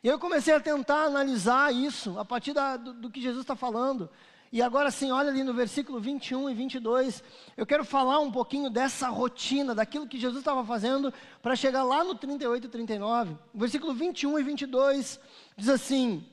E 0.03 0.07
eu 0.07 0.19
comecei 0.19 0.53
a 0.53 0.59
tentar 0.59 1.05
analisar 1.05 1.73
isso 1.73 2.19
a 2.19 2.25
partir 2.25 2.53
da, 2.53 2.77
do, 2.77 2.93
do 2.93 3.09
que 3.09 3.21
Jesus 3.21 3.41
está 3.41 3.55
falando. 3.55 4.09
E 4.51 4.61
agora 4.61 4.91
sim, 4.91 5.11
olha 5.11 5.29
ali 5.29 5.43
no 5.43 5.53
versículo 5.53 5.99
21 5.99 6.49
e 6.49 6.53
22. 6.53 7.23
Eu 7.57 7.65
quero 7.65 7.83
falar 7.83 8.19
um 8.19 8.31
pouquinho 8.31 8.69
dessa 8.69 9.09
rotina, 9.09 9.73
daquilo 9.73 10.07
que 10.07 10.19
Jesus 10.19 10.39
estava 10.39 10.63
fazendo, 10.63 11.13
para 11.41 11.55
chegar 11.55 11.83
lá 11.83 12.03
no 12.03 12.15
38 12.15 12.67
e 12.67 12.69
39. 12.69 13.37
O 13.53 13.59
versículo 13.59 13.93
21 13.93 14.39
e 14.39 14.43
22 14.43 15.19
diz 15.57 15.69
assim: 15.69 16.25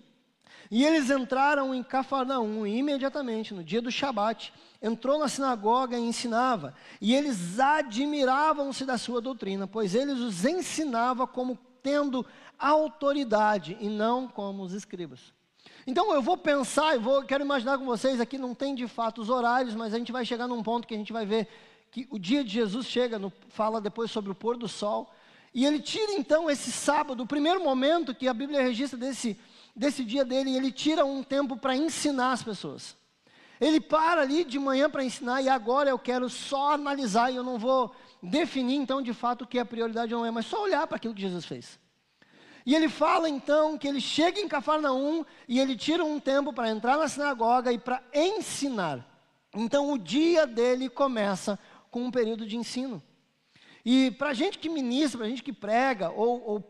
e 0.72 0.87
eles 0.87 1.11
entraram 1.11 1.74
em 1.74 1.82
Cafarnaum 1.82 2.66
e 2.66 2.78
imediatamente, 2.78 3.52
no 3.52 3.62
dia 3.62 3.82
do 3.82 3.92
Shabat, 3.92 4.54
entrou 4.80 5.18
na 5.18 5.28
sinagoga 5.28 5.98
e 5.98 6.00
ensinava. 6.00 6.74
E 6.98 7.14
eles 7.14 7.61
admiravam-se 7.61 8.87
da 8.87 8.96
sua 8.96 9.20
doutrina, 9.20 9.66
pois 9.66 9.94
eles 9.94 10.18
os 10.18 10.46
ensinava 10.46 11.26
como 11.26 11.58
tendo 11.82 12.24
autoridade 12.58 13.76
e 13.82 13.88
não 13.90 14.26
como 14.26 14.62
os 14.62 14.72
escribas. 14.72 15.20
Então 15.87 16.11
eu 16.14 16.22
vou 16.22 16.38
pensar, 16.38 16.94
eu 16.94 17.02
vou, 17.02 17.22
quero 17.22 17.44
imaginar 17.44 17.76
com 17.76 17.85
vocês 17.85 18.18
aqui, 18.18 18.38
não 18.38 18.54
tem 18.54 18.74
de 18.74 18.88
fato 18.88 19.20
os 19.20 19.28
horários, 19.28 19.74
mas 19.74 19.92
a 19.92 19.98
gente 19.98 20.11
vai 20.11 20.24
chegar 20.24 20.48
num 20.48 20.62
ponto 20.62 20.88
que 20.88 20.94
a 20.94 20.98
gente 20.98 21.12
vai 21.12 21.26
ver 21.26 21.48
que 21.90 22.08
o 22.11 22.18
dia 22.18 22.42
de 22.42 22.48
Jesus 22.48 22.87
chega, 22.87 23.18
no, 23.18 23.30
fala 23.50 23.78
depois 23.78 24.11
sobre 24.11 24.30
o 24.30 24.35
pôr 24.35 24.56
do 24.56 24.68
sol, 24.68 25.12
e 25.52 25.66
ele 25.66 25.80
tira 25.80 26.12
então 26.12 26.50
esse 26.50 26.72
sábado, 26.72 27.24
o 27.24 27.26
primeiro 27.26 27.62
momento 27.62 28.14
que 28.14 28.26
a 28.26 28.32
Bíblia 28.32 28.62
registra 28.62 28.98
desse 28.98 29.38
desse 29.74 30.04
dia 30.04 30.24
dele 30.24 30.50
e 30.50 30.56
ele 30.56 30.70
tira 30.70 31.04
um 31.04 31.22
tempo 31.22 31.56
para 31.56 31.76
ensinar 31.76 32.32
as 32.32 32.42
pessoas. 32.42 32.96
Ele 33.61 33.80
para 33.80 34.22
ali 34.22 34.44
de 34.44 34.58
manhã 34.58 34.90
para 34.90 35.04
ensinar 35.04 35.40
e 35.40 35.48
agora 35.48 35.88
eu 35.88 35.98
quero 35.98 36.28
só 36.28 36.72
analisar 36.72 37.30
e 37.30 37.37
eu 37.37 37.44
não 37.44 37.58
vou 37.58 37.94
definir 38.22 38.76
então 38.76 39.00
de 39.00 39.12
fato 39.12 39.42
o 39.42 39.46
que 39.46 39.58
é 39.58 39.64
prioridade 39.64 40.12
ou 40.12 40.20
não 40.20 40.26
é, 40.26 40.30
mas 40.30 40.46
só 40.46 40.62
olhar 40.62 40.87
para 40.87 40.96
aquilo 40.96 41.14
que 41.14 41.20
Jesus 41.20 41.44
fez. 41.44 41.78
E 42.64 42.74
ele 42.74 42.88
fala 42.88 43.28
então 43.28 43.76
que 43.76 43.88
ele 43.88 44.00
chega 44.00 44.40
em 44.40 44.48
Cafarnaum 44.48 45.24
e 45.48 45.58
ele 45.58 45.76
tira 45.76 46.04
um 46.04 46.20
tempo 46.20 46.52
para 46.52 46.70
entrar 46.70 46.96
na 46.96 47.08
sinagoga 47.08 47.72
e 47.72 47.78
para 47.78 48.02
ensinar. 48.12 49.06
Então 49.54 49.92
o 49.92 49.98
dia 49.98 50.46
dele 50.46 50.88
começa 50.88 51.58
com 51.90 52.04
um 52.04 52.11
período 52.11 52.46
de 52.46 52.56
ensino. 52.56 53.02
E 53.85 54.12
para 54.12 54.32
gente 54.32 54.58
que 54.58 54.68
ministra, 54.68 55.18
para 55.18 55.28
gente 55.28 55.42
que 55.42 55.52
prega 55.52 56.11
ou, 56.11 56.42
ou 56.46 56.61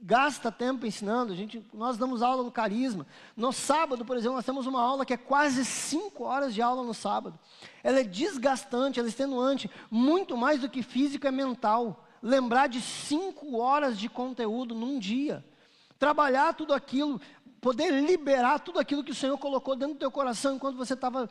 gasta 0.00 0.52
tempo 0.52 0.86
ensinando. 0.86 1.32
A 1.32 1.36
gente, 1.36 1.64
nós 1.72 1.96
damos 1.96 2.22
aula 2.22 2.42
no 2.42 2.52
Carisma. 2.52 3.06
No 3.36 3.52
sábado, 3.52 4.04
por 4.04 4.16
exemplo, 4.16 4.36
nós 4.36 4.44
temos 4.44 4.66
uma 4.66 4.80
aula 4.80 5.04
que 5.04 5.12
é 5.12 5.16
quase 5.16 5.64
cinco 5.64 6.24
horas 6.24 6.54
de 6.54 6.62
aula 6.62 6.82
no 6.82 6.94
sábado. 6.94 7.38
Ela 7.82 8.00
é 8.00 8.04
desgastante, 8.04 8.98
ela 8.98 9.08
é 9.08 9.10
extenuante, 9.10 9.70
muito 9.90 10.36
mais 10.36 10.60
do 10.60 10.68
que 10.68 10.82
física 10.82 11.28
e 11.28 11.32
mental. 11.32 12.04
Lembrar 12.22 12.68
de 12.68 12.80
cinco 12.80 13.56
horas 13.58 13.98
de 13.98 14.08
conteúdo 14.08 14.74
num 14.74 14.98
dia. 14.98 15.44
Trabalhar 15.98 16.54
tudo 16.54 16.72
aquilo, 16.72 17.20
poder 17.60 17.90
liberar 17.92 18.60
tudo 18.60 18.78
aquilo 18.78 19.02
que 19.02 19.10
o 19.12 19.16
Senhor 19.16 19.36
colocou 19.38 19.74
dentro 19.74 19.94
do 19.94 20.00
teu 20.00 20.10
coração 20.10 20.54
enquanto 20.54 20.76
você 20.76 20.94
estava 20.94 21.28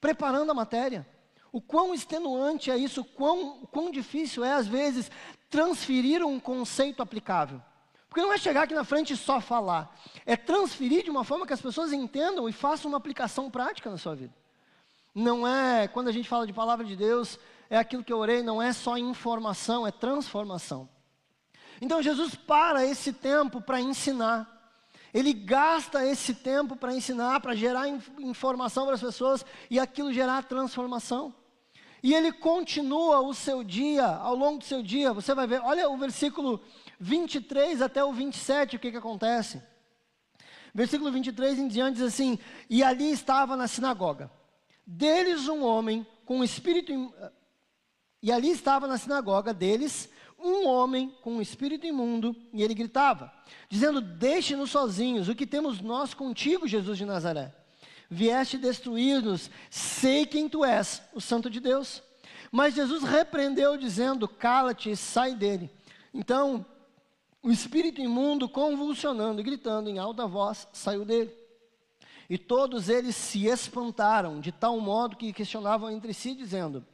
preparando 0.00 0.50
a 0.50 0.54
matéria. 0.54 1.06
O 1.52 1.60
quão 1.60 1.94
extenuante 1.94 2.70
é 2.70 2.76
isso, 2.76 3.02
o 3.02 3.04
quão, 3.04 3.62
o 3.62 3.66
quão 3.66 3.90
difícil 3.90 4.44
é, 4.44 4.54
às 4.54 4.66
vezes, 4.66 5.10
transferir 5.54 6.26
um 6.26 6.40
conceito 6.40 7.00
aplicável. 7.00 7.62
Porque 8.08 8.20
não 8.20 8.32
é 8.32 8.38
chegar 8.38 8.62
aqui 8.64 8.74
na 8.74 8.82
frente 8.82 9.12
e 9.12 9.16
só 9.16 9.40
falar, 9.40 9.96
é 10.26 10.36
transferir 10.36 11.04
de 11.04 11.10
uma 11.10 11.22
forma 11.22 11.46
que 11.46 11.52
as 11.52 11.60
pessoas 11.60 11.92
entendam 11.92 12.48
e 12.48 12.52
façam 12.52 12.90
uma 12.90 12.98
aplicação 12.98 13.48
prática 13.48 13.88
na 13.88 13.96
sua 13.96 14.16
vida. 14.16 14.34
Não 15.14 15.46
é, 15.46 15.86
quando 15.86 16.08
a 16.08 16.12
gente 16.12 16.28
fala 16.28 16.44
de 16.44 16.52
palavra 16.52 16.84
de 16.84 16.96
Deus, 16.96 17.38
é 17.70 17.78
aquilo 17.78 18.02
que 18.02 18.12
eu 18.12 18.18
orei, 18.18 18.42
não 18.42 18.60
é 18.60 18.72
só 18.72 18.98
informação, 18.98 19.86
é 19.86 19.92
transformação. 19.92 20.88
Então 21.80 22.02
Jesus 22.02 22.34
para 22.34 22.84
esse 22.84 23.12
tempo 23.12 23.60
para 23.60 23.80
ensinar. 23.80 24.50
Ele 25.12 25.32
gasta 25.32 26.04
esse 26.04 26.34
tempo 26.34 26.74
para 26.74 26.92
ensinar, 26.92 27.38
para 27.38 27.54
gerar 27.54 27.86
informação 28.18 28.86
para 28.86 28.96
as 28.96 29.00
pessoas 29.00 29.46
e 29.70 29.78
aquilo 29.78 30.12
gerar 30.12 30.42
transformação. 30.42 31.32
E 32.04 32.12
ele 32.12 32.30
continua 32.30 33.22
o 33.22 33.32
seu 33.32 33.64
dia, 33.64 34.04
ao 34.04 34.34
longo 34.34 34.58
do 34.58 34.64
seu 34.64 34.82
dia, 34.82 35.14
você 35.14 35.34
vai 35.34 35.46
ver, 35.46 35.62
olha 35.62 35.88
o 35.88 35.96
versículo 35.96 36.60
23 37.00 37.80
até 37.80 38.04
o 38.04 38.12
27, 38.12 38.76
o 38.76 38.78
que, 38.78 38.90
que 38.90 38.98
acontece. 38.98 39.62
Versículo 40.74 41.10
23 41.10 41.58
em 41.60 41.66
diante 41.66 41.94
diz 41.94 42.02
assim: 42.02 42.38
E 42.68 42.82
ali 42.82 43.10
estava 43.10 43.56
na 43.56 43.66
sinagoga, 43.66 44.30
deles 44.86 45.48
um 45.48 45.64
homem 45.64 46.06
com 46.26 46.44
espírito. 46.44 46.92
E 48.22 48.30
ali 48.30 48.50
estava 48.50 48.86
na 48.86 48.98
sinagoga 48.98 49.54
deles 49.54 50.10
um 50.38 50.66
homem 50.66 51.08
com 51.22 51.40
espírito 51.40 51.86
imundo, 51.86 52.36
e 52.52 52.62
ele 52.62 52.74
gritava, 52.74 53.32
dizendo: 53.70 54.02
Deixe-nos 54.02 54.70
sozinhos, 54.70 55.30
o 55.30 55.34
que 55.34 55.46
temos 55.46 55.80
nós 55.80 56.12
contigo, 56.12 56.68
Jesus 56.68 56.98
de 56.98 57.06
Nazaré? 57.06 57.63
Vieste 58.10 58.58
destruir-nos, 58.58 59.50
sei 59.70 60.26
quem 60.26 60.48
tu 60.48 60.64
és, 60.64 61.02
o 61.14 61.20
Santo 61.20 61.48
de 61.48 61.60
Deus. 61.60 62.02
Mas 62.52 62.74
Jesus 62.74 63.02
repreendeu, 63.02 63.76
dizendo: 63.76 64.28
Cala-te 64.28 64.90
e 64.90 64.96
sai 64.96 65.34
dele. 65.34 65.70
Então, 66.12 66.64
o 67.42 67.50
espírito 67.50 68.00
imundo, 68.00 68.48
convulsionando 68.48 69.40
e 69.40 69.44
gritando 69.44 69.90
em 69.90 69.98
alta 69.98 70.26
voz, 70.26 70.68
saiu 70.72 71.04
dele. 71.04 71.34
E 72.28 72.38
todos 72.38 72.88
eles 72.88 73.16
se 73.16 73.46
espantaram, 73.46 74.40
de 74.40 74.50
tal 74.50 74.80
modo 74.80 75.16
que 75.16 75.32
questionavam 75.32 75.90
entre 75.90 76.14
si, 76.14 76.34
dizendo: 76.34 76.84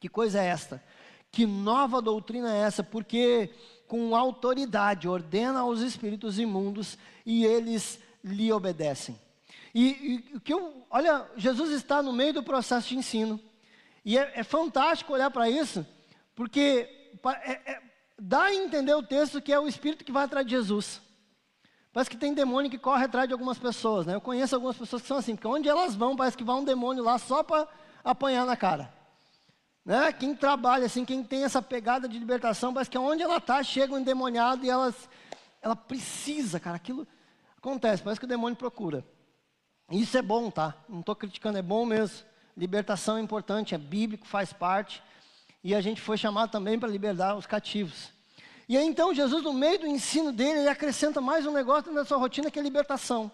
Que 0.00 0.08
coisa 0.08 0.42
é 0.42 0.46
esta? 0.46 0.82
Que 1.30 1.46
nova 1.46 2.02
doutrina 2.02 2.54
é 2.54 2.60
essa? 2.60 2.82
Porque 2.82 3.50
com 3.86 4.16
autoridade 4.16 5.08
ordena 5.08 5.60
aos 5.60 5.80
espíritos 5.80 6.38
imundos 6.38 6.98
e 7.24 7.44
eles 7.44 8.00
lhe 8.24 8.52
obedecem. 8.52 9.18
E, 9.78 10.24
e 10.34 10.40
que 10.40 10.54
eu, 10.54 10.86
olha, 10.88 11.28
Jesus 11.36 11.70
está 11.70 12.02
no 12.02 12.10
meio 12.10 12.32
do 12.32 12.42
processo 12.42 12.88
de 12.88 12.96
ensino. 12.96 13.38
E 14.02 14.16
é, 14.16 14.32
é 14.36 14.42
fantástico 14.42 15.12
olhar 15.12 15.30
para 15.30 15.50
isso, 15.50 15.86
porque 16.34 16.88
é, 17.44 17.72
é, 17.72 17.82
dá 18.18 18.44
a 18.44 18.54
entender 18.54 18.94
o 18.94 19.02
texto 19.02 19.38
que 19.38 19.52
é 19.52 19.60
o 19.60 19.68
espírito 19.68 20.02
que 20.02 20.10
vai 20.10 20.24
atrás 20.24 20.46
de 20.46 20.52
Jesus. 20.52 21.02
Parece 21.92 22.08
que 22.08 22.16
tem 22.16 22.32
demônio 22.32 22.70
que 22.70 22.78
corre 22.78 23.04
atrás 23.04 23.28
de 23.28 23.34
algumas 23.34 23.58
pessoas, 23.58 24.06
né? 24.06 24.14
Eu 24.14 24.20
conheço 24.22 24.54
algumas 24.54 24.78
pessoas 24.78 25.02
que 25.02 25.08
são 25.08 25.18
assim, 25.18 25.34
porque 25.34 25.46
onde 25.46 25.68
elas 25.68 25.94
vão, 25.94 26.16
parece 26.16 26.38
que 26.38 26.44
vai 26.44 26.56
um 26.56 26.64
demônio 26.64 27.04
lá 27.04 27.18
só 27.18 27.42
para 27.42 27.68
apanhar 28.02 28.46
na 28.46 28.56
cara. 28.56 28.90
Né? 29.84 30.10
Quem 30.10 30.34
trabalha 30.34 30.86
assim, 30.86 31.04
quem 31.04 31.22
tem 31.22 31.44
essa 31.44 31.60
pegada 31.60 32.08
de 32.08 32.18
libertação, 32.18 32.72
parece 32.72 32.88
que 32.88 32.96
onde 32.96 33.22
ela 33.22 33.36
está, 33.36 33.62
chega 33.62 33.92
um 33.92 33.98
endemoniado 33.98 34.64
e 34.64 34.70
ela, 34.70 34.94
ela 35.60 35.76
precisa, 35.76 36.58
cara, 36.58 36.76
aquilo 36.76 37.06
acontece, 37.58 38.02
parece 38.02 38.18
que 38.18 38.24
o 38.24 38.28
demônio 38.28 38.56
procura. 38.56 39.04
Isso 39.90 40.18
é 40.18 40.22
bom, 40.22 40.50
tá? 40.50 40.74
Não 40.88 41.00
estou 41.00 41.14
criticando, 41.14 41.58
é 41.58 41.62
bom 41.62 41.86
mesmo. 41.86 42.26
Libertação 42.56 43.18
é 43.18 43.20
importante, 43.20 43.74
é 43.74 43.78
bíblico, 43.78 44.26
faz 44.26 44.52
parte. 44.52 45.02
E 45.62 45.74
a 45.74 45.80
gente 45.80 46.00
foi 46.00 46.16
chamado 46.16 46.50
também 46.50 46.78
para 46.78 46.88
libertar 46.88 47.36
os 47.36 47.46
cativos. 47.46 48.10
E 48.68 48.76
aí 48.76 48.84
então 48.84 49.14
Jesus, 49.14 49.44
no 49.44 49.52
meio 49.52 49.78
do 49.78 49.86
ensino 49.86 50.32
dele, 50.32 50.60
ele 50.60 50.68
acrescenta 50.68 51.20
mais 51.20 51.46
um 51.46 51.52
negócio 51.52 51.92
na 51.92 52.04
sua 52.04 52.18
rotina 52.18 52.50
que 52.50 52.58
é 52.58 52.62
libertação. 52.62 53.30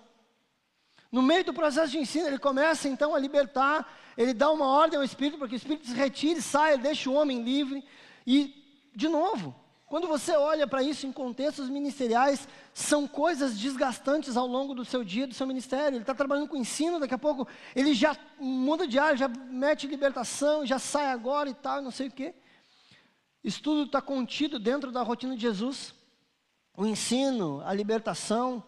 No 1.10 1.22
meio 1.22 1.44
do 1.44 1.54
processo 1.54 1.92
de 1.92 1.98
ensino, 1.98 2.26
ele 2.26 2.38
começa 2.38 2.88
então 2.88 3.14
a 3.14 3.18
libertar, 3.18 3.86
ele 4.16 4.32
dá 4.34 4.50
uma 4.50 4.66
ordem 4.66 4.98
ao 4.98 5.04
Espírito 5.04 5.38
para 5.38 5.48
que 5.48 5.54
o 5.54 5.56
Espírito 5.56 5.86
se 5.86 5.94
retire, 5.94 6.40
saia, 6.40 6.78
deixe 6.78 7.08
o 7.08 7.12
homem 7.12 7.42
livre. 7.42 7.84
E, 8.26 8.90
de 8.94 9.08
novo, 9.08 9.54
quando 9.92 10.08
você 10.08 10.32
olha 10.34 10.66
para 10.66 10.82
isso 10.82 11.06
em 11.06 11.12
contextos 11.12 11.68
ministeriais, 11.68 12.48
são 12.72 13.06
coisas 13.06 13.58
desgastantes 13.58 14.38
ao 14.38 14.46
longo 14.46 14.74
do 14.74 14.86
seu 14.86 15.04
dia, 15.04 15.26
do 15.26 15.34
seu 15.34 15.46
ministério. 15.46 15.96
Ele 15.96 16.02
está 16.02 16.14
trabalhando 16.14 16.48
com 16.48 16.56
ensino, 16.56 16.98
daqui 16.98 17.12
a 17.12 17.18
pouco 17.18 17.46
ele 17.76 17.92
já 17.92 18.16
muda 18.40 18.88
de 18.88 18.98
área, 18.98 19.18
já 19.18 19.28
mete 19.28 19.86
libertação, 19.86 20.64
já 20.64 20.78
sai 20.78 21.08
agora 21.08 21.50
e 21.50 21.52
tal, 21.52 21.82
não 21.82 21.90
sei 21.90 22.08
o 22.08 22.10
quê. 22.10 22.34
Isso 23.44 23.62
tudo 23.62 23.82
está 23.82 24.00
contido 24.00 24.58
dentro 24.58 24.90
da 24.90 25.02
rotina 25.02 25.36
de 25.36 25.42
Jesus. 25.42 25.94
O 26.74 26.86
ensino, 26.86 27.60
a 27.60 27.74
libertação, 27.74 28.64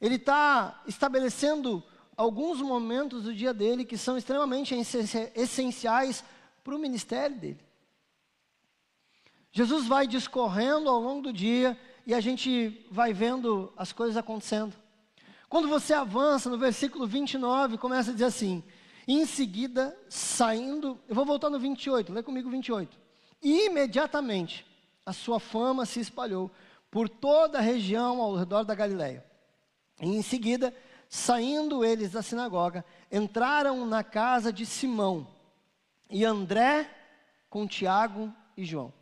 ele 0.00 0.14
está 0.14 0.82
estabelecendo 0.86 1.84
alguns 2.16 2.62
momentos 2.62 3.24
do 3.24 3.34
dia 3.34 3.52
dele 3.52 3.84
que 3.84 3.98
são 3.98 4.16
extremamente 4.16 4.74
essenciais 5.34 6.24
para 6.64 6.74
o 6.74 6.78
ministério 6.78 7.36
dele. 7.36 7.73
Jesus 9.56 9.86
vai 9.86 10.04
discorrendo 10.04 10.90
ao 10.90 10.98
longo 10.98 11.22
do 11.22 11.32
dia 11.32 11.78
e 12.04 12.12
a 12.12 12.20
gente 12.20 12.84
vai 12.90 13.12
vendo 13.12 13.72
as 13.76 13.92
coisas 13.92 14.16
acontecendo. 14.16 14.74
Quando 15.48 15.68
você 15.68 15.94
avança 15.94 16.50
no 16.50 16.58
versículo 16.58 17.06
29, 17.06 17.78
começa 17.78 18.10
a 18.10 18.12
dizer 18.12 18.24
assim: 18.24 18.64
em 19.06 19.24
seguida, 19.24 19.96
saindo, 20.08 20.98
eu 21.08 21.14
vou 21.14 21.24
voltar 21.24 21.50
no 21.50 21.60
28, 21.60 22.12
lê 22.12 22.20
comigo 22.20 22.50
28. 22.50 22.98
E 23.40 23.66
imediatamente 23.66 24.66
a 25.06 25.12
sua 25.12 25.38
fama 25.38 25.86
se 25.86 26.00
espalhou 26.00 26.50
por 26.90 27.08
toda 27.08 27.58
a 27.58 27.62
região 27.62 28.20
ao 28.20 28.34
redor 28.34 28.64
da 28.64 28.74
Galileia. 28.74 29.24
E 30.02 30.08
em 30.08 30.22
seguida, 30.22 30.74
saindo 31.08 31.84
eles 31.84 32.10
da 32.10 32.22
sinagoga, 32.22 32.84
entraram 33.12 33.86
na 33.86 34.02
casa 34.02 34.52
de 34.52 34.66
Simão 34.66 35.28
e 36.10 36.24
André 36.24 36.90
com 37.48 37.68
Tiago 37.68 38.34
e 38.56 38.64
João. 38.64 38.92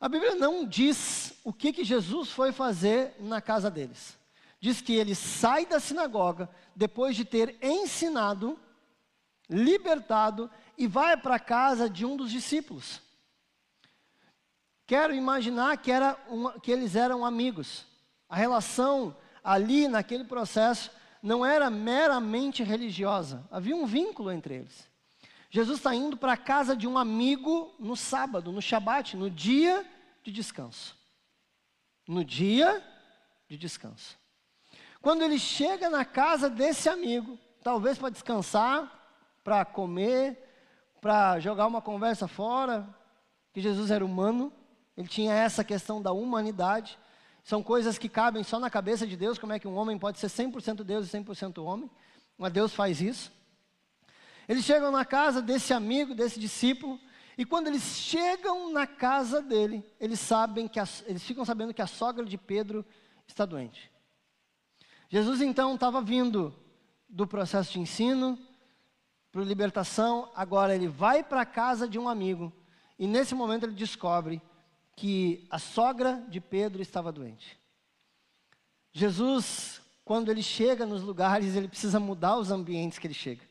A 0.00 0.08
Bíblia 0.08 0.34
não 0.34 0.66
diz 0.66 1.32
o 1.42 1.52
que, 1.52 1.72
que 1.72 1.84
Jesus 1.84 2.30
foi 2.30 2.52
fazer 2.52 3.14
na 3.18 3.40
casa 3.40 3.70
deles. 3.70 4.18
Diz 4.60 4.80
que 4.80 4.94
ele 4.94 5.14
sai 5.14 5.64
da 5.64 5.80
sinagoga 5.80 6.50
depois 6.74 7.16
de 7.16 7.24
ter 7.24 7.56
ensinado, 7.62 8.58
libertado 9.48 10.50
e 10.76 10.86
vai 10.86 11.16
para 11.16 11.36
a 11.36 11.40
casa 11.40 11.88
de 11.88 12.04
um 12.04 12.16
dos 12.16 12.30
discípulos. 12.30 13.00
Quero 14.86 15.14
imaginar 15.14 15.76
que, 15.78 15.90
era 15.90 16.16
uma, 16.28 16.60
que 16.60 16.70
eles 16.70 16.94
eram 16.94 17.24
amigos. 17.24 17.86
A 18.28 18.36
relação 18.36 19.16
ali 19.42 19.88
naquele 19.88 20.24
processo 20.24 20.90
não 21.22 21.44
era 21.44 21.70
meramente 21.70 22.62
religiosa, 22.62 23.44
havia 23.50 23.74
um 23.74 23.86
vínculo 23.86 24.30
entre 24.30 24.56
eles. 24.56 24.88
Jesus 25.50 25.78
está 25.78 25.94
indo 25.94 26.16
para 26.16 26.32
a 26.32 26.36
casa 26.36 26.76
de 26.76 26.86
um 26.86 26.98
amigo 26.98 27.74
no 27.78 27.96
sábado, 27.96 28.52
no 28.52 28.60
Shabat, 28.60 29.16
no 29.16 29.30
dia 29.30 29.86
de 30.22 30.32
descanso. 30.32 30.96
No 32.06 32.24
dia 32.24 32.82
de 33.48 33.56
descanso. 33.56 34.18
Quando 35.00 35.22
ele 35.22 35.38
chega 35.38 35.88
na 35.88 36.04
casa 36.04 36.50
desse 36.50 36.88
amigo, 36.88 37.38
talvez 37.62 37.96
para 37.96 38.10
descansar, 38.10 38.92
para 39.44 39.64
comer, 39.64 40.36
para 41.00 41.38
jogar 41.38 41.66
uma 41.66 41.80
conversa 41.80 42.26
fora, 42.26 42.88
que 43.52 43.60
Jesus 43.60 43.90
era 43.90 44.04
humano, 44.04 44.52
ele 44.96 45.06
tinha 45.06 45.32
essa 45.32 45.62
questão 45.62 46.02
da 46.02 46.10
humanidade. 46.10 46.98
São 47.44 47.62
coisas 47.62 47.96
que 47.96 48.08
cabem 48.08 48.42
só 48.42 48.58
na 48.58 48.68
cabeça 48.68 49.06
de 49.06 49.16
Deus, 49.16 49.38
como 49.38 49.52
é 49.52 49.58
que 49.60 49.68
um 49.68 49.76
homem 49.76 49.96
pode 49.96 50.18
ser 50.18 50.26
100% 50.26 50.82
Deus 50.82 51.06
e 51.06 51.16
100% 51.16 51.64
homem. 51.64 51.88
Mas 52.36 52.52
Deus 52.52 52.74
faz 52.74 53.00
isso. 53.00 53.32
Eles 54.48 54.64
chegam 54.64 54.90
na 54.90 55.04
casa 55.04 55.42
desse 55.42 55.72
amigo, 55.72 56.14
desse 56.14 56.38
discípulo, 56.38 57.00
e 57.36 57.44
quando 57.44 57.66
eles 57.66 57.82
chegam 57.82 58.72
na 58.72 58.86
casa 58.86 59.42
dele, 59.42 59.84
eles 60.00 60.20
sabem 60.20 60.66
que 60.66 60.80
a, 60.80 60.88
eles 61.06 61.22
ficam 61.22 61.44
sabendo 61.44 61.74
que 61.74 61.82
a 61.82 61.86
sogra 61.86 62.24
de 62.24 62.38
Pedro 62.38 62.84
está 63.26 63.44
doente. 63.44 63.90
Jesus 65.08 65.40
então 65.40 65.74
estava 65.74 66.00
vindo 66.00 66.54
do 67.08 67.26
processo 67.26 67.72
de 67.72 67.80
ensino 67.80 68.38
para 69.30 69.42
libertação, 69.42 70.30
agora 70.34 70.74
ele 70.74 70.88
vai 70.88 71.22
para 71.22 71.42
a 71.42 71.46
casa 71.46 71.86
de 71.86 71.98
um 71.98 72.08
amigo 72.08 72.52
e 72.98 73.06
nesse 73.06 73.34
momento 73.34 73.64
ele 73.64 73.74
descobre 73.74 74.40
que 74.96 75.46
a 75.50 75.58
sogra 75.58 76.24
de 76.28 76.40
Pedro 76.40 76.80
estava 76.80 77.12
doente. 77.12 77.60
Jesus, 78.92 79.82
quando 80.04 80.30
ele 80.30 80.42
chega 80.42 80.86
nos 80.86 81.02
lugares, 81.02 81.54
ele 81.54 81.68
precisa 81.68 82.00
mudar 82.00 82.38
os 82.38 82.50
ambientes 82.50 82.98
que 82.98 83.06
ele 83.06 83.12
chega. 83.12 83.44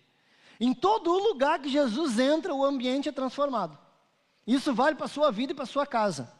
Em 0.59 0.73
todo 0.73 1.11
lugar 1.11 1.59
que 1.59 1.69
Jesus 1.69 2.17
entra, 2.19 2.53
o 2.53 2.63
ambiente 2.63 3.09
é 3.09 3.11
transformado. 3.11 3.77
Isso 4.45 4.73
vale 4.73 4.95
para 4.95 5.05
a 5.05 5.09
sua 5.09 5.31
vida 5.31 5.51
e 5.51 5.55
para 5.55 5.63
a 5.63 5.67
sua 5.67 5.85
casa. 5.85 6.31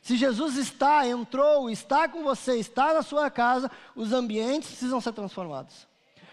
Se 0.00 0.16
Jesus 0.16 0.56
está, 0.56 1.06
entrou, 1.06 1.68
está 1.68 2.08
com 2.08 2.22
você, 2.22 2.56
está 2.56 2.94
na 2.94 3.02
sua 3.02 3.30
casa, 3.30 3.70
os 3.96 4.12
ambientes 4.12 4.70
precisam 4.70 5.00
ser 5.00 5.12
transformados. 5.12 5.86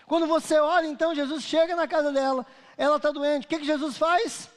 Quando 0.05 0.27
você 0.27 0.59
olha, 0.59 0.87
então, 0.87 1.15
Jesus 1.15 1.43
chega 1.43 1.75
na 1.75 1.87
casa 1.87 2.11
dela, 2.11 2.45
ela 2.77 2.97
está 2.97 3.11
doente. 3.11 3.45
O 3.45 3.47
que, 3.47 3.59
que 3.59 3.65
Jesus 3.65 3.97
faz? 3.97 4.49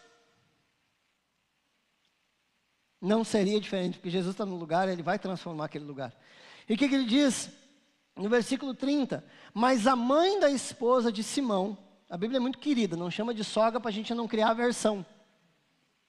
Não 3.01 3.25
seria 3.25 3.61
diferente, 3.61 3.97
porque 3.97 4.11
Jesus 4.11 4.35
está 4.35 4.45
no 4.45 4.57
lugar, 4.57 4.89
ele 4.89 5.03
vai 5.03 5.19
transformar 5.19 5.67
aquele 5.67 5.85
lugar. 5.85 6.13
E 6.69 6.75
o 6.75 6.77
que, 6.77 6.89
que 6.89 6.95
ele 6.95 7.07
diz? 7.07 7.51
No 8.15 8.29
versículo 8.29 8.75
30, 8.75 9.25
mas 9.55 9.87
a 9.87 9.95
mãe 9.95 10.41
da 10.41 10.51
esposa 10.51 11.11
de 11.11 11.23
Simão, 11.23 11.79
a 12.09 12.17
Bíblia 12.17 12.39
é 12.39 12.41
muito 12.41 12.59
querida, 12.59 12.97
não 12.97 13.11
chama 13.11 13.35
de 13.35 13.45
sogra 13.45 13.79
para 13.79 13.91
a 13.91 13.93
gente 13.93 14.15
não 14.15 14.27
criar 14.27 14.55
versão. 14.55 15.05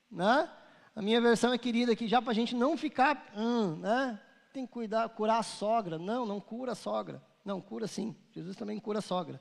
Né? 0.09 0.49
A 0.95 1.01
minha 1.01 1.19
versão 1.19 1.53
é 1.53 1.57
querida 1.57 1.91
aqui, 1.91 2.07
já 2.07 2.21
para 2.21 2.31
a 2.31 2.35
gente 2.35 2.55
não 2.55 2.77
ficar, 2.77 3.31
hum, 3.35 3.75
né? 3.77 4.19
Tem 4.53 4.65
que 4.65 4.71
cuidar, 4.71 5.07
curar 5.09 5.39
a 5.39 5.43
sogra. 5.43 5.99
Não, 5.99 6.25
não 6.25 6.39
cura 6.39 6.71
a 6.71 6.75
sogra. 6.75 7.21
Não, 7.45 7.62
cura 7.62 7.88
sim. 7.88 8.15
Jesus 8.31 8.55
também 8.55 8.79
cura 8.79 8.99
a 8.99 9.01
sogra. 9.01 9.39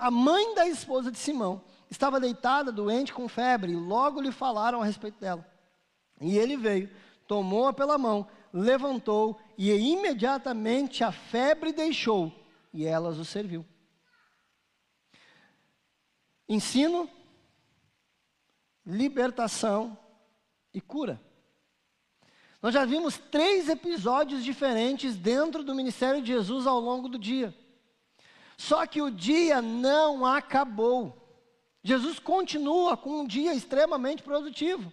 A 0.00 0.10
mãe 0.10 0.54
da 0.54 0.66
esposa 0.66 1.10
de 1.10 1.18
Simão 1.18 1.62
estava 1.90 2.20
deitada, 2.20 2.72
doente, 2.72 3.12
com 3.12 3.28
febre, 3.28 3.72
e 3.72 3.76
logo 3.76 4.20
lhe 4.20 4.32
falaram 4.32 4.80
a 4.80 4.84
respeito 4.84 5.18
dela. 5.18 5.46
E 6.20 6.38
ele 6.38 6.56
veio, 6.56 6.90
tomou-a 7.26 7.72
pela 7.72 7.98
mão, 7.98 8.26
levantou, 8.52 9.38
e 9.58 9.70
imediatamente 9.70 11.04
a 11.04 11.12
febre 11.12 11.72
deixou, 11.72 12.32
e 12.72 12.86
elas 12.86 13.18
o 13.18 13.24
serviu. 13.24 13.64
Ensino, 16.48 17.08
libertação 18.84 19.96
e 20.72 20.80
cura. 20.80 21.20
Nós 22.60 22.74
já 22.74 22.84
vimos 22.84 23.18
três 23.18 23.68
episódios 23.68 24.44
diferentes 24.44 25.16
dentro 25.16 25.64
do 25.64 25.74
ministério 25.74 26.22
de 26.22 26.28
Jesus 26.28 26.66
ao 26.66 26.78
longo 26.78 27.08
do 27.08 27.18
dia. 27.18 27.52
Só 28.56 28.86
que 28.86 29.02
o 29.02 29.10
dia 29.10 29.60
não 29.60 30.24
acabou. 30.24 31.16
Jesus 31.82 32.20
continua 32.20 32.96
com 32.96 33.22
um 33.22 33.26
dia 33.26 33.52
extremamente 33.52 34.22
produtivo. 34.22 34.92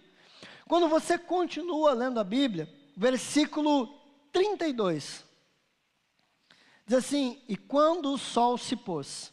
Quando 0.66 0.88
você 0.88 1.16
continua 1.16 1.92
lendo 1.92 2.18
a 2.18 2.24
Bíblia, 2.24 2.68
versículo 2.96 3.88
32, 4.32 5.24
diz 6.86 6.98
assim: 6.98 7.40
E 7.48 7.56
quando 7.56 8.12
o 8.12 8.18
sol 8.18 8.58
se 8.58 8.74
pôs, 8.74 9.32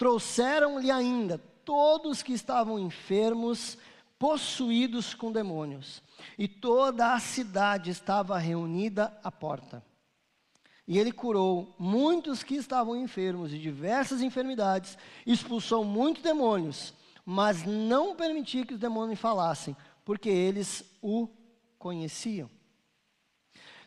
trouxeram-lhe 0.00 0.90
ainda 0.90 1.36
todos 1.62 2.22
que 2.22 2.32
estavam 2.32 2.78
enfermos, 2.78 3.76
possuídos 4.18 5.12
com 5.12 5.30
demônios, 5.30 6.02
e 6.38 6.48
toda 6.48 7.12
a 7.12 7.20
cidade 7.20 7.90
estava 7.90 8.38
reunida 8.38 9.14
à 9.22 9.30
porta. 9.30 9.84
E 10.88 10.98
ele 10.98 11.12
curou 11.12 11.76
muitos 11.78 12.42
que 12.42 12.54
estavam 12.54 12.96
enfermos 12.96 13.50
de 13.50 13.60
diversas 13.60 14.22
enfermidades, 14.22 14.96
expulsou 15.26 15.84
muitos 15.84 16.22
demônios, 16.22 16.94
mas 17.22 17.66
não 17.66 18.16
permitia 18.16 18.64
que 18.64 18.72
os 18.72 18.80
demônios 18.80 19.20
falassem, 19.20 19.76
porque 20.02 20.30
eles 20.30 20.82
o 21.02 21.28
conheciam. 21.78 22.48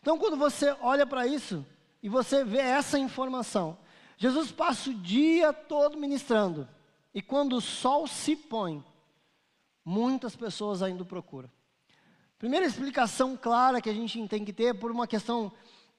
Então, 0.00 0.16
quando 0.16 0.36
você 0.36 0.76
olha 0.80 1.04
para 1.04 1.26
isso 1.26 1.66
e 2.00 2.08
você 2.08 2.44
vê 2.44 2.58
essa 2.58 3.00
informação, 3.00 3.76
Jesus 4.16 4.52
passa 4.52 4.90
o 4.90 4.94
dia 4.94 5.52
todo 5.52 5.98
ministrando, 5.98 6.68
e 7.12 7.20
quando 7.20 7.56
o 7.56 7.60
sol 7.60 8.06
se 8.06 8.36
põe, 8.36 8.84
muitas 9.84 10.34
pessoas 10.34 10.82
ainda 10.82 11.04
procuram. 11.04 11.50
Primeira 12.38 12.66
explicação 12.66 13.36
clara 13.36 13.80
que 13.80 13.88
a 13.88 13.94
gente 13.94 14.26
tem 14.28 14.44
que 14.44 14.52
ter 14.52 14.74
por 14.74 14.90
uma 14.90 15.06
questão 15.06 15.52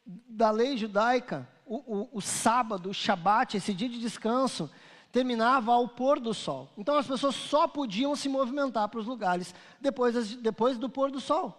da 0.06 0.52
lei 0.52 0.78
judaica, 0.78 1.48
o, 1.66 1.76
o, 1.76 2.10
o 2.14 2.22
sábado, 2.22 2.90
o 2.90 2.94
shabat, 2.94 3.58
esse 3.58 3.74
dia 3.74 3.90
de 3.90 4.00
descanso, 4.00 4.70
terminava 5.12 5.72
ao 5.72 5.88
pôr 5.88 6.20
do 6.20 6.34
sol. 6.34 6.70
Então 6.78 6.98
as 6.98 7.08
pessoas 7.08 7.36
só 7.36 7.68
podiam 7.68 8.16
se 8.16 8.28
movimentar 8.28 8.90
para 8.90 9.00
os 9.00 9.08
lugares 9.08 9.56
depois, 9.80 10.36
depois 10.36 10.78
do 10.78 10.90
pôr 10.90 11.10
do 11.10 11.20
sol. 11.20 11.58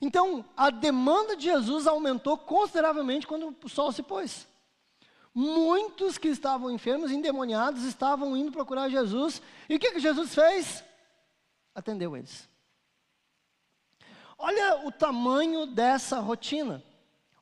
Então 0.00 0.44
a 0.56 0.70
demanda 0.70 1.36
de 1.36 1.44
Jesus 1.44 1.86
aumentou 1.86 2.36
consideravelmente 2.38 3.26
quando 3.26 3.54
o 3.62 3.68
sol 3.68 3.92
se 3.92 4.02
pôs. 4.02 4.48
Muitos 5.38 6.16
que 6.16 6.28
estavam 6.28 6.70
enfermos, 6.70 7.10
endemoniados, 7.10 7.82
estavam 7.82 8.34
indo 8.34 8.50
procurar 8.50 8.88
Jesus. 8.88 9.42
E 9.68 9.76
o 9.76 9.78
que, 9.78 9.92
que 9.92 10.00
Jesus 10.00 10.34
fez? 10.34 10.82
Atendeu 11.74 12.16
eles. 12.16 12.48
Olha 14.38 14.86
o 14.86 14.90
tamanho 14.90 15.66
dessa 15.66 16.20
rotina. 16.20 16.82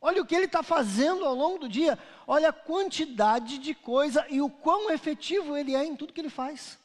Olha 0.01 0.21
o 0.21 0.27
que 0.27 0.35
ele 0.35 0.47
está 0.47 0.61
fazendo 0.61 1.25
ao 1.25 1.37
longo 1.37 1.61
do 1.61 1.69
dia. 1.69 1.97
Olha 2.27 2.49
a 2.49 2.53
quantidade 2.53 3.59
de 3.59 3.77
coisa 3.77 4.27
e 4.29 4.43
o 4.43 4.51
quão 4.51 4.91
efetivo 4.91 5.57
ele 5.57 5.77
é 5.77 5.85
em 5.85 5.95
tudo 5.95 6.13
que 6.13 6.21
ele 6.21 6.29
faz. 6.29 6.77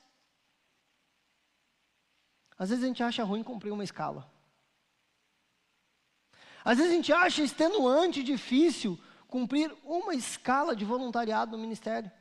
Às 2.56 2.69
vezes 2.69 2.84
a 2.84 2.88
gente 2.88 3.02
acha 3.02 3.24
ruim 3.24 3.41
cumprir 3.41 3.72
uma 3.72 3.84
escala. 3.84 4.32
Às 6.63 6.78
vezes 6.78 6.91
a 6.91 6.95
gente 6.95 7.12
acha 7.12 7.41
extenuante, 7.41 8.22
difícil 8.22 8.95
cumprir 9.30 9.74
uma 9.86 10.13
escala 10.13 10.76
de 10.76 10.84
voluntariado 10.84 11.56
no 11.56 11.62
ministério. 11.62 12.12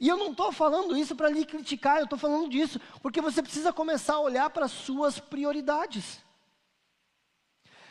E 0.00 0.08
eu 0.08 0.16
não 0.16 0.30
estou 0.30 0.50
falando 0.50 0.96
isso 0.96 1.14
para 1.14 1.28
lhe 1.28 1.44
criticar, 1.44 1.98
eu 1.98 2.04
estou 2.04 2.18
falando 2.18 2.48
disso 2.48 2.80
porque 3.02 3.20
você 3.20 3.42
precisa 3.42 3.72
começar 3.72 4.14
a 4.14 4.20
olhar 4.20 4.50
para 4.50 4.64
as 4.64 4.72
suas 4.72 5.20
prioridades. 5.20 6.24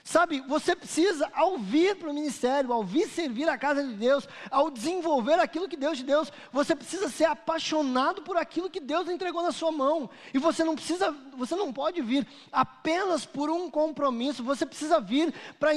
Sabe, 0.08 0.40
você 0.42 0.76
precisa, 0.76 1.28
ao 1.34 1.58
vir 1.58 1.96
para 1.96 2.12
o 2.12 2.14
ministério, 2.14 2.72
ao 2.72 2.84
vir 2.84 3.10
servir 3.10 3.50
a 3.50 3.58
casa 3.58 3.84
de 3.84 3.94
Deus, 3.94 4.30
ao 4.52 4.70
desenvolver 4.70 5.40
aquilo 5.40 5.68
que 5.68 5.76
Deus 5.76 5.98
te 5.98 6.04
deu, 6.04 6.24
você 6.52 6.76
precisa 6.76 7.10
ser 7.10 7.26
apaixonado 7.26 8.22
por 8.22 8.38
aquilo 8.38 8.70
que 8.70 8.80
Deus 8.80 9.10
entregou 9.10 9.42
na 9.42 9.52
sua 9.52 9.72
mão. 9.72 10.08
E 10.32 10.38
você 10.38 10.64
não 10.64 10.76
precisa, 10.76 11.12
você 11.36 11.56
não 11.56 11.74
pode 11.74 12.04
vir 12.04 12.28
apenas 12.52 13.26
por 13.26 13.50
um 13.50 13.68
compromisso, 13.68 14.44
você 14.44 14.64
precisa 14.64 15.02
vir 15.02 15.34
para 15.60 15.72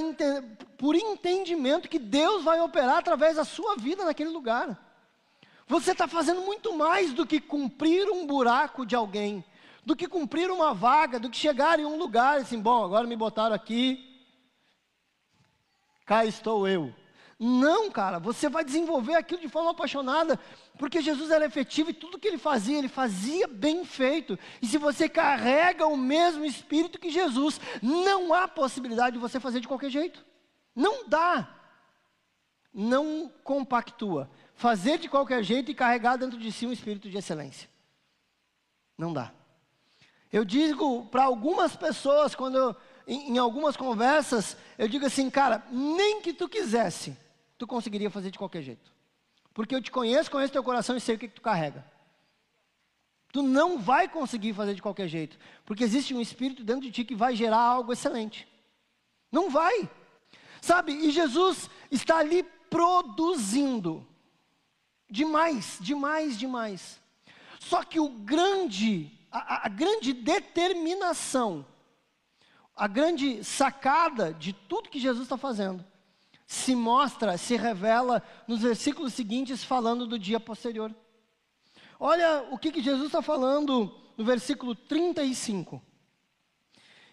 por 0.76 0.94
entendimento 0.94 1.88
que 1.88 1.98
Deus 1.98 2.44
vai 2.44 2.60
operar 2.60 2.98
através 2.98 3.36
da 3.36 3.46
sua 3.46 3.76
vida 3.76 4.04
naquele 4.04 4.28
lugar. 4.28 4.78
Você 5.66 5.92
está 5.92 6.06
fazendo 6.06 6.42
muito 6.42 6.76
mais 6.76 7.14
do 7.14 7.24
que 7.24 7.40
cumprir 7.40 8.10
um 8.10 8.26
buraco 8.26 8.84
de 8.84 8.94
alguém, 8.94 9.42
do 9.86 9.96
que 9.96 10.06
cumprir 10.06 10.50
uma 10.50 10.74
vaga, 10.74 11.18
do 11.18 11.30
que 11.30 11.36
chegar 11.38 11.80
em 11.80 11.86
um 11.86 11.96
lugar 11.96 12.40
assim, 12.40 12.60
bom, 12.60 12.84
agora 12.84 13.06
me 13.06 13.16
botaram 13.16 13.56
aqui, 13.56 14.07
cá 16.08 16.24
estou 16.24 16.66
eu. 16.66 16.92
Não, 17.38 17.88
cara, 17.90 18.18
você 18.18 18.48
vai 18.48 18.64
desenvolver 18.64 19.14
aquilo 19.14 19.40
de 19.40 19.48
forma 19.48 19.70
apaixonada, 19.70 20.40
porque 20.78 21.02
Jesus 21.02 21.30
era 21.30 21.44
efetivo 21.44 21.90
e 21.90 21.94
tudo 21.94 22.18
que 22.18 22.26
ele 22.26 22.38
fazia, 22.38 22.78
ele 22.78 22.88
fazia 22.88 23.46
bem 23.46 23.84
feito. 23.84 24.36
E 24.60 24.66
se 24.66 24.78
você 24.78 25.08
carrega 25.08 25.86
o 25.86 25.96
mesmo 25.96 26.44
espírito 26.44 26.98
que 26.98 27.10
Jesus, 27.10 27.60
não 27.82 28.32
há 28.32 28.48
possibilidade 28.48 29.14
de 29.14 29.20
você 29.20 29.38
fazer 29.38 29.60
de 29.60 29.68
qualquer 29.68 29.90
jeito. 29.90 30.24
Não 30.74 31.06
dá. 31.06 31.48
Não 32.72 33.30
compactua. 33.44 34.28
Fazer 34.54 34.98
de 34.98 35.08
qualquer 35.08 35.44
jeito 35.44 35.70
e 35.70 35.74
carregar 35.74 36.16
dentro 36.16 36.38
de 36.38 36.50
si 36.50 36.66
um 36.66 36.72
espírito 36.72 37.08
de 37.08 37.18
excelência. 37.18 37.68
Não 38.96 39.12
dá. 39.12 39.32
Eu 40.32 40.44
digo 40.44 41.06
para 41.06 41.24
algumas 41.24 41.76
pessoas, 41.76 42.34
quando 42.34 42.58
eu, 42.58 42.76
em, 43.08 43.32
em 43.32 43.38
algumas 43.38 43.74
conversas, 43.74 44.54
eu 44.76 44.86
digo 44.86 45.06
assim, 45.06 45.30
cara, 45.30 45.64
nem 45.72 46.20
que 46.20 46.34
tu 46.34 46.46
quisesse, 46.46 47.16
tu 47.56 47.66
conseguiria 47.66 48.10
fazer 48.10 48.30
de 48.30 48.38
qualquer 48.38 48.62
jeito. 48.62 48.92
Porque 49.54 49.74
eu 49.74 49.80
te 49.80 49.90
conheço, 49.90 50.30
conheço 50.30 50.52
teu 50.52 50.62
coração 50.62 50.94
e 50.94 51.00
sei 51.00 51.14
o 51.14 51.18
que, 51.18 51.26
que 51.26 51.34
tu 51.34 51.40
carrega. 51.40 51.82
Tu 53.32 53.42
não 53.42 53.78
vai 53.78 54.08
conseguir 54.08 54.52
fazer 54.52 54.74
de 54.74 54.82
qualquer 54.82 55.08
jeito, 55.08 55.38
porque 55.64 55.82
existe 55.82 56.14
um 56.14 56.20
espírito 56.20 56.62
dentro 56.62 56.82
de 56.82 56.90
ti 56.90 57.02
que 57.02 57.14
vai 57.14 57.34
gerar 57.34 57.58
algo 57.58 57.92
excelente. 57.92 58.46
Não 59.32 59.48
vai. 59.48 59.88
Sabe? 60.60 60.92
E 60.92 61.10
Jesus 61.10 61.70
está 61.90 62.18
ali 62.18 62.42
produzindo 62.68 64.06
demais, 65.08 65.78
demais, 65.80 66.38
demais. 66.38 67.00
Só 67.58 67.82
que 67.82 67.98
o 67.98 68.08
grande, 68.10 69.10
a, 69.30 69.66
a 69.66 69.68
grande 69.68 70.12
determinação 70.12 71.64
a 72.78 72.86
grande 72.86 73.42
sacada 73.42 74.32
de 74.32 74.52
tudo 74.52 74.88
que 74.88 75.00
Jesus 75.00 75.24
está 75.24 75.36
fazendo 75.36 75.84
se 76.46 76.74
mostra, 76.74 77.36
se 77.36 77.56
revela 77.56 78.22
nos 78.46 78.60
versículos 78.60 79.12
seguintes, 79.12 79.62
falando 79.62 80.06
do 80.06 80.18
dia 80.18 80.40
posterior. 80.40 80.94
Olha 82.00 82.46
o 82.50 82.56
que, 82.56 82.72
que 82.72 82.80
Jesus 82.80 83.06
está 83.06 83.20
falando 83.20 83.94
no 84.16 84.24
versículo 84.24 84.74
35. 84.74 85.82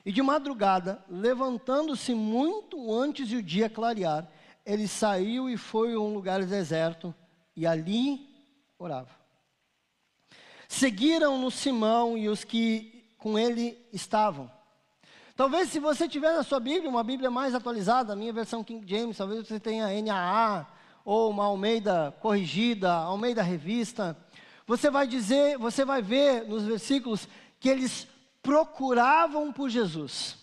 E 0.05 0.11
de 0.11 0.22
madrugada, 0.22 1.03
levantando-se 1.09 2.13
muito 2.13 2.93
antes 2.93 3.28
de 3.28 3.38
o 3.38 3.43
dia 3.43 3.70
clarear, 3.70 4.32
ele 4.66 4.88
saiu 4.88 5.49
e 5.49 5.57
foi 5.57 5.95
a 5.95 5.99
um 5.99 6.13
lugar 6.13 6.45
deserto, 6.45 7.13
e 7.55 7.68
ali 7.68 8.30
orava. 8.80 9.20
Seguiram-no 10.70 11.49
Simão 11.49 12.18
e 12.18 12.30
os 12.30 12.43
que 12.43 13.13
com 13.18 13.38
ele 13.38 13.86
estavam. 13.91 14.49
Talvez 15.36 15.70
se 15.70 15.80
você 15.80 16.08
tiver 16.08 16.32
na 16.32 16.44
sua 16.44 16.62
Bíblia, 16.62 16.90
uma 16.90 17.04
Bíblia 17.04 17.30
mais 17.30 17.54
atualizada, 17.54 18.14
a 18.14 18.16
minha 18.16 18.32
versão 18.32 18.64
King 18.64 18.88
James, 18.88 19.18
talvez 19.18 19.46
você 19.46 19.60
tenha 19.60 19.90
NAA, 20.02 20.66
ou 21.04 21.30
uma 21.30 21.44
Almeida 21.46 22.16
corrigida, 22.22 22.92
Almeida 22.92 23.44
revista, 23.44 24.18
você 24.66 24.90
vai 24.90 25.06
dizer, 25.06 25.58
você 25.58 25.84
vai 25.84 26.02
ver 26.02 26.48
nos 26.48 26.64
versículos 26.64 27.28
que 27.60 27.68
eles 27.68 28.08
procuravam 28.42 29.52
por 29.52 29.70
Jesus. 29.70 30.38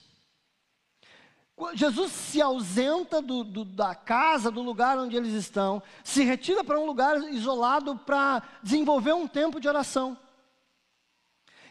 Jesus 1.74 2.12
se 2.12 2.43
ausenta 2.43 3.22
do, 3.22 3.45
do, 3.45 3.64
da 3.64 3.95
casa, 3.95 4.51
do 4.51 4.61
lugar 4.61 4.99
onde 4.99 5.16
eles 5.16 5.32
estão, 5.32 5.82
se 6.05 6.22
retira 6.22 6.62
para 6.62 6.78
um 6.78 6.84
lugar 6.84 7.16
isolado 7.32 7.97
para 7.97 8.43
desenvolver 8.62 9.14
um 9.14 9.26
tempo 9.26 9.59
de 9.59 9.68
oração. 9.68 10.18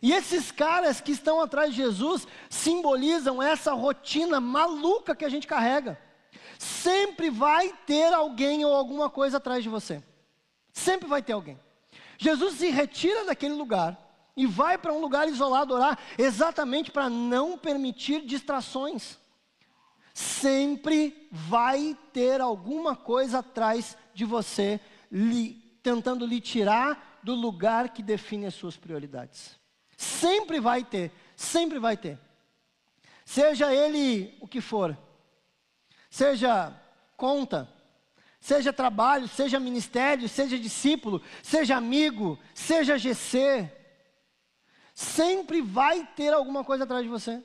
E 0.01 0.11
esses 0.11 0.51
caras 0.51 0.99
que 0.99 1.11
estão 1.11 1.39
atrás 1.39 1.71
de 1.71 1.77
Jesus 1.77 2.27
simbolizam 2.49 3.41
essa 3.41 3.73
rotina 3.73 4.41
maluca 4.41 5.15
que 5.15 5.23
a 5.23 5.29
gente 5.29 5.45
carrega. 5.45 5.99
Sempre 6.57 7.29
vai 7.29 7.71
ter 7.85 8.11
alguém 8.11 8.65
ou 8.65 8.75
alguma 8.75 9.09
coisa 9.09 9.37
atrás 9.37 9.63
de 9.63 9.69
você. 9.69 10.01
Sempre 10.73 11.07
vai 11.07 11.21
ter 11.21 11.33
alguém. 11.33 11.59
Jesus 12.17 12.55
se 12.55 12.69
retira 12.69 13.25
daquele 13.25 13.53
lugar 13.53 13.97
e 14.35 14.47
vai 14.47 14.77
para 14.77 14.93
um 14.93 15.01
lugar 15.01 15.27
isolado 15.27 15.73
orar, 15.73 15.99
exatamente 16.17 16.89
para 16.89 17.09
não 17.09 17.57
permitir 17.57 18.25
distrações. 18.25 19.19
Sempre 20.13 21.29
vai 21.31 21.97
ter 22.11 22.41
alguma 22.41 22.95
coisa 22.95 23.39
atrás 23.39 23.97
de 24.13 24.25
você, 24.25 24.79
lhe, 25.11 25.53
tentando 25.83 26.25
lhe 26.25 26.41
tirar 26.41 27.19
do 27.23 27.35
lugar 27.35 27.89
que 27.89 28.01
define 28.01 28.47
as 28.47 28.55
suas 28.55 28.75
prioridades. 28.75 29.60
Sempre 30.01 30.59
vai 30.59 30.83
ter, 30.83 31.11
sempre 31.35 31.77
vai 31.77 31.95
ter. 31.95 32.17
Seja 33.23 33.71
ele 33.71 34.35
o 34.41 34.47
que 34.47 34.59
for, 34.59 34.97
seja 36.09 36.73
conta, 37.15 37.69
seja 38.39 38.73
trabalho, 38.73 39.27
seja 39.27 39.59
ministério, 39.59 40.27
seja 40.27 40.57
discípulo, 40.57 41.21
seja 41.43 41.77
amigo, 41.77 42.39
seja 42.55 42.97
GC, 42.97 43.71
sempre 44.95 45.61
vai 45.61 46.03
ter 46.15 46.33
alguma 46.33 46.63
coisa 46.63 46.83
atrás 46.83 47.03
de 47.03 47.09
você. 47.09 47.39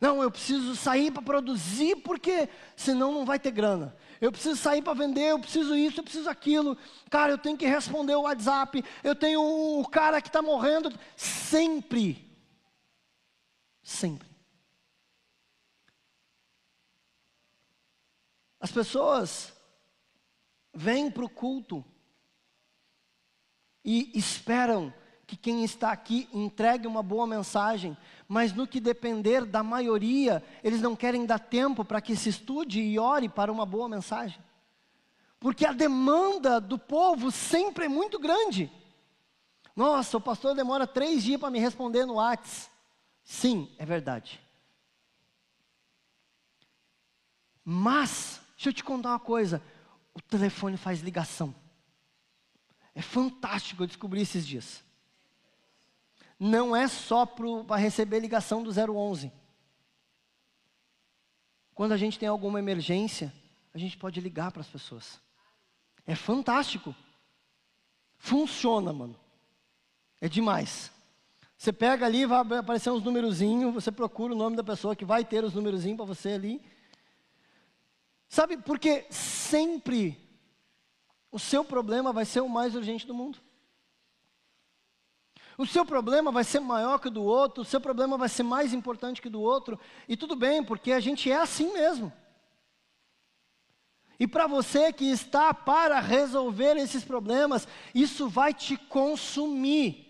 Não, 0.00 0.22
eu 0.22 0.30
preciso 0.30 0.74
sair 0.74 1.10
para 1.10 1.22
produzir 1.22 1.96
porque 1.96 2.48
senão 2.74 3.12
não 3.12 3.26
vai 3.26 3.38
ter 3.38 3.50
grana. 3.50 3.94
Eu 4.24 4.32
preciso 4.32 4.56
sair 4.56 4.80
para 4.80 4.94
vender, 4.94 5.32
eu 5.32 5.38
preciso 5.38 5.76
isso, 5.76 6.00
eu 6.00 6.02
preciso 6.02 6.30
aquilo. 6.30 6.78
Cara, 7.10 7.30
eu 7.30 7.36
tenho 7.36 7.58
que 7.58 7.66
responder 7.66 8.14
o 8.14 8.22
WhatsApp. 8.22 8.82
Eu 9.02 9.14
tenho 9.14 9.42
o 9.42 9.86
cara 9.86 10.22
que 10.22 10.28
está 10.28 10.40
morrendo. 10.40 10.90
Sempre. 11.14 12.34
Sempre. 13.82 14.26
As 18.58 18.72
pessoas 18.72 19.52
vêm 20.72 21.10
para 21.10 21.26
o 21.26 21.28
culto 21.28 21.84
e 23.84 24.10
esperam 24.18 24.90
que 25.26 25.36
quem 25.36 25.64
está 25.64 25.90
aqui 25.90 26.28
entregue 26.32 26.86
uma 26.86 27.02
boa 27.02 27.26
mensagem, 27.26 27.96
mas 28.28 28.52
no 28.52 28.66
que 28.66 28.80
depender 28.80 29.44
da 29.44 29.62
maioria, 29.62 30.44
eles 30.62 30.80
não 30.80 30.94
querem 30.94 31.24
dar 31.24 31.38
tempo 31.38 31.84
para 31.84 32.00
que 32.00 32.14
se 32.14 32.28
estude 32.28 32.80
e 32.80 32.98
ore 32.98 33.28
para 33.28 33.50
uma 33.50 33.64
boa 33.64 33.88
mensagem. 33.88 34.38
Porque 35.40 35.66
a 35.66 35.72
demanda 35.72 36.60
do 36.60 36.78
povo 36.78 37.30
sempre 37.30 37.86
é 37.86 37.88
muito 37.88 38.18
grande. 38.18 38.70
Nossa, 39.74 40.16
o 40.16 40.20
pastor 40.20 40.54
demora 40.54 40.86
três 40.86 41.22
dias 41.22 41.40
para 41.40 41.50
me 41.50 41.58
responder 41.58 42.04
no 42.06 42.14
WhatsApp. 42.14 42.72
Sim, 43.22 43.74
é 43.78 43.84
verdade. 43.84 44.40
Mas, 47.64 48.40
deixa 48.54 48.68
eu 48.68 48.72
te 48.74 48.84
contar 48.84 49.10
uma 49.10 49.18
coisa: 49.18 49.62
o 50.12 50.20
telefone 50.20 50.76
faz 50.76 51.00
ligação. 51.00 51.54
É 52.94 53.02
fantástico, 53.02 53.82
eu 53.82 53.86
descobri 53.86 54.20
esses 54.20 54.46
dias 54.46 54.83
não 56.44 56.76
é 56.76 56.86
só 56.86 57.24
para 57.24 57.76
receber 57.76 58.20
ligação 58.20 58.62
do 58.62 58.70
011. 58.70 59.32
Quando 61.74 61.92
a 61.92 61.96
gente 61.96 62.18
tem 62.18 62.28
alguma 62.28 62.58
emergência, 62.58 63.32
a 63.72 63.78
gente 63.78 63.96
pode 63.96 64.20
ligar 64.20 64.52
para 64.52 64.60
as 64.60 64.68
pessoas. 64.68 65.18
É 66.06 66.14
fantástico. 66.14 66.94
Funciona, 68.18 68.92
mano. 68.92 69.18
É 70.20 70.28
demais. 70.28 70.92
Você 71.56 71.72
pega 71.72 72.04
ali, 72.04 72.26
vai 72.26 72.40
aparecer 72.58 72.90
uns 72.90 73.02
numerozinhos, 73.02 73.72
você 73.72 73.90
procura 73.90 74.34
o 74.34 74.36
nome 74.36 74.54
da 74.54 74.62
pessoa 74.62 74.94
que 74.94 75.04
vai 75.04 75.24
ter 75.24 75.44
os 75.44 75.54
numerozinhos 75.54 75.96
para 75.96 76.04
você 76.04 76.32
ali. 76.32 76.62
Sabe, 78.28 78.58
porque 78.58 79.06
sempre 79.08 80.20
o 81.32 81.38
seu 81.38 81.64
problema 81.64 82.12
vai 82.12 82.26
ser 82.26 82.42
o 82.42 82.50
mais 82.50 82.74
urgente 82.74 83.06
do 83.06 83.14
mundo. 83.14 83.38
O 85.56 85.66
seu 85.66 85.84
problema 85.86 86.32
vai 86.32 86.42
ser 86.42 86.60
maior 86.60 86.98
que 86.98 87.08
o 87.08 87.10
do 87.10 87.22
outro, 87.22 87.62
o 87.62 87.66
seu 87.66 87.80
problema 87.80 88.18
vai 88.18 88.28
ser 88.28 88.42
mais 88.42 88.72
importante 88.72 89.22
que 89.22 89.28
o 89.28 89.30
do 89.30 89.40
outro, 89.40 89.78
e 90.08 90.16
tudo 90.16 90.34
bem, 90.34 90.64
porque 90.64 90.90
a 90.92 91.00
gente 91.00 91.30
é 91.30 91.36
assim 91.36 91.72
mesmo. 91.72 92.12
E 94.18 94.26
para 94.26 94.46
você 94.46 94.92
que 94.92 95.10
está 95.10 95.52
para 95.52 96.00
resolver 96.00 96.76
esses 96.76 97.04
problemas, 97.04 97.66
isso 97.94 98.28
vai 98.28 98.54
te 98.54 98.76
consumir. 98.76 100.02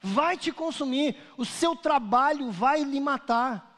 Vai 0.00 0.36
te 0.36 0.52
consumir, 0.52 1.16
o 1.36 1.44
seu 1.44 1.74
trabalho 1.74 2.50
vai 2.50 2.82
lhe 2.82 3.00
matar. 3.00 3.74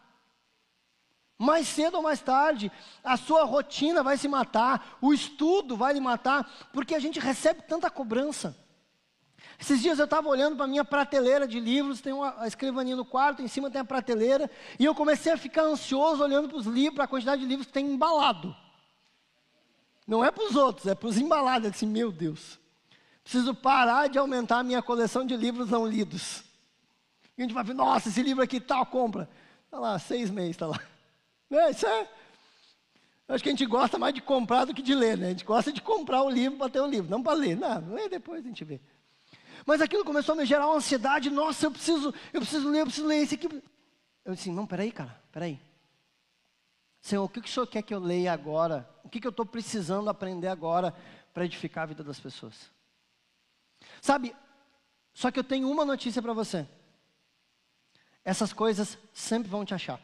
Mais 1.39 1.69
cedo 1.69 1.95
ou 1.95 2.03
mais 2.03 2.21
tarde, 2.21 2.73
a 3.05 3.17
sua 3.17 3.45
rotina 3.45 4.03
vai 4.03 4.19
se 4.19 4.27
matar, 4.27 4.99
o 5.01 5.15
estudo 5.15 5.77
vai 5.77 5.95
lhe 5.95 6.01
matar, 6.01 6.69
porque 6.73 6.95
a 6.95 6.99
gente 6.99 7.21
recebe 7.21 7.63
tanta 7.63 7.91
cobrança. 7.91 8.68
Esses 9.59 9.83
dias 9.83 9.99
eu 9.99 10.05
estava 10.05 10.29
olhando 10.29 10.55
para 10.55 10.67
a 10.67 10.69
minha 10.69 10.85
prateleira 10.85 11.47
de 11.47 11.59
livros, 11.59 12.01
tem 12.01 12.13
uma 12.13 12.47
escrivaninha 12.47 12.95
no 12.95 13.05
quarto, 13.05 13.43
em 13.43 13.49
cima 13.49 13.71
tem 13.71 13.81
a 13.81 13.85
prateleira, 13.85 14.49
e 14.79 14.85
eu 14.85 14.95
comecei 14.95 15.33
a 15.33 15.37
ficar 15.37 15.63
ansioso 15.63 16.23
olhando 16.23 16.49
para 16.49 16.59
os 16.59 16.67
livros, 16.67 16.95
para 16.95 17.05
a 17.05 17.09
quantidade 17.09 17.43
de 17.43 17.49
livros 17.49 17.67
que 17.67 17.73
tem 17.73 17.87
embalado. 17.87 18.55
Não 20.07 20.25
é 20.25 20.31
para 20.31 20.45
os 20.45 20.55
outros, 20.55 20.87
é 20.87 20.95
para 20.95 21.09
os 21.09 21.19
embalados. 21.19 21.67
Eu 21.67 21.71
disse, 21.73 21.87
meu 21.87 22.13
Deus, 22.13 22.59
preciso 23.23 23.53
parar 23.53 24.09
de 24.09 24.17
aumentar 24.17 24.61
a 24.61 24.63
minha 24.63 24.81
coleção 24.81 25.27
de 25.27 25.37
livros 25.37 25.71
não 25.71 25.87
lidos. 25.87 26.45
E 27.37 27.43
a 27.43 27.45
gente 27.45 27.53
vai 27.53 27.65
ver, 27.65 27.75
nossa, 27.75 28.09
esse 28.09 28.23
livro 28.23 28.43
aqui 28.43 28.61
tal, 28.61 28.87
compra. 28.87 29.29
Está 29.65 29.79
lá, 29.79 29.99
seis 29.99 30.31
meses, 30.31 30.53
está 30.53 30.67
lá. 30.67 30.81
É, 31.51 31.71
isso 31.71 31.87
é. 31.87 32.07
Acho 33.27 33.43
que 33.43 33.49
a 33.49 33.53
gente 33.53 33.65
gosta 33.65 33.99
mais 33.99 34.13
de 34.13 34.21
comprar 34.21 34.67
do 34.67 34.75
que 34.75 34.83
de 34.83 34.95
ler, 34.95 35.17
né? 35.17 35.29
A 35.29 35.31
gente 35.31 35.47
gosta 35.47 35.73
de 35.73 35.81
comprar 35.81 36.23
o 36.23 36.29
livro 36.29 36.59
para 36.59 36.69
ter 36.69 36.81
o 36.83 36.87
livro, 36.87 37.11
não 37.11 37.23
para 37.23 37.33
ler. 37.33 37.57
Não, 37.57 37.95
lê 37.95 38.07
depois 38.07 38.45
a 38.45 38.47
gente 38.47 38.63
vê. 38.65 38.79
Mas 39.69 39.83
aquilo 39.83 40.03
começou 40.03 40.33
a 40.33 40.37
me 40.37 40.47
gerar 40.47 40.67
uma 40.67 40.77
ansiedade. 40.77 41.29
Nossa, 41.29 41.67
eu 41.67 41.71
preciso, 41.71 42.15
eu 42.33 42.41
preciso 42.41 42.71
ler, 42.71 42.81
eu 42.81 42.87
preciso 42.87 43.07
ler 43.07 43.17
esse 43.17 43.35
aqui. 43.35 43.63
Eu 44.25 44.35
disse, 44.35 44.51
não, 44.51 44.67
peraí, 44.67 44.91
cara, 44.91 45.21
peraí. 45.31 45.61
Senhor, 47.03 47.23
o 47.23 47.29
que, 47.29 47.43
que 47.43 47.51
o 47.51 47.53
Senhor 47.53 47.67
quer 47.67 47.83
que 47.83 47.93
eu 47.93 48.01
leia 48.01 48.33
agora? 48.33 48.89
O 49.05 49.11
que, 49.11 49.21
que 49.21 49.27
eu 49.27 49.31
estou 49.31 49.45
precisando 49.45 50.09
aprender 50.09 50.49
agora 50.49 50.95
para 51.35 51.45
edificar 51.45 51.83
a 51.83 51.87
vida 51.89 52.03
das 52.03 52.19
pessoas? 52.19 52.55
Sabe, 54.01 54.35
só 55.13 55.31
que 55.31 55.39
eu 55.39 55.45
tenho 55.45 55.71
uma 55.71 55.85
notícia 55.85 56.23
para 56.23 56.33
você. 56.33 56.67
Essas 58.25 58.55
coisas 58.55 58.97
sempre 59.13 59.51
vão 59.51 59.67
te 59.67 59.75
achar. 59.75 60.01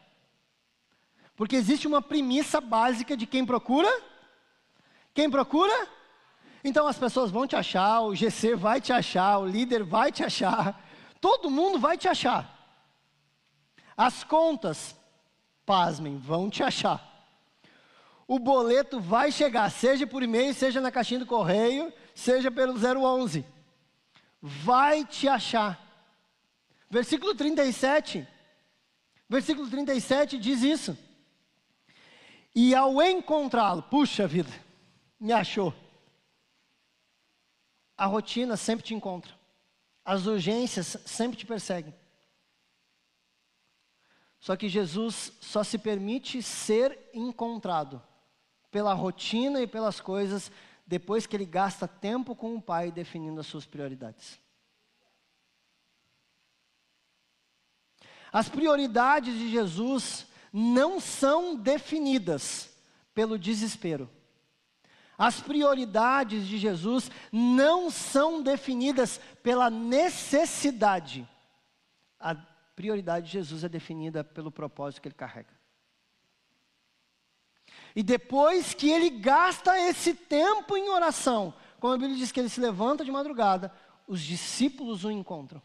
Porque 1.34 1.56
existe 1.56 1.86
uma 1.86 2.02
premissa 2.02 2.60
básica 2.60 3.16
de 3.16 3.26
quem 3.26 3.46
procura. 3.46 3.88
Quem 5.14 5.30
procura? 5.30 5.88
Então 6.64 6.86
as 6.86 6.98
pessoas 6.98 7.30
vão 7.30 7.46
te 7.46 7.54
achar, 7.54 8.00
o 8.00 8.14
GC 8.14 8.56
vai 8.56 8.80
te 8.80 8.90
achar, 8.90 9.38
o 9.38 9.46
líder 9.46 9.84
vai 9.84 10.10
te 10.10 10.24
achar, 10.24 10.82
todo 11.20 11.50
mundo 11.50 11.78
vai 11.78 11.98
te 11.98 12.08
achar. 12.08 12.50
As 13.94 14.24
contas, 14.24 14.96
pasmem, 15.66 16.16
vão 16.16 16.48
te 16.48 16.62
achar. 16.62 17.12
O 18.26 18.38
boleto 18.38 18.98
vai 18.98 19.30
chegar, 19.30 19.70
seja 19.70 20.06
por 20.06 20.22
e-mail, 20.22 20.54
seja 20.54 20.80
na 20.80 20.90
caixinha 20.90 21.20
do 21.20 21.26
correio, 21.26 21.92
seja 22.14 22.50
pelo 22.50 22.74
011. 22.74 23.44
Vai 24.40 25.04
te 25.04 25.28
achar. 25.28 25.78
Versículo 26.88 27.34
37. 27.34 28.26
Versículo 29.28 29.68
37 29.68 30.38
diz 30.38 30.62
isso. 30.62 30.96
E 32.54 32.74
ao 32.74 33.02
encontrá-lo, 33.02 33.82
puxa 33.82 34.26
vida, 34.26 34.50
me 35.20 35.32
achou. 35.32 35.74
A 37.96 38.06
rotina 38.06 38.56
sempre 38.56 38.84
te 38.84 38.94
encontra. 38.94 39.34
As 40.04 40.26
urgências 40.26 40.96
sempre 41.06 41.38
te 41.38 41.46
perseguem. 41.46 41.94
Só 44.38 44.56
que 44.56 44.68
Jesus 44.68 45.32
só 45.40 45.64
se 45.64 45.78
permite 45.78 46.42
ser 46.42 46.98
encontrado 47.14 48.02
pela 48.70 48.92
rotina 48.92 49.62
e 49.62 49.66
pelas 49.66 50.00
coisas 50.00 50.50
depois 50.86 51.26
que 51.26 51.34
ele 51.34 51.46
gasta 51.46 51.88
tempo 51.88 52.36
com 52.36 52.54
o 52.56 52.60
Pai 52.60 52.90
definindo 52.92 53.40
as 53.40 53.46
suas 53.46 53.64
prioridades. 53.64 54.38
As 58.30 58.48
prioridades 58.48 59.32
de 59.32 59.50
Jesus 59.50 60.26
não 60.52 61.00
são 61.00 61.54
definidas 61.54 62.68
pelo 63.14 63.38
desespero. 63.38 64.10
As 65.16 65.40
prioridades 65.40 66.46
de 66.46 66.58
Jesus 66.58 67.10
não 67.30 67.90
são 67.90 68.42
definidas 68.42 69.20
pela 69.42 69.70
necessidade. 69.70 71.28
A 72.18 72.34
prioridade 72.74 73.26
de 73.26 73.32
Jesus 73.32 73.62
é 73.64 73.68
definida 73.68 74.24
pelo 74.24 74.50
propósito 74.50 75.02
que 75.02 75.08
ele 75.08 75.14
carrega. 75.14 75.54
E 77.94 78.02
depois 78.02 78.74
que 78.74 78.90
ele 78.90 79.08
gasta 79.08 79.78
esse 79.78 80.14
tempo 80.14 80.76
em 80.76 80.88
oração, 80.88 81.54
como 81.78 81.92
a 81.92 81.96
Bíblia 81.98 82.16
diz 82.16 82.32
que 82.32 82.40
ele 82.40 82.48
se 82.48 82.60
levanta 82.60 83.04
de 83.04 83.12
madrugada, 83.12 83.72
os 84.06 84.20
discípulos 84.20 85.04
o 85.04 85.10
encontram. 85.10 85.62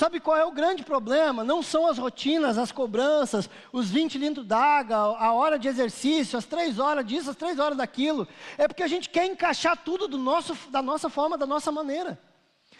Sabe 0.00 0.18
qual 0.18 0.34
é 0.34 0.46
o 0.46 0.50
grande 0.50 0.82
problema? 0.82 1.44
Não 1.44 1.62
são 1.62 1.86
as 1.86 1.98
rotinas, 1.98 2.56
as 2.56 2.72
cobranças, 2.72 3.50
os 3.70 3.90
20 3.90 4.16
litros 4.16 4.46
d'água, 4.46 4.96
a 4.96 5.34
hora 5.34 5.58
de 5.58 5.68
exercício, 5.68 6.38
as 6.38 6.46
três 6.46 6.78
horas 6.78 7.04
disso, 7.04 7.28
as 7.28 7.36
três 7.36 7.58
horas 7.58 7.76
daquilo. 7.76 8.26
É 8.56 8.66
porque 8.66 8.82
a 8.82 8.88
gente 8.88 9.10
quer 9.10 9.26
encaixar 9.26 9.76
tudo 9.76 10.08
do 10.08 10.16
nosso, 10.16 10.56
da 10.70 10.80
nossa 10.80 11.10
forma, 11.10 11.36
da 11.36 11.46
nossa 11.46 11.70
maneira. 11.70 12.18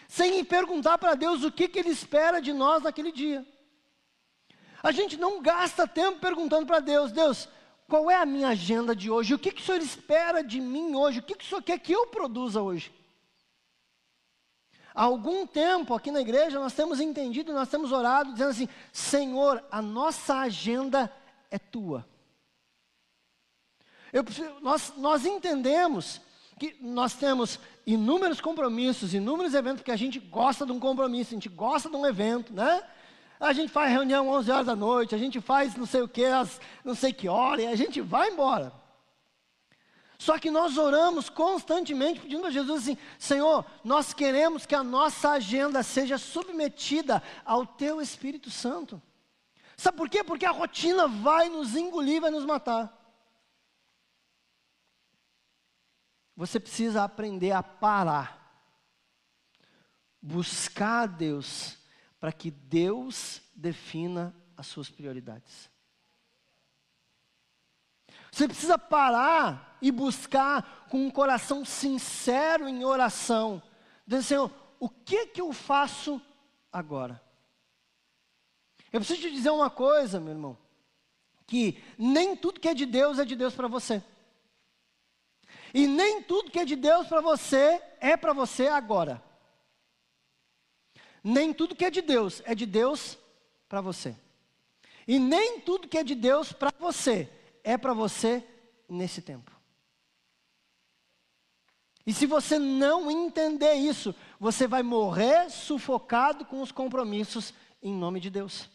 Sem 0.07 0.43
perguntar 0.43 0.97
para 0.97 1.13
Deus 1.13 1.43
o 1.43 1.51
que, 1.51 1.67
que 1.67 1.77
Ele 1.77 1.91
espera 1.91 2.41
de 2.41 2.53
nós 2.53 2.81
naquele 2.81 3.11
dia. 3.11 3.45
A 4.81 4.91
gente 4.91 5.15
não 5.15 5.43
gasta 5.43 5.87
tempo 5.87 6.17
perguntando 6.17 6.65
para 6.65 6.79
Deus, 6.79 7.11
Deus, 7.11 7.47
qual 7.87 8.09
é 8.09 8.15
a 8.15 8.25
minha 8.25 8.47
agenda 8.47 8.95
de 8.95 9.11
hoje? 9.11 9.35
O 9.35 9.37
que, 9.37 9.51
que 9.51 9.61
o 9.61 9.63
Senhor 9.63 9.79
espera 9.79 10.41
de 10.41 10.59
mim 10.59 10.95
hoje? 10.95 11.19
O 11.19 11.23
que, 11.23 11.35
que 11.35 11.45
o 11.45 11.47
Senhor 11.47 11.61
quer 11.61 11.77
que 11.77 11.93
eu 11.93 12.07
produza 12.07 12.63
hoje? 12.63 12.91
Há 14.93 15.03
algum 15.03 15.47
tempo 15.47 15.93
aqui 15.93 16.11
na 16.11 16.21
igreja 16.21 16.59
nós 16.59 16.73
temos 16.73 16.99
entendido, 16.99 17.53
nós 17.53 17.69
temos 17.69 17.91
orado, 17.91 18.33
dizendo 18.33 18.49
assim: 18.49 18.69
Senhor, 18.91 19.63
a 19.71 19.81
nossa 19.81 20.35
agenda 20.35 21.11
é 21.49 21.57
tua. 21.57 22.05
Eu, 24.11 24.25
nós, 24.61 24.93
nós 24.97 25.25
entendemos 25.25 26.21
que 26.59 26.75
nós 26.81 27.13
temos 27.13 27.59
inúmeros 27.87 28.41
compromissos, 28.41 29.13
inúmeros 29.13 29.53
eventos, 29.53 29.79
porque 29.79 29.91
a 29.91 29.95
gente 29.95 30.19
gosta 30.19 30.65
de 30.65 30.71
um 30.71 30.79
compromisso, 30.79 31.33
a 31.33 31.35
gente 31.35 31.49
gosta 31.49 31.89
de 31.89 31.95
um 31.95 32.05
evento, 32.05 32.53
né? 32.53 32.83
A 33.39 33.53
gente 33.53 33.69
faz 33.71 33.91
reunião 33.91 34.29
11 34.29 34.51
horas 34.51 34.65
da 34.67 34.75
noite, 34.75 35.15
a 35.15 35.17
gente 35.17 35.41
faz 35.41 35.75
não 35.75 35.85
sei 35.85 36.01
o 36.01 36.07
que, 36.07 36.25
não 36.83 36.93
sei 36.93 37.11
que 37.11 37.27
hora, 37.27 37.61
e 37.61 37.67
a 37.67 37.75
gente 37.75 38.01
vai 38.01 38.29
embora. 38.29 38.80
Só 40.21 40.37
que 40.37 40.51
nós 40.51 40.77
oramos 40.77 41.31
constantemente 41.31 42.19
pedindo 42.19 42.45
a 42.45 42.51
Jesus 42.51 42.83
assim: 42.83 42.97
Senhor, 43.17 43.65
nós 43.83 44.13
queremos 44.13 44.67
que 44.67 44.75
a 44.75 44.83
nossa 44.83 45.31
agenda 45.31 45.81
seja 45.81 46.15
submetida 46.19 47.23
ao 47.43 47.65
Teu 47.65 47.99
Espírito 47.99 48.51
Santo. 48.51 49.01
Sabe 49.75 49.97
por 49.97 50.07
quê? 50.07 50.23
Porque 50.23 50.45
a 50.45 50.51
rotina 50.51 51.07
vai 51.07 51.49
nos 51.49 51.75
engolir, 51.75 52.21
vai 52.21 52.29
nos 52.29 52.45
matar. 52.45 52.95
Você 56.35 56.59
precisa 56.59 57.03
aprender 57.03 57.53
a 57.53 57.63
parar, 57.63 58.63
buscar 60.21 61.07
Deus 61.07 61.79
para 62.19 62.31
que 62.31 62.51
Deus 62.51 63.41
defina 63.55 64.35
as 64.55 64.67
suas 64.67 64.87
prioridades. 64.87 65.70
Você 68.31 68.47
precisa 68.47 68.77
parar 68.77 69.77
e 69.81 69.91
buscar 69.91 70.87
com 70.89 71.05
um 71.05 71.11
coração 71.11 71.65
sincero 71.65 72.67
em 72.67 72.85
oração. 72.85 73.61
Dizer, 74.07 74.23
Senhor, 74.23 74.51
o 74.79 74.87
que 74.87 75.27
que 75.27 75.41
eu 75.41 75.51
faço 75.51 76.21
agora? 76.71 77.21
Eu 78.91 79.01
preciso 79.01 79.21
te 79.21 79.31
dizer 79.31 79.49
uma 79.49 79.69
coisa, 79.69 80.19
meu 80.19 80.33
irmão, 80.33 80.57
que 81.45 81.83
nem 81.97 82.35
tudo 82.35 82.59
que 82.59 82.69
é 82.69 82.73
de 82.73 82.85
Deus 82.85 83.19
é 83.19 83.25
de 83.25 83.35
Deus 83.35 83.53
para 83.53 83.67
você. 83.67 84.01
E 85.73 85.85
nem 85.85 86.23
tudo 86.23 86.51
que 86.51 86.59
é 86.59 86.65
de 86.65 86.75
Deus 86.75 87.07
para 87.07 87.21
você 87.21 87.81
é 87.99 88.15
para 88.15 88.31
você 88.31 88.67
agora. 88.67 89.21
Nem 91.21 91.53
tudo 91.53 91.75
que 91.75 91.85
é 91.85 91.91
de 91.91 92.01
Deus 92.01 92.41
é 92.45 92.55
de 92.55 92.65
Deus 92.65 93.17
para 93.67 93.81
você. 93.81 94.15
E 95.05 95.19
nem 95.19 95.59
tudo 95.59 95.87
que 95.87 95.97
é 95.97 96.03
de 96.03 96.15
Deus 96.15 96.53
para 96.53 96.71
você 96.79 97.29
é 97.63 97.77
para 97.77 97.93
você 97.93 98.45
nesse 98.87 99.21
tempo. 99.21 99.51
E 102.05 102.13
se 102.13 102.25
você 102.25 102.57
não 102.57 103.11
entender 103.11 103.73
isso, 103.73 104.15
você 104.39 104.67
vai 104.67 104.81
morrer 104.81 105.49
sufocado 105.49 106.45
com 106.45 106.61
os 106.61 106.71
compromissos 106.71 107.53
em 107.81 107.93
nome 107.93 108.19
de 108.19 108.29
Deus. 108.29 108.69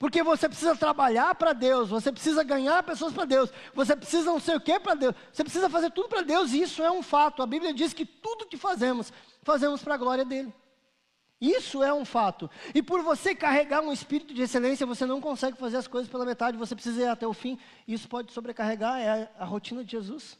Porque 0.00 0.22
você 0.22 0.48
precisa 0.48 0.74
trabalhar 0.74 1.34
para 1.34 1.52
Deus, 1.52 1.90
você 1.90 2.10
precisa 2.10 2.42
ganhar 2.42 2.82
pessoas 2.82 3.12
para 3.12 3.26
Deus, 3.26 3.50
você 3.74 3.94
precisa 3.94 4.30
não 4.32 4.40
sei 4.40 4.56
o 4.56 4.60
que 4.60 4.80
para 4.80 4.94
Deus, 4.94 5.14
você 5.30 5.44
precisa 5.44 5.68
fazer 5.68 5.90
tudo 5.90 6.08
para 6.08 6.22
Deus, 6.22 6.52
e 6.52 6.62
isso 6.62 6.82
é 6.82 6.90
um 6.90 7.02
fato. 7.02 7.42
A 7.42 7.46
Bíblia 7.46 7.74
diz 7.74 7.92
que 7.92 8.06
tudo 8.06 8.46
que 8.46 8.56
fazemos, 8.56 9.12
fazemos 9.42 9.82
para 9.82 9.94
a 9.94 9.98
glória 9.98 10.24
dele. 10.24 10.54
Isso 11.40 11.82
é 11.82 11.92
um 11.92 12.04
fato. 12.04 12.50
E 12.74 12.82
por 12.82 13.02
você 13.02 13.34
carregar 13.34 13.80
um 13.80 13.92
espírito 13.92 14.34
de 14.34 14.42
excelência, 14.42 14.86
você 14.86 15.06
não 15.06 15.20
consegue 15.20 15.56
fazer 15.56 15.78
as 15.78 15.86
coisas 15.86 16.10
pela 16.10 16.26
metade, 16.26 16.58
você 16.58 16.74
precisa 16.74 17.00
ir 17.00 17.08
até 17.08 17.26
o 17.26 17.32
fim. 17.32 17.58
Isso 17.88 18.08
pode 18.08 18.32
sobrecarregar, 18.32 19.00
é 19.00 19.22
a, 19.38 19.42
a 19.42 19.44
rotina 19.44 19.82
de 19.82 19.92
Jesus. 19.92 20.38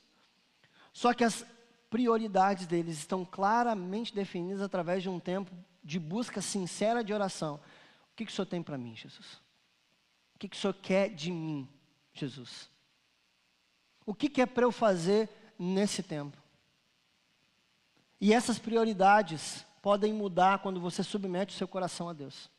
Só 0.92 1.14
que 1.14 1.24
as 1.24 1.46
prioridades 1.88 2.66
deles 2.66 2.98
estão 2.98 3.24
claramente 3.24 4.14
definidas 4.14 4.60
através 4.60 5.02
de 5.02 5.08
um 5.08 5.18
tempo 5.18 5.50
de 5.82 5.98
busca 5.98 6.42
sincera 6.42 7.02
de 7.02 7.14
oração. 7.14 7.54
O 8.12 8.16
que, 8.16 8.26
que 8.26 8.32
o 8.32 8.34
Senhor 8.34 8.46
tem 8.46 8.62
para 8.62 8.76
mim, 8.76 8.94
Jesus? 8.94 9.40
que, 10.40 10.48
que 10.48 10.56
o 10.56 10.58
Senhor 10.58 10.72
quer 10.72 11.10
de 11.10 11.30
mim, 11.30 11.68
Jesus? 12.14 12.70
O 14.06 14.14
que, 14.14 14.28
que 14.28 14.40
é 14.40 14.46
para 14.46 14.64
eu 14.64 14.72
fazer 14.72 15.28
nesse 15.58 16.02
tempo? 16.02 16.36
E 18.18 18.32
essas 18.32 18.58
prioridades 18.58 19.66
podem 19.82 20.12
mudar 20.12 20.58
quando 20.60 20.80
você 20.80 21.02
submete 21.02 21.54
o 21.54 21.58
seu 21.58 21.68
coração 21.68 22.08
a 22.08 22.12
Deus. 22.12 22.50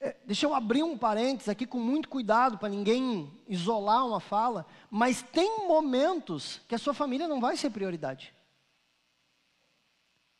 É, 0.00 0.16
deixa 0.24 0.46
eu 0.46 0.54
abrir 0.54 0.82
um 0.82 0.98
parênteses 0.98 1.48
aqui 1.48 1.64
com 1.64 1.78
muito 1.78 2.08
cuidado 2.08 2.58
para 2.58 2.68
ninguém 2.68 3.32
isolar 3.46 4.04
uma 4.04 4.18
fala, 4.18 4.66
mas 4.90 5.22
tem 5.22 5.66
momentos 5.68 6.60
que 6.66 6.74
a 6.74 6.78
sua 6.78 6.92
família 6.92 7.28
não 7.28 7.40
vai 7.40 7.56
ser 7.56 7.70
prioridade. 7.70 8.34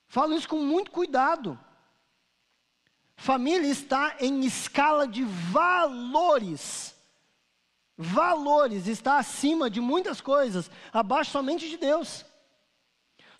Falo 0.08 0.34
isso 0.34 0.48
com 0.48 0.58
muito 0.58 0.90
cuidado. 0.90 1.58
Família 3.14 3.68
está 3.68 4.16
em 4.18 4.44
escala 4.44 5.06
de 5.06 5.22
valores. 5.22 6.92
Valores 7.96 8.88
está 8.88 9.18
acima 9.18 9.70
de 9.70 9.80
muitas 9.80 10.20
coisas, 10.20 10.68
abaixo 10.92 11.30
somente 11.30 11.68
de 11.68 11.76
Deus. 11.76 12.24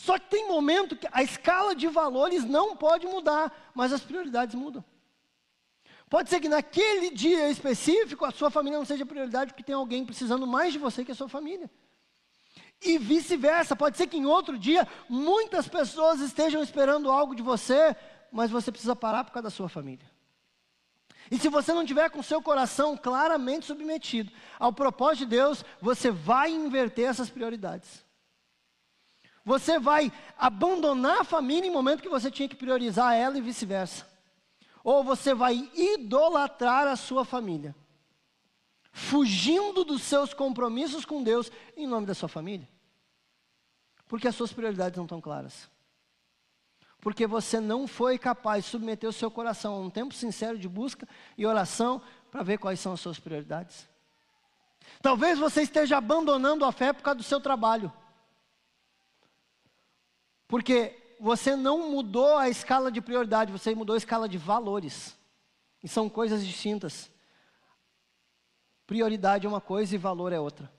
Só 0.03 0.19
que 0.19 0.29
tem 0.29 0.49
momento 0.49 0.97
que 0.97 1.07
a 1.13 1.23
escala 1.23 1.77
de 1.77 1.87
valores 1.87 2.43
não 2.43 2.75
pode 2.75 3.07
mudar, 3.07 3.71
mas 3.73 3.93
as 3.93 4.03
prioridades 4.03 4.53
mudam. 4.53 4.85
Pode 6.11 6.29
ser 6.29 6.41
que 6.41 6.49
naquele 6.49 7.13
dia 7.13 7.49
específico 7.49 8.25
a 8.25 8.33
sua 8.33 8.51
família 8.51 8.77
não 8.77 8.85
seja 8.85 9.07
prioridade 9.07 9.53
porque 9.53 9.63
tem 9.63 9.77
alguém 9.77 10.05
precisando 10.05 10.45
mais 10.45 10.73
de 10.73 10.79
você 10.81 11.05
que 11.05 11.13
a 11.13 11.15
sua 11.15 11.29
família. 11.29 11.71
E 12.81 12.99
vice-versa, 12.99 13.77
pode 13.77 13.97
ser 13.97 14.09
que 14.09 14.17
em 14.17 14.27
outro 14.27 14.59
dia 14.59 14.89
muitas 15.09 15.69
pessoas 15.69 16.19
estejam 16.19 16.61
esperando 16.65 17.09
algo 17.09 17.33
de 17.33 17.43
você, 17.43 17.95
mas 18.33 18.51
você 18.51 18.73
precisa 18.73 18.97
parar 18.97 19.23
por 19.23 19.31
causa 19.31 19.45
da 19.45 19.51
sua 19.51 19.69
família. 19.69 20.11
E 21.31 21.39
se 21.39 21.49
você 21.49 21.73
não 21.73 21.87
tiver 21.87 22.11
com 22.11 22.25
seu 22.25 22.43
coração 22.43 22.97
claramente 22.97 23.67
submetido 23.67 24.33
ao 24.59 24.73
propósito 24.73 25.21
de 25.21 25.27
Deus, 25.27 25.65
você 25.81 26.11
vai 26.11 26.51
inverter 26.51 27.09
essas 27.09 27.31
prioridades. 27.31 28.02
Você 29.45 29.79
vai 29.79 30.13
abandonar 30.39 31.21
a 31.21 31.25
família 31.25 31.69
em 31.69 31.73
momento 31.73 32.03
que 32.03 32.09
você 32.09 32.31
tinha 32.31 32.49
que 32.49 32.57
priorizar 32.57 33.15
ela 33.15 33.37
e 33.37 33.41
vice-versa. 33.41 34.07
Ou 34.85 35.03
você 35.03 35.35
vai 35.35 35.71
idolatrar 35.75 36.87
a 36.87 36.97
sua 36.97 37.25
família, 37.25 37.75
fugindo 38.93 39.85
dos 39.85 40.03
seus 40.03 40.35
compromissos 40.35 41.05
com 41.05 41.23
Deus 41.23 41.51
em 41.77 41.87
nome 41.87 42.07
da 42.07 42.15
sua 42.15 42.29
família. 42.29 42.69
Porque 44.09 44.29
as 44.29 44.35
suas 44.35 44.53
prioridades 44.53 44.97
não 44.97 45.05
estão 45.05 45.21
claras 45.21 45.71
porque 47.03 47.27
você 47.27 47.59
não 47.59 47.89
foi 47.89 48.17
capaz 48.17 48.65
de 48.65 48.71
submeter 48.71 49.11
o 49.11 49.13
seu 49.13 49.29
coração 49.29 49.75
a 49.75 49.81
um 49.81 49.91
tempo 49.91 50.15
sincero 50.15 50.57
de 50.57 50.69
busca 50.69 51.07
e 51.37 51.45
oração 51.45 52.01
para 52.31 52.45
ver 52.45 52.59
quais 52.59 52.79
são 52.79 52.93
as 52.93 53.01
suas 53.01 53.19
prioridades. 53.19 53.89
Talvez 55.03 55.37
você 55.37 55.63
esteja 55.63 55.97
abandonando 55.97 56.65
a 56.65 56.71
fé 56.71 56.93
por 56.93 57.03
causa 57.03 57.19
do 57.19 57.25
seu 57.25 57.41
trabalho. 57.41 57.93
Porque 60.53 61.17
você 61.19 61.57
não 61.57 61.91
mudou 61.91 62.37
a 62.37 62.47
escala 62.47 62.93
de 62.93 63.01
prioridade, 63.01 63.51
você 63.51 63.75
mudou 63.75 63.95
a 63.95 63.97
escala 63.97 64.29
de 64.29 64.37
valores. 64.37 65.17
E 65.83 65.89
são 65.89 66.11
coisas 66.11 66.47
distintas. 66.47 67.11
Prioridade 68.87 69.47
é 69.47 69.49
uma 69.49 69.63
coisa 69.63 69.95
e 69.95 69.99
valor 69.99 70.31
é 70.31 70.39
outra. 70.39 70.71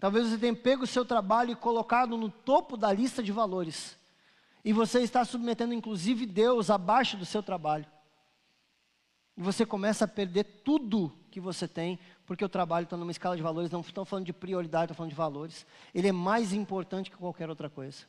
Talvez 0.00 0.26
você 0.26 0.36
tenha 0.36 0.56
pego 0.56 0.82
o 0.82 0.88
seu 0.88 1.04
trabalho 1.04 1.52
e 1.52 1.54
colocado 1.54 2.16
no 2.16 2.28
topo 2.28 2.76
da 2.76 2.92
lista 2.92 3.22
de 3.22 3.30
valores. 3.30 3.96
E 4.64 4.72
você 4.72 5.02
está 5.02 5.24
submetendo 5.24 5.72
inclusive 5.72 6.26
Deus 6.26 6.68
abaixo 6.68 7.16
do 7.16 7.24
seu 7.24 7.44
trabalho. 7.44 7.86
E 9.36 9.40
você 9.40 9.64
começa 9.64 10.04
a 10.04 10.08
perder 10.08 10.62
tudo 10.64 11.16
que 11.30 11.38
você 11.38 11.68
tem, 11.68 11.96
porque 12.26 12.44
o 12.44 12.48
trabalho 12.48 12.82
está 12.82 12.96
numa 12.96 13.12
escala 13.12 13.36
de 13.36 13.42
valores, 13.42 13.70
não 13.70 13.82
estou 13.82 14.04
falando 14.04 14.26
de 14.26 14.32
prioridade, 14.32 14.86
estou 14.86 14.96
falando 14.96 15.10
de 15.10 15.16
valores. 15.16 15.64
Ele 15.94 16.08
é 16.08 16.12
mais 16.12 16.52
importante 16.52 17.08
que 17.08 17.16
qualquer 17.16 17.48
outra 17.48 17.70
coisa. 17.70 18.04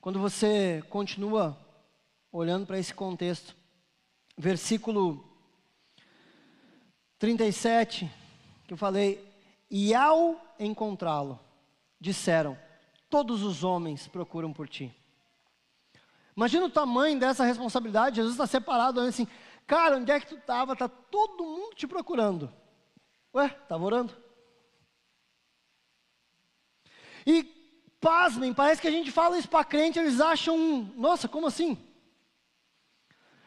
Quando 0.00 0.20
você 0.20 0.82
continua 0.88 1.58
olhando 2.30 2.66
para 2.66 2.78
esse 2.78 2.94
contexto, 2.94 3.56
versículo 4.36 5.24
37, 7.18 8.10
que 8.66 8.74
eu 8.74 8.76
falei, 8.76 9.26
e 9.70 9.94
ao 9.94 10.40
encontrá-lo, 10.58 11.40
disseram: 12.00 12.56
Todos 13.08 13.42
os 13.42 13.64
homens 13.64 14.06
procuram 14.06 14.52
por 14.52 14.68
ti. 14.68 14.94
Imagina 16.36 16.66
o 16.66 16.70
tamanho 16.70 17.18
dessa 17.18 17.44
responsabilidade. 17.44 18.16
Jesus 18.16 18.34
está 18.34 18.46
separado, 18.46 19.00
assim, 19.00 19.26
cara, 19.66 19.96
onde 19.96 20.12
é 20.12 20.20
que 20.20 20.26
tu 20.26 20.36
estava? 20.36 20.74
Está 20.74 20.88
todo 20.88 21.44
mundo 21.44 21.74
te 21.74 21.86
procurando. 21.86 22.52
Ué, 23.34 23.46
estava 23.46 23.84
orando. 23.84 24.14
E, 27.26 27.42
pasmem, 28.00 28.54
parece 28.54 28.80
que 28.80 28.88
a 28.88 28.90
gente 28.90 29.10
fala 29.10 29.38
isso 29.38 29.48
para 29.48 29.64
crente, 29.64 29.98
eles 29.98 30.20
acham, 30.20 30.56
nossa, 30.96 31.28
como 31.28 31.46
assim? 31.46 31.76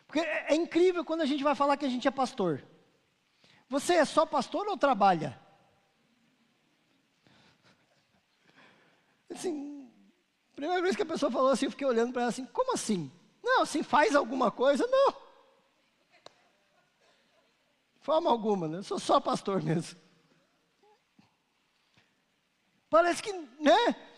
Porque 0.06 0.20
é, 0.20 0.54
é 0.54 0.56
incrível 0.56 1.06
quando 1.06 1.22
a 1.22 1.26
gente 1.26 1.44
vai 1.44 1.56
falar 1.56 1.78
que 1.78 1.86
a 1.86 1.90
gente 1.90 2.08
é 2.08 2.12
pastor. 2.12 2.64
Você 3.70 3.94
é 3.94 4.06
só 4.06 4.26
pastor 4.26 4.68
ou 4.68 4.78
trabalha? 4.78 5.40
Assim, 9.32 9.88
primeira 10.56 10.82
vez 10.82 10.96
que 10.96 11.04
a 11.04 11.06
pessoa 11.06 11.32
falou 11.32 11.52
assim, 11.52 11.66
eu 11.66 11.72
fiquei 11.72 11.86
olhando 11.86 12.12
para 12.12 12.24
ela 12.24 12.30
assim, 12.30 12.46
como 12.48 12.74
assim? 12.74 13.12
Não, 13.44 13.62
assim, 13.62 13.84
faz 13.84 14.16
alguma 14.16 14.50
coisa? 14.52 14.88
Não. 14.88 15.14
Forma 18.02 18.30
alguma, 18.30 18.68
né? 18.68 18.78
Eu 18.80 18.84
sou 18.84 19.00
só 19.00 19.20
pastor 19.20 19.62
mesmo. 19.62 20.00
Parece 22.90 23.22
que, 23.22 23.32
né? 23.32 24.09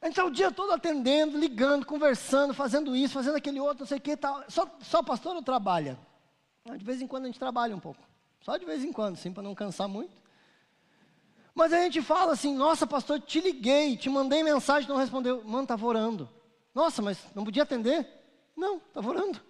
A 0.00 0.06
gente 0.06 0.14
está 0.14 0.24
o 0.24 0.30
dia 0.30 0.50
todo 0.50 0.72
atendendo, 0.72 1.38
ligando, 1.38 1.84
conversando, 1.84 2.54
fazendo 2.54 2.96
isso, 2.96 3.12
fazendo 3.12 3.36
aquele 3.36 3.60
outro, 3.60 3.80
não 3.80 3.86
sei 3.86 3.98
o 3.98 4.00
que 4.00 4.16
tal. 4.16 4.42
Só, 4.48 4.66
só 4.80 5.02
pastor 5.02 5.36
ou 5.36 5.42
trabalha? 5.42 5.98
De 6.76 6.84
vez 6.84 7.02
em 7.02 7.06
quando 7.06 7.24
a 7.24 7.26
gente 7.26 7.38
trabalha 7.38 7.76
um 7.76 7.80
pouco. 7.80 8.00
Só 8.40 8.56
de 8.56 8.64
vez 8.64 8.82
em 8.82 8.92
quando, 8.92 9.16
sim, 9.16 9.32
para 9.32 9.42
não 9.42 9.54
cansar 9.54 9.88
muito. 9.88 10.20
Mas 11.54 11.72
a 11.74 11.80
gente 11.82 12.00
fala 12.00 12.32
assim, 12.32 12.54
nossa 12.54 12.86
pastor, 12.86 13.20
te 13.20 13.40
liguei, 13.40 13.96
te 13.96 14.08
mandei 14.08 14.42
mensagem, 14.42 14.88
não 14.88 14.96
respondeu. 14.96 15.44
Mano, 15.44 15.64
estava 15.64 15.84
orando. 15.84 16.28
Nossa, 16.74 17.02
mas 17.02 17.18
não 17.34 17.44
podia 17.44 17.64
atender? 17.64 18.08
Não, 18.56 18.78
estava 18.78 19.08
orando. 19.08 19.40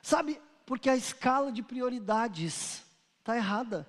Sabe, 0.00 0.40
porque 0.64 0.88
a 0.88 0.96
escala 0.96 1.52
de 1.52 1.62
prioridades 1.62 2.82
está 3.18 3.36
errada. 3.36 3.86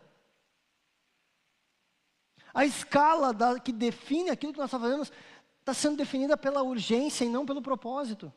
A 2.54 2.66
escala 2.66 3.34
da, 3.34 3.60
que 3.60 3.72
define 3.72 4.30
aquilo 4.30 4.54
que 4.54 4.60
nós 4.60 4.72
fazendo 4.72 5.08
está 5.60 5.74
sendo 5.74 5.98
definida 5.98 6.36
pela 6.36 6.64
urgência 6.64 7.26
e 7.26 7.30
não 7.30 7.46
pelo 7.46 7.62
propósito. 7.62 8.32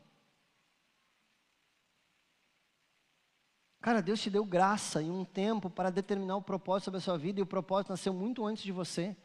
Cara, 3.80 4.00
Deus 4.00 4.20
te 4.20 4.30
deu 4.30 4.44
graça 4.44 5.02
e 5.02 5.10
um 5.10 5.24
tempo 5.24 5.68
para 5.68 5.90
determinar 5.90 6.36
o 6.36 6.42
propósito 6.42 6.84
sobre 6.84 6.98
a 6.98 7.00
sua 7.00 7.18
vida, 7.18 7.40
e 7.40 7.42
o 7.42 7.46
propósito 7.46 7.90
nasceu 7.90 8.12
muito 8.12 8.46
antes 8.46 8.62
de 8.62 8.70
você. 8.70 9.16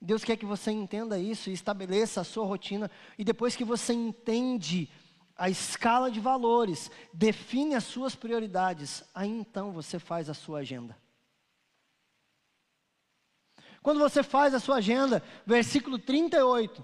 Deus 0.00 0.22
quer 0.22 0.36
que 0.36 0.46
você 0.46 0.70
entenda 0.70 1.18
isso 1.18 1.50
e 1.50 1.52
estabeleça 1.52 2.20
a 2.20 2.24
sua 2.24 2.46
rotina, 2.46 2.88
e 3.18 3.24
depois 3.24 3.56
que 3.56 3.64
você 3.64 3.92
entende 3.92 4.88
a 5.36 5.50
escala 5.50 6.08
de 6.08 6.20
valores, 6.20 6.88
define 7.12 7.74
as 7.74 7.82
suas 7.82 8.14
prioridades, 8.14 9.02
aí 9.12 9.28
então 9.28 9.72
você 9.72 9.98
faz 9.98 10.30
a 10.30 10.34
sua 10.34 10.60
agenda. 10.60 10.96
Quando 13.84 13.98
você 13.98 14.22
faz 14.22 14.54
a 14.54 14.58
sua 14.58 14.76
agenda, 14.76 15.22
versículo 15.44 15.98
38, 15.98 16.82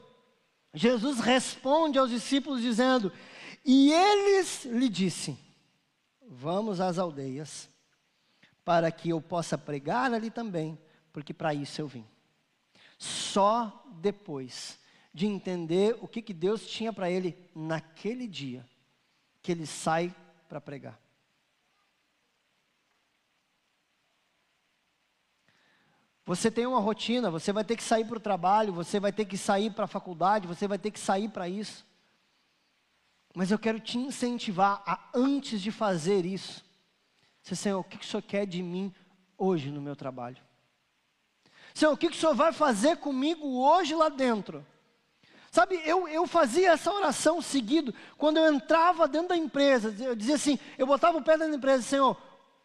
Jesus 0.75 1.19
responde 1.19 1.99
aos 1.99 2.11
discípulos 2.11 2.61
dizendo: 2.61 3.11
E 3.65 3.91
eles 3.91 4.67
lhe 4.67 4.87
disse: 4.87 5.39
vamos 6.21 6.79
às 6.79 6.99
aldeias, 6.99 7.71
para 8.63 8.93
que 8.93 9.09
eu 9.09 9.21
possa 9.23 9.57
pregar 9.57 10.13
ali 10.13 10.31
também, 10.31 10.79
porque 11.11 11.33
para 11.33 11.55
isso 11.55 11.81
eu 11.81 11.89
vim. 11.89 12.07
Só 12.99 13.83
depois 13.99 14.79
de 15.15 15.27
entender 15.27 15.97
o 16.03 16.07
que, 16.07 16.21
que 16.21 16.35
Deus 16.35 16.67
tinha 16.67 16.93
para 16.93 17.11
ele 17.11 17.35
naquele 17.55 18.29
dia, 18.29 18.69
que 19.41 19.51
ele 19.51 19.67
sai 19.67 20.15
para 20.51 20.61
pregar. 20.61 21.01
Você 26.31 26.49
tem 26.49 26.65
uma 26.65 26.79
rotina, 26.79 27.29
você 27.29 27.53
vai 27.53 27.65
ter 27.65 27.75
que 27.75 27.83
sair 27.83 28.05
para 28.05 28.17
o 28.17 28.21
trabalho, 28.21 28.73
você 28.73 29.01
vai 29.01 29.13
ter 29.13 29.25
que 29.25 29.37
sair 29.37 29.69
para 29.69 29.87
a 29.87 29.89
faculdade, 29.89 30.47
você 30.47 30.69
vai 30.69 30.79
ter 30.79 30.93
que 30.93 31.01
sair 31.01 31.29
para 31.29 31.49
isso. 31.49 31.85
Mas 33.35 33.51
eu 33.51 33.59
quero 33.59 33.81
te 33.81 33.99
incentivar 33.99 34.81
a, 34.87 35.09
antes 35.13 35.61
de 35.61 35.73
fazer 35.73 36.25
isso, 36.25 36.65
Senhor, 37.43 37.57
Senhor, 37.57 37.81
o 37.81 37.83
que, 37.83 37.99
que 37.99 38.05
o 38.05 38.09
Senhor 38.09 38.23
quer 38.23 38.47
de 38.47 38.63
mim 38.63 38.95
hoje 39.37 39.73
no 39.73 39.83
meu 39.83 39.97
trabalho? 39.97 40.37
Senhor, 41.75 41.91
o 41.91 41.97
que, 41.97 42.09
que 42.09 42.17
o 42.17 42.21
Senhor 42.21 42.37
vai 42.37 42.53
fazer 42.53 42.99
comigo 42.99 43.49
hoje 43.49 43.97
lá 43.97 44.09
dentro? 44.09 44.65
Sabe, 45.51 45.83
eu, 45.85 46.07
eu 46.07 46.29
fazia 46.29 46.71
essa 46.71 46.93
oração 46.93 47.43
seguido, 47.43 47.93
quando 48.17 48.37
eu 48.37 48.55
entrava 48.55 49.09
dentro 49.09 49.31
da 49.31 49.37
empresa, 49.37 49.93
eu 49.99 50.15
dizia 50.15 50.37
assim, 50.37 50.61
eu 50.79 50.87
botava 50.87 51.19
o 51.19 51.25
pé 51.25 51.33
dentro 51.33 51.51
da 51.51 51.57
empresa, 51.57 51.83
Senhor, 51.83 52.17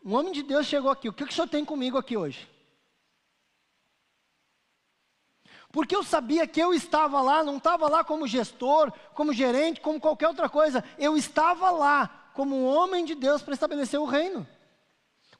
um 0.04 0.14
homem 0.14 0.32
de 0.32 0.44
Deus 0.44 0.68
chegou 0.68 0.92
aqui, 0.92 1.10
o 1.10 1.14
que, 1.14 1.26
que 1.26 1.32
o 1.32 1.36
Senhor 1.36 1.48
tem 1.48 1.66
comigo 1.66 1.98
aqui 1.98 2.16
hoje? 2.16 2.54
Porque 5.76 5.94
eu 5.94 6.04
sabia 6.04 6.48
que 6.48 6.58
eu 6.58 6.74
estava 6.74 7.22
lá, 7.22 7.44
não 7.44 7.58
estava 7.58 7.90
lá 7.90 8.02
como 8.02 8.26
gestor, 8.26 8.94
como 9.14 9.34
gerente, 9.34 9.82
como 9.82 10.00
qualquer 10.00 10.30
outra 10.30 10.48
coisa, 10.48 10.82
eu 10.98 11.18
estava 11.18 11.70
lá 11.70 12.30
como 12.34 12.56
um 12.56 12.66
homem 12.66 13.04
de 13.04 13.14
Deus 13.14 13.42
para 13.42 13.54
estabelecer 13.54 14.00
o 14.00 14.06
reino. 14.06 14.48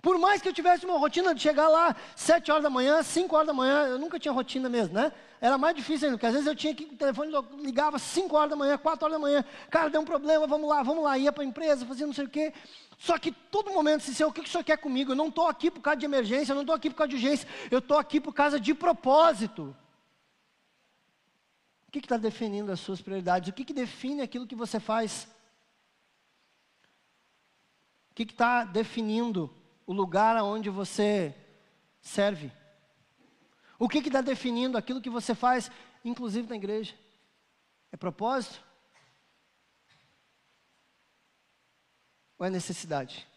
Por 0.02 0.18
mais 0.18 0.42
que 0.42 0.50
eu 0.50 0.54
tivesse 0.54 0.86
uma 0.86 1.00
rotina 1.00 1.34
de 1.34 1.42
chegar 1.42 1.70
lá 1.70 1.96
sete 2.18 2.52
horas 2.52 2.64
da 2.64 2.70
manhã, 2.70 3.02
cinco 3.02 3.34
horas 3.34 3.48
da 3.48 3.54
manhã, 3.54 3.88
eu 3.88 3.98
nunca 3.98 4.20
tinha 4.20 4.34
rotina 4.34 4.68
mesmo, 4.68 4.94
né? 4.94 5.14
Era 5.40 5.58
mais 5.58 5.74
difícil 5.74 6.08
ainda, 6.08 6.18
porque 6.18 6.26
às 6.26 6.34
vezes 6.34 6.48
eu 6.48 6.56
tinha 6.56 6.76
que, 6.76 6.84
o 6.84 6.98
telefone 6.98 7.32
ligava 7.62 7.98
cinco 7.98 8.36
horas 8.36 8.50
da 8.50 8.58
manhã, 8.58 8.78
quatro 8.78 9.06
horas 9.06 9.18
da 9.18 9.20
manhã, 9.20 9.46
cara, 9.70 9.90
deu 9.90 10.02
um 10.02 10.06
problema, 10.06 10.46
vamos 10.46 10.68
lá, 10.68 10.84
vamos 10.84 11.02
lá, 11.02 11.18
ia 11.18 11.32
para 11.32 11.44
a 11.44 11.48
empresa, 11.48 11.86
fazia 11.86 12.06
não 12.06 12.14
sei 12.14 12.26
o 12.26 12.30
quê. 12.30 12.52
Só 12.98 13.18
que 13.18 13.32
todo 13.32 13.72
momento, 13.72 14.02
se 14.02 14.22
o 14.22 14.34
que 14.34 14.42
o 14.42 14.48
senhor 14.48 14.66
quer 14.66 14.80
comigo? 14.80 15.14
Eu 15.14 15.16
não 15.16 15.30
estou 15.30 15.48
aqui 15.48 15.72
por 15.72 15.80
causa 15.80 15.98
de 15.98 16.06
emergência, 16.06 16.52
eu 16.52 16.56
não 16.56 16.64
estou 16.64 16.76
aqui 16.76 16.90
por 16.90 16.98
causa 16.98 17.08
de 17.12 17.16
urgência, 17.16 17.48
eu 17.72 17.80
estou 17.80 17.98
aqui 17.98 18.20
por 18.20 18.34
causa 18.34 18.60
de 18.60 18.74
propósito 18.74 19.74
que 22.00 22.06
está 22.06 22.18
definindo 22.18 22.72
as 22.72 22.80
suas 22.80 23.02
prioridades? 23.02 23.50
O 23.50 23.54
que, 23.54 23.66
que 23.66 23.74
define 23.74 24.22
aquilo 24.22 24.48
que 24.48 24.56
você 24.56 24.80
faz? 24.80 25.28
O 28.12 28.14
que 28.14 28.24
está 28.24 28.64
definindo 28.64 29.54
o 29.86 29.94
lugar 29.94 30.38
aonde 30.38 30.70
você 30.70 31.36
serve? 32.02 32.52
O 33.78 33.90
que 33.90 34.00
está 34.00 34.22
definindo 34.22 34.78
aquilo 34.78 35.02
que 35.02 35.10
você 35.10 35.34
faz, 35.36 35.72
inclusive 36.04 36.48
na 36.48 36.56
igreja? 36.56 36.96
É 37.92 37.98
propósito? 37.98 38.64
Ou 42.38 42.46
é 42.46 42.50
necessidade? 42.50 43.28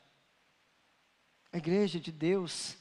A 1.52 1.59
igreja 1.59 1.98
de 1.98 2.12
Deus, 2.12 2.76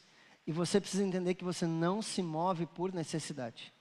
e 0.45 0.51
você 0.51 0.79
precisa 0.79 1.03
entender 1.03 1.35
que 1.35 1.43
você 1.43 1.65
não 1.65 2.01
se 2.01 2.21
move 2.21 2.65
por 2.65 2.93
necessidade 2.93 3.73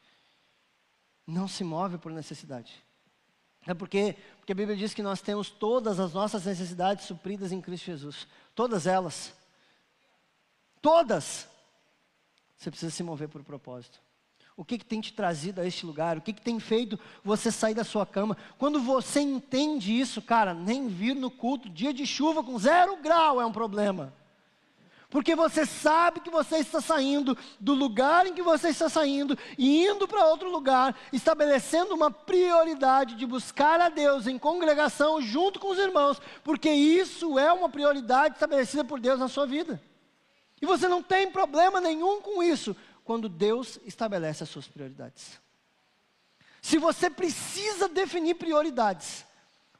não 1.26 1.48
se 1.48 1.64
move 1.64 1.98
por 1.98 2.12
necessidade. 2.12 2.84
É 3.66 3.74
porque, 3.74 4.16
porque 4.38 4.52
a 4.52 4.54
Bíblia 4.54 4.76
diz 4.76 4.94
que 4.94 5.02
nós 5.02 5.20
temos 5.20 5.50
todas 5.50 5.98
as 5.98 6.12
nossas 6.12 6.44
necessidades 6.44 7.04
supridas 7.04 7.50
em 7.50 7.60
Cristo 7.60 7.86
Jesus. 7.86 8.28
Todas 8.54 8.86
elas. 8.86 9.34
Todas. 10.80 11.48
Você 12.56 12.70
precisa 12.70 12.92
se 12.92 13.02
mover 13.02 13.28
por 13.28 13.42
propósito. 13.42 14.00
O 14.56 14.64
que, 14.64 14.78
que 14.78 14.86
tem 14.86 15.00
te 15.00 15.12
trazido 15.12 15.60
a 15.60 15.66
este 15.66 15.84
lugar? 15.84 16.16
O 16.16 16.22
que, 16.22 16.32
que 16.32 16.40
tem 16.40 16.58
feito 16.58 16.98
você 17.22 17.50
sair 17.50 17.74
da 17.74 17.84
sua 17.84 18.06
cama? 18.06 18.36
Quando 18.56 18.80
você 18.80 19.20
entende 19.20 19.92
isso, 19.92 20.22
cara, 20.22 20.54
nem 20.54 20.88
vir 20.88 21.14
no 21.14 21.30
culto, 21.30 21.68
dia 21.68 21.92
de 21.92 22.06
chuva 22.06 22.42
com 22.42 22.58
zero 22.58 22.96
grau 23.02 23.40
é 23.40 23.44
um 23.44 23.52
problema. 23.52 24.14
Porque 25.16 25.34
você 25.34 25.64
sabe 25.64 26.20
que 26.20 26.28
você 26.28 26.58
está 26.58 26.78
saindo 26.78 27.34
do 27.58 27.72
lugar 27.72 28.26
em 28.26 28.34
que 28.34 28.42
você 28.42 28.68
está 28.68 28.86
saindo 28.86 29.34
e 29.56 29.86
indo 29.86 30.06
para 30.06 30.26
outro 30.26 30.50
lugar, 30.50 30.94
estabelecendo 31.10 31.94
uma 31.94 32.10
prioridade 32.10 33.14
de 33.14 33.24
buscar 33.24 33.80
a 33.80 33.88
Deus 33.88 34.26
em 34.26 34.38
congregação 34.38 35.22
junto 35.22 35.58
com 35.58 35.70
os 35.70 35.78
irmãos, 35.78 36.20
porque 36.44 36.68
isso 36.68 37.38
é 37.38 37.50
uma 37.50 37.70
prioridade 37.70 38.34
estabelecida 38.34 38.84
por 38.84 39.00
Deus 39.00 39.18
na 39.18 39.26
sua 39.26 39.46
vida. 39.46 39.80
E 40.60 40.66
você 40.66 40.86
não 40.86 41.02
tem 41.02 41.30
problema 41.30 41.80
nenhum 41.80 42.20
com 42.20 42.42
isso 42.42 42.76
quando 43.02 43.26
Deus 43.26 43.80
estabelece 43.86 44.42
as 44.42 44.50
suas 44.50 44.68
prioridades. 44.68 45.40
Se 46.60 46.76
você 46.76 47.08
precisa 47.08 47.88
definir 47.88 48.34
prioridades, 48.34 49.24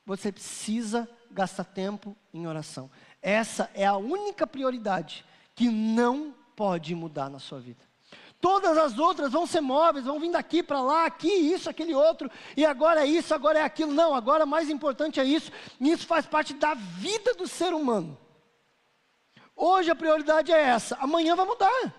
você 0.06 0.32
precisa 0.32 1.06
gastar 1.30 1.64
tempo 1.64 2.16
em 2.32 2.46
oração. 2.46 2.90
Essa 3.26 3.68
é 3.74 3.84
a 3.84 3.96
única 3.96 4.46
prioridade 4.46 5.24
que 5.52 5.68
não 5.68 6.32
pode 6.54 6.94
mudar 6.94 7.28
na 7.28 7.40
sua 7.40 7.58
vida. 7.58 7.82
Todas 8.40 8.78
as 8.78 9.00
outras 9.00 9.32
vão 9.32 9.48
ser 9.48 9.60
móveis, 9.60 10.04
vão 10.04 10.20
vir 10.20 10.30
daqui 10.30 10.62
para 10.62 10.80
lá, 10.80 11.06
aqui, 11.06 11.26
isso, 11.26 11.68
aquele 11.68 11.92
outro, 11.92 12.30
e 12.56 12.64
agora 12.64 13.02
é 13.02 13.06
isso, 13.06 13.34
agora 13.34 13.58
é 13.58 13.62
aquilo. 13.62 13.92
Não, 13.92 14.14
agora 14.14 14.46
mais 14.46 14.70
importante 14.70 15.18
é 15.18 15.24
isso, 15.24 15.50
e 15.80 15.90
isso 15.90 16.06
faz 16.06 16.24
parte 16.24 16.54
da 16.54 16.74
vida 16.74 17.34
do 17.34 17.48
ser 17.48 17.74
humano. 17.74 18.16
Hoje 19.56 19.90
a 19.90 19.96
prioridade 19.96 20.52
é 20.52 20.60
essa, 20.60 20.94
amanhã 21.00 21.34
vai 21.34 21.46
mudar. 21.46 21.94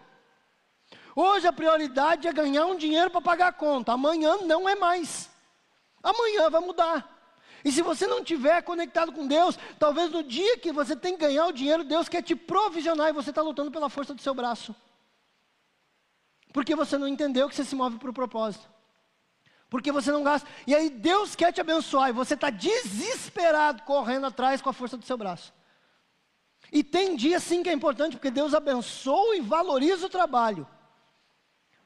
Hoje 1.14 1.46
a 1.46 1.52
prioridade 1.52 2.26
é 2.26 2.32
ganhar 2.32 2.68
um 2.68 2.78
dinheiro 2.78 3.12
para 3.12 3.20
pagar 3.20 3.48
a 3.50 3.52
conta, 3.52 3.92
amanhã 3.92 4.38
não 4.46 4.70
é 4.70 4.76
mais. 4.76 5.30
Amanhã 6.02 6.50
vai 6.50 6.62
mudar. 6.62 7.17
E 7.68 7.72
se 7.74 7.82
você 7.82 8.08
não 8.08 8.20
estiver 8.20 8.62
conectado 8.62 9.12
com 9.12 9.28
Deus, 9.28 9.60
talvez 9.78 10.10
no 10.10 10.24
dia 10.24 10.58
que 10.58 10.72
você 10.72 10.96
tem 10.96 11.18
que 11.18 11.26
ganhar 11.26 11.48
o 11.48 11.52
dinheiro, 11.52 11.84
Deus 11.84 12.08
quer 12.08 12.22
te 12.22 12.34
provisionar 12.34 13.10
e 13.10 13.12
você 13.12 13.30
está 13.30 13.42
lutando 13.42 13.70
pela 13.70 13.90
força 13.90 14.16
do 14.16 14.22
seu 14.22 14.34
braço. 14.34 14.74
Porque 16.54 16.74
você 16.74 16.98
não 16.98 17.10
entendeu 17.10 17.50
que 17.50 17.54
você 17.54 17.66
se 17.66 17.76
move 17.76 18.00
para 18.00 18.10
o 18.10 18.14
propósito. 18.14 18.66
Porque 19.70 19.92
você 19.92 20.14
não 20.14 20.24
gasta. 20.24 20.50
E 20.66 20.74
aí 20.74 20.90
Deus 20.90 21.36
quer 21.36 21.52
te 21.52 21.60
abençoar 21.60 22.08
e 22.08 22.14
você 22.14 22.36
está 22.36 22.50
desesperado 22.50 23.84
correndo 23.84 24.28
atrás 24.28 24.62
com 24.62 24.70
a 24.70 24.74
força 24.74 24.96
do 24.96 25.04
seu 25.04 25.18
braço. 25.18 25.54
E 26.72 26.86
tem 26.86 27.18
dia 27.18 27.38
sim 27.38 27.64
que 27.64 27.70
é 27.70 27.74
importante, 27.74 28.16
porque 28.16 28.32
Deus 28.32 28.54
abençoa 28.54 29.36
e 29.36 29.42
valoriza 29.42 30.06
o 30.06 30.10
trabalho. 30.10 30.66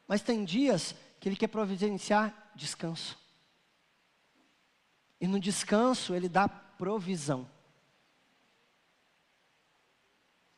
Mas 0.07 0.21
tem 0.21 0.45
dias 0.45 0.93
que 1.19 1.27
Ele 1.27 1.35
quer 1.35 1.47
providenciar 1.47 2.51
descanso. 2.53 3.19
E 5.21 5.27
no 5.27 5.39
descanso 5.39 6.15
Ele 6.15 6.27
dá 6.27 6.49
provisão. 6.49 7.47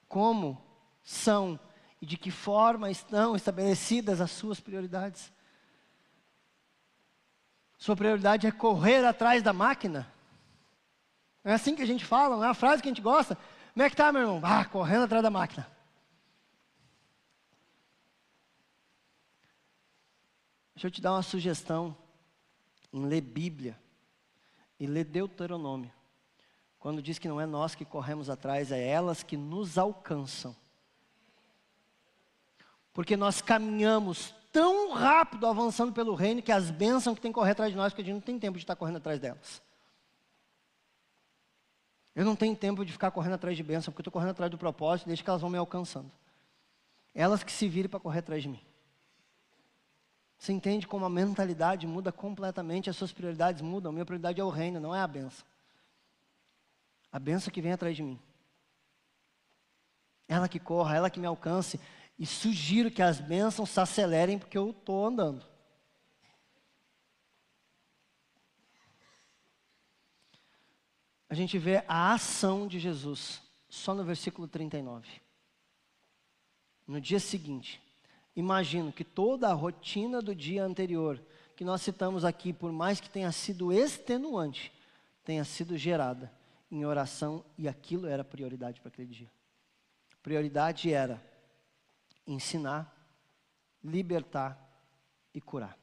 Como 0.08 0.64
são 1.04 1.60
e 2.02 2.06
de 2.06 2.16
que 2.16 2.32
forma 2.32 2.90
estão 2.90 3.36
estabelecidas 3.36 4.22
as 4.22 4.32
suas 4.32 4.62
prioridades? 4.62 5.34
Sua 7.78 7.96
prioridade 7.96 8.48
é 8.48 8.52
correr 8.52 9.04
atrás 9.04 9.44
da 9.44 9.52
máquina? 9.52 10.10
É 11.44 11.52
assim 11.54 11.76
que 11.76 11.82
a 11.82 11.86
gente 11.86 12.06
fala, 12.06 12.38
não 12.38 12.46
é 12.46 12.50
a 12.50 12.54
frase 12.54 12.82
que 12.82 12.88
a 12.88 12.92
gente 12.92 13.02
gosta? 13.02 13.38
Como 13.74 13.84
é 13.84 13.90
que 13.90 13.96
tá, 13.96 14.14
meu 14.14 14.22
irmão? 14.22 14.42
Ah, 14.44 14.64
correndo 14.64 15.04
atrás 15.04 15.22
da 15.22 15.30
máquina. 15.30 15.70
Deixa 20.74 20.88
eu 20.88 20.92
te 20.92 21.02
dar 21.02 21.14
uma 21.14 21.24
sugestão 21.24 21.98
em 22.94 23.06
ler 23.06 23.22
Bíblia 23.22 23.83
e 24.80 24.88
ler 24.88 25.06
Deuteronômio. 25.06 25.92
Quando 26.80 27.02
diz 27.02 27.18
que 27.18 27.28
não 27.28 27.40
é 27.40 27.46
nós 27.46 27.76
que 27.76 27.86
corremos 27.86 28.30
atrás, 28.30 28.72
é 28.72 28.86
elas 28.86 29.24
que 29.24 29.38
nos 29.38 29.78
alcançam. 29.78 30.56
Porque 32.94 33.16
nós 33.16 33.42
caminhamos 33.42 34.36
tão 34.52 34.92
rápido 34.92 35.48
avançando 35.48 35.94
pelo 35.94 36.14
reino 36.14 36.42
que 36.42 36.52
as 36.52 36.70
bênçãos 36.70 37.16
que 37.16 37.22
tem 37.22 37.32
que 37.32 37.36
correr 37.36 37.52
atrás 37.52 37.72
de 37.72 37.78
nós, 37.78 37.92
porque 37.92 38.02
a 38.02 38.06
gente 38.06 38.14
não 38.16 38.22
tem 38.22 38.38
tempo 38.38 38.58
de 38.58 38.64
estar 38.64 38.76
correndo 38.76 38.98
atrás 38.98 39.20
delas. 39.20 39.62
Eu 42.16 42.24
não 42.24 42.36
tenho 42.36 42.56
tempo 42.56 42.86
de 42.86 42.92
ficar 42.92 43.10
correndo 43.10 43.34
atrás 43.34 43.58
de 43.58 43.64
bênção, 43.64 43.92
porque 43.92 44.02
eu 44.02 44.04
estou 44.04 44.14
correndo 44.14 44.32
atrás 44.32 44.52
do 44.52 44.58
propósito, 44.58 45.08
desde 45.08 45.24
que 45.24 45.30
elas 45.30 45.42
vão 45.42 45.50
me 45.50 45.58
alcançando. 45.58 46.12
Elas 47.16 47.44
que 47.44 47.52
se 47.52 47.68
virem 47.68 47.90
para 47.90 48.00
correr 48.00 48.20
atrás 48.20 48.44
de 48.44 48.50
mim. 48.50 48.62
Você 50.44 50.52
entende 50.52 50.86
como 50.86 51.06
a 51.06 51.10
mentalidade 51.10 51.88
muda 51.88 52.12
completamente, 52.12 52.90
as 52.90 52.98
suas 52.98 53.14
prioridades 53.14 53.62
mudam. 53.62 53.94
Minha 53.94 54.04
prioridade 54.04 54.42
é 54.42 54.44
o 54.44 54.50
reino, 54.50 54.78
não 54.78 54.94
é 54.94 55.00
a 55.00 55.08
benção. 55.08 55.46
A 57.10 57.18
benção 57.18 57.50
que 57.50 57.62
vem 57.62 57.72
atrás 57.72 57.96
de 57.96 58.04
mim. 58.04 58.20
Ela 60.28 60.50
que 60.50 60.60
corra, 60.60 60.98
ela 60.98 61.10
que 61.10 61.18
me 61.18 61.26
alcance. 61.26 61.80
E 62.20 62.26
sugiro 62.26 62.92
que 62.92 63.02
as 63.02 63.22
bênçãos 63.22 63.70
se 63.70 63.80
acelerem, 63.80 64.38
porque 64.38 64.58
eu 64.58 64.72
estou 64.72 65.06
andando. 65.06 65.46
a 71.30 71.34
gente 71.34 71.58
vê 71.58 71.86
a 71.88 72.12
ação 72.12 72.68
de 72.68 72.80
Jesus, 72.80 73.42
só 73.70 73.96
no 73.96 74.04
versículo 74.04 74.46
39. 74.46 75.08
No 76.86 77.00
dia 77.00 77.20
seguinte, 77.20 77.82
imagino 78.36 78.92
que 78.92 79.04
toda 79.04 79.50
a 79.50 79.54
rotina 79.54 80.22
do 80.22 80.36
dia 80.36 80.64
anterior, 80.64 81.22
que 81.56 81.64
nós 81.64 81.82
citamos 81.82 82.26
aqui, 82.26 82.52
por 82.52 82.72
mais 82.72 83.00
que 83.00 83.10
tenha 83.10 83.32
sido 83.32 83.72
extenuante, 83.72 84.74
tenha 85.24 85.44
sido 85.46 85.78
gerada 85.78 86.32
em 86.72 86.86
oração 86.86 87.46
e 87.58 87.68
aquilo 87.68 88.08
era 88.08 88.24
prioridade 88.24 88.82
para 88.82 88.90
aquele 88.90 89.08
dia. 89.08 89.32
Prioridade 90.22 90.92
era 90.92 91.24
ensinar, 92.26 92.92
libertar 93.84 94.58
e 95.34 95.42
curar. 95.42 95.78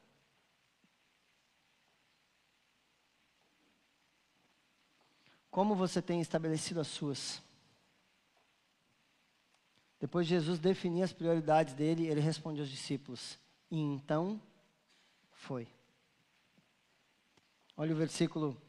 Como 5.49 5.75
você 5.75 6.01
tem 6.01 6.21
estabelecido 6.21 6.79
as 6.79 6.87
suas? 6.87 7.43
Depois 10.01 10.25
de 10.25 10.33
Jesus 10.33 10.57
definir 10.57 11.03
as 11.03 11.13
prioridades 11.13 11.75
dele, 11.75 12.07
ele 12.07 12.19
responde 12.19 12.59
aos 12.59 12.69
discípulos: 12.69 13.37
E 13.69 13.79
então 13.79 14.41
foi. 15.31 15.67
Olha 17.77 17.93
o 17.93 17.95
versículo. 17.95 18.59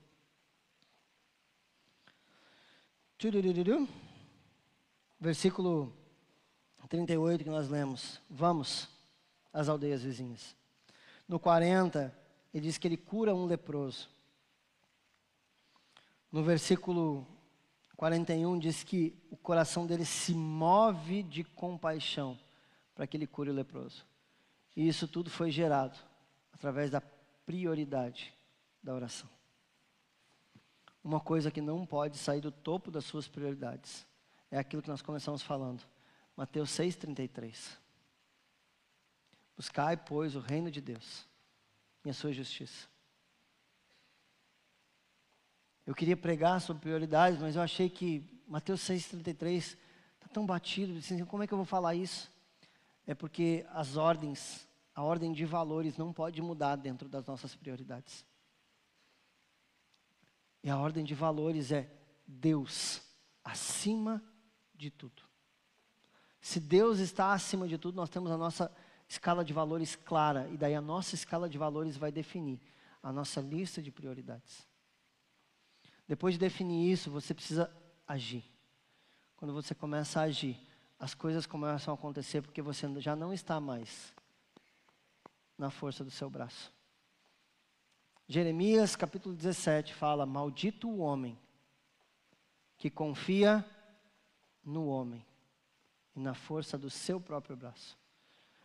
Versículo 5.18 5.96
38 6.92 7.44
que 7.44 7.50
nós 7.50 7.70
lemos. 7.70 8.20
Vamos 8.28 8.86
às 9.50 9.70
aldeias 9.70 10.02
vizinhas. 10.02 10.54
No 11.26 11.40
40, 11.40 12.14
ele 12.52 12.66
diz 12.66 12.76
que 12.76 12.86
ele 12.86 12.98
cura 12.98 13.34
um 13.34 13.46
leproso. 13.46 14.10
No 16.30 16.42
versículo 16.42 17.26
41 18.02 18.58
diz 18.58 18.82
que 18.82 19.16
o 19.30 19.36
coração 19.36 19.86
dele 19.86 20.04
se 20.04 20.34
move 20.34 21.22
de 21.22 21.44
compaixão 21.44 22.36
para 22.96 23.06
que 23.06 23.16
ele 23.16 23.28
cure 23.28 23.48
o 23.48 23.54
leproso. 23.54 24.04
E 24.74 24.88
isso 24.88 25.06
tudo 25.06 25.30
foi 25.30 25.52
gerado 25.52 25.96
através 26.52 26.90
da 26.90 27.00
prioridade 27.00 28.34
da 28.82 28.92
oração. 28.92 29.30
Uma 31.04 31.20
coisa 31.20 31.48
que 31.48 31.60
não 31.60 31.86
pode 31.86 32.18
sair 32.18 32.40
do 32.40 32.50
topo 32.50 32.90
das 32.90 33.04
suas 33.04 33.28
prioridades 33.28 34.04
é 34.50 34.58
aquilo 34.58 34.82
que 34.82 34.90
nós 34.90 35.00
começamos 35.00 35.40
falando. 35.40 35.84
Mateus 36.36 36.70
6,33. 36.70 37.78
Buscai, 39.56 39.96
pois, 39.96 40.34
o 40.34 40.40
reino 40.40 40.72
de 40.72 40.80
Deus 40.80 41.24
e 42.04 42.10
a 42.10 42.14
sua 42.14 42.32
justiça. 42.32 42.88
Eu 45.92 45.94
queria 45.94 46.16
pregar 46.16 46.58
sobre 46.58 46.80
prioridades, 46.80 47.38
mas 47.38 47.54
eu 47.54 47.60
achei 47.60 47.90
que 47.90 48.24
Mateus 48.48 48.80
6,33 48.80 49.58
está 49.58 50.26
tão 50.32 50.46
batido. 50.46 50.96
Assim, 50.96 51.22
como 51.26 51.42
é 51.42 51.46
que 51.46 51.52
eu 51.52 51.58
vou 51.58 51.66
falar 51.66 51.94
isso? 51.94 52.32
É 53.06 53.14
porque 53.14 53.66
as 53.74 53.98
ordens, 53.98 54.66
a 54.94 55.02
ordem 55.02 55.34
de 55.34 55.44
valores 55.44 55.98
não 55.98 56.10
pode 56.10 56.40
mudar 56.40 56.76
dentro 56.76 57.10
das 57.10 57.26
nossas 57.26 57.54
prioridades. 57.54 58.24
E 60.64 60.70
a 60.70 60.78
ordem 60.78 61.04
de 61.04 61.14
valores 61.14 61.70
é 61.70 61.86
Deus 62.26 63.02
acima 63.44 64.24
de 64.74 64.90
tudo. 64.90 65.22
Se 66.40 66.58
Deus 66.58 67.00
está 67.00 67.34
acima 67.34 67.68
de 67.68 67.76
tudo, 67.76 67.96
nós 67.96 68.08
temos 68.08 68.30
a 68.30 68.38
nossa 68.38 68.74
escala 69.06 69.44
de 69.44 69.52
valores 69.52 69.94
clara, 69.94 70.48
e 70.48 70.56
daí 70.56 70.74
a 70.74 70.80
nossa 70.80 71.14
escala 71.14 71.50
de 71.50 71.58
valores 71.58 71.98
vai 71.98 72.10
definir 72.10 72.58
a 73.02 73.12
nossa 73.12 73.42
lista 73.42 73.82
de 73.82 73.90
prioridades. 73.90 74.71
Depois 76.12 76.34
de 76.34 76.40
definir 76.40 76.92
isso, 76.92 77.10
você 77.10 77.32
precisa 77.32 77.74
agir. 78.06 78.44
Quando 79.34 79.54
você 79.54 79.74
começa 79.74 80.20
a 80.20 80.24
agir, 80.24 80.60
as 81.00 81.14
coisas 81.14 81.46
começam 81.46 81.90
a 81.90 81.94
acontecer 81.94 82.42
porque 82.42 82.60
você 82.60 82.86
já 83.00 83.16
não 83.16 83.32
está 83.32 83.58
mais 83.58 84.12
na 85.56 85.70
força 85.70 86.04
do 86.04 86.10
seu 86.10 86.28
braço. 86.28 86.70
Jeremias 88.28 88.94
capítulo 88.94 89.34
17 89.34 89.94
fala: 89.94 90.26
Maldito 90.26 90.86
o 90.86 90.98
homem 90.98 91.38
que 92.76 92.90
confia 92.90 93.64
no 94.62 94.88
homem 94.88 95.24
e 96.14 96.20
na 96.20 96.34
força 96.34 96.76
do 96.76 96.90
seu 96.90 97.18
próprio 97.18 97.56
braço. 97.56 97.96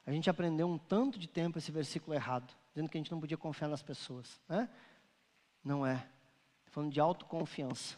A 0.06 0.12
gente 0.12 0.30
aprendeu 0.30 0.68
um 0.68 0.78
tanto 0.78 1.18
de 1.18 1.30
tempo 1.30 1.60
esse 1.60 1.72
versículo 1.72 2.14
errado, 2.14 2.54
dizendo 2.74 2.90
que 2.90 2.98
a 2.98 3.00
gente 3.00 3.12
não 3.14 3.22
podia 3.22 3.38
confiar 3.38 3.70
nas 3.70 3.82
pessoas. 3.82 4.38
Né? 4.50 4.70
Não 5.64 5.86
é 5.86 6.10
falando 6.70 6.92
de 6.92 7.00
autoconfiança. 7.00 7.98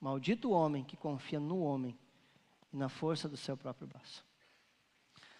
Maldito 0.00 0.50
o 0.50 0.52
homem 0.52 0.84
que 0.84 0.96
confia 0.96 1.40
no 1.40 1.60
homem 1.60 1.98
e 2.72 2.76
na 2.76 2.88
força 2.88 3.28
do 3.28 3.36
seu 3.36 3.56
próprio 3.56 3.86
braço. 3.86 4.24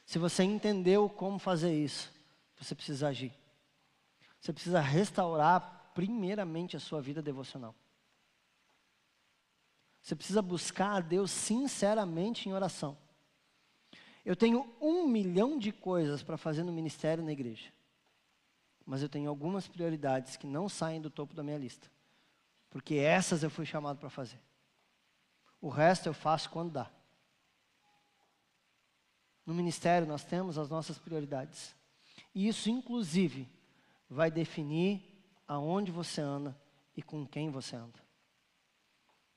Se 0.05 0.19
você 0.19 0.43
entendeu 0.43 1.09
como 1.09 1.39
fazer 1.39 1.75
isso, 1.75 2.13
você 2.57 2.75
precisa 2.75 3.09
agir. 3.09 3.33
Você 4.41 4.53
precisa 4.53 4.81
restaurar 4.81 5.93
primeiramente 5.95 6.77
a 6.77 6.81
sua 6.81 7.01
vida 7.01 7.23
devocional. 7.23 7.75
Você 10.03 10.15
precisa 10.15 10.43
buscar 10.43 10.97
a 10.97 11.01
Deus 11.01 11.31
sinceramente 11.31 12.49
em 12.49 12.53
oração. 12.53 12.97
Eu 14.25 14.37
tenho 14.37 14.71
um 14.81 15.07
milhão 15.07 15.59
de 15.59 15.73
coisas 15.73 16.23
para 16.23 16.37
fazer 16.37 16.63
no 16.63 16.73
ministério 16.73 17.25
na 17.25 17.33
igreja. 17.33 17.73
Mas 18.85 19.03
eu 19.03 19.09
tenho 19.09 19.31
algumas 19.31 19.67
prioridades 19.67 20.37
que 20.37 20.47
não 20.47 20.69
saem 20.69 21.01
do 21.01 21.09
topo 21.11 21.35
da 21.35 21.43
minha 21.43 21.59
lista. 21.59 21.91
Porque 22.75 22.97
essas 22.97 23.45
eu 23.45 23.51
fui 23.51 23.65
chamado 23.65 24.01
para 24.01 24.11
fazer. 24.11 24.41
O 25.61 25.69
resto 25.69 26.09
eu 26.09 26.13
faço 26.13 26.51
quando 26.51 26.73
dá. 26.73 26.91
No 29.47 29.55
ministério 29.55 30.09
nós 30.09 30.25
temos 30.25 30.59
as 30.59 30.69
nossas 30.69 30.99
prioridades. 30.99 31.73
E 32.35 32.49
isso, 32.49 32.69
inclusive, 32.69 33.49
vai 34.11 34.29
definir 34.29 35.01
aonde 35.47 35.93
você 35.93 36.21
anda 36.21 36.61
e 36.97 37.01
com 37.01 37.25
quem 37.25 37.49
você 37.49 37.77
anda. 37.77 38.03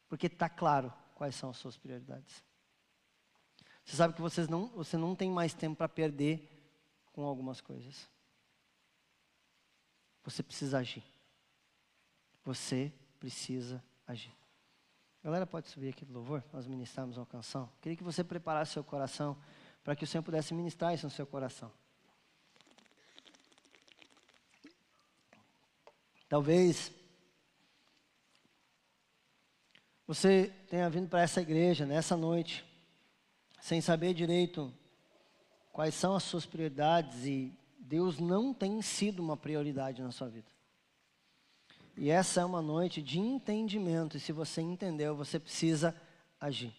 Porque 0.09 0.25
está 0.25 0.49
claro 0.49 0.91
quais 1.13 1.35
são 1.35 1.51
as 1.51 1.57
suas 1.57 1.77
prioridades. 1.77 2.43
Você 3.85 3.97
sabe 3.97 4.15
que 4.15 4.21
vocês 4.21 4.47
não, 4.47 4.69
você 4.69 4.97
não 4.97 5.15
tem 5.15 5.29
mais 5.29 5.53
tempo 5.53 5.75
para 5.75 5.87
perder 5.87 6.73
com 7.13 7.23
algumas 7.23 7.61
coisas. 7.61 8.09
Você 10.23 10.41
precisa 10.41 10.79
agir. 10.79 11.03
Você 12.43 12.91
precisa 13.17 13.83
agir. 14.07 14.33
Galera, 15.23 15.45
pode 15.45 15.67
subir 15.67 15.89
aqui 15.89 16.05
do 16.05 16.13
louvor, 16.13 16.43
nós 16.53 16.67
ministrarmos 16.67 17.17
uma 17.17 17.25
canção. 17.25 17.69
Queria 17.81 17.97
que 17.97 18.03
você 18.03 18.23
preparasse 18.23 18.73
seu 18.73 18.83
coração 18.83 19.37
para 19.83 19.95
que 19.95 20.03
o 20.03 20.07
Senhor 20.07 20.23
pudesse 20.23 20.53
ministrar 20.53 20.93
isso 20.93 21.05
no 21.05 21.11
seu 21.11 21.25
coração. 21.25 21.71
Talvez 26.29 26.91
você 30.05 30.53
tenha 30.69 30.89
vindo 30.89 31.09
para 31.09 31.21
essa 31.21 31.41
igreja 31.41 31.85
nessa 31.85 32.15
noite, 32.15 32.65
sem 33.61 33.81
saber 33.81 34.13
direito 34.13 34.73
quais 35.71 35.93
são 35.93 36.15
as 36.15 36.23
suas 36.23 36.45
prioridades 36.45 37.25
e 37.25 37.53
Deus 37.79 38.19
não 38.19 38.53
tem 38.53 38.81
sido 38.81 39.21
uma 39.21 39.37
prioridade 39.37 40.01
na 40.01 40.11
sua 40.11 40.27
vida. 40.27 40.56
E 41.97 42.11
essa 42.11 42.41
é 42.41 42.45
uma 42.45 42.61
noite 42.61 43.01
de 43.01 43.19
entendimento, 43.19 44.17
e 44.17 44.19
se 44.19 44.31
você 44.31 44.61
entendeu, 44.61 45.15
você 45.15 45.39
precisa 45.39 45.99
agir. 46.39 46.71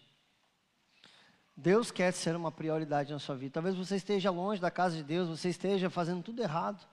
Deus 1.55 1.91
quer 1.91 2.13
ser 2.13 2.37
uma 2.37 2.53
prioridade 2.53 3.11
na 3.11 3.19
sua 3.19 3.35
vida. 3.35 3.55
Talvez 3.55 3.75
você 3.75 3.97
esteja 3.97 4.31
longe 4.31 4.61
da 4.61 4.71
casa 4.71 4.95
de 4.95 5.03
Deus, 5.03 5.27
você 5.27 5.49
esteja 5.49 5.89
fazendo 5.89 6.23
tudo 6.23 6.41
errado. 6.41 6.87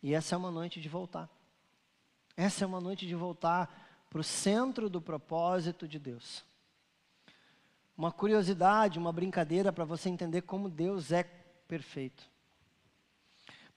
E 0.00 0.14
essa 0.14 0.36
é 0.36 0.38
uma 0.38 0.52
noite 0.52 0.80
de 0.80 0.88
voltar. 0.88 1.28
Essa 2.36 2.62
é 2.62 2.66
uma 2.68 2.80
noite 2.80 3.04
de 3.04 3.16
voltar 3.16 3.68
para 4.08 4.20
o 4.20 4.24
centro 4.24 4.88
do 4.88 5.00
propósito 5.00 5.88
de 5.88 5.98
Deus. 5.98 6.44
Uma 7.98 8.12
curiosidade, 8.12 8.96
uma 8.96 9.12
brincadeira 9.12 9.72
para 9.72 9.84
você 9.84 10.08
entender 10.08 10.42
como 10.42 10.70
Deus 10.70 11.10
é 11.10 11.24
perfeito. 11.66 12.29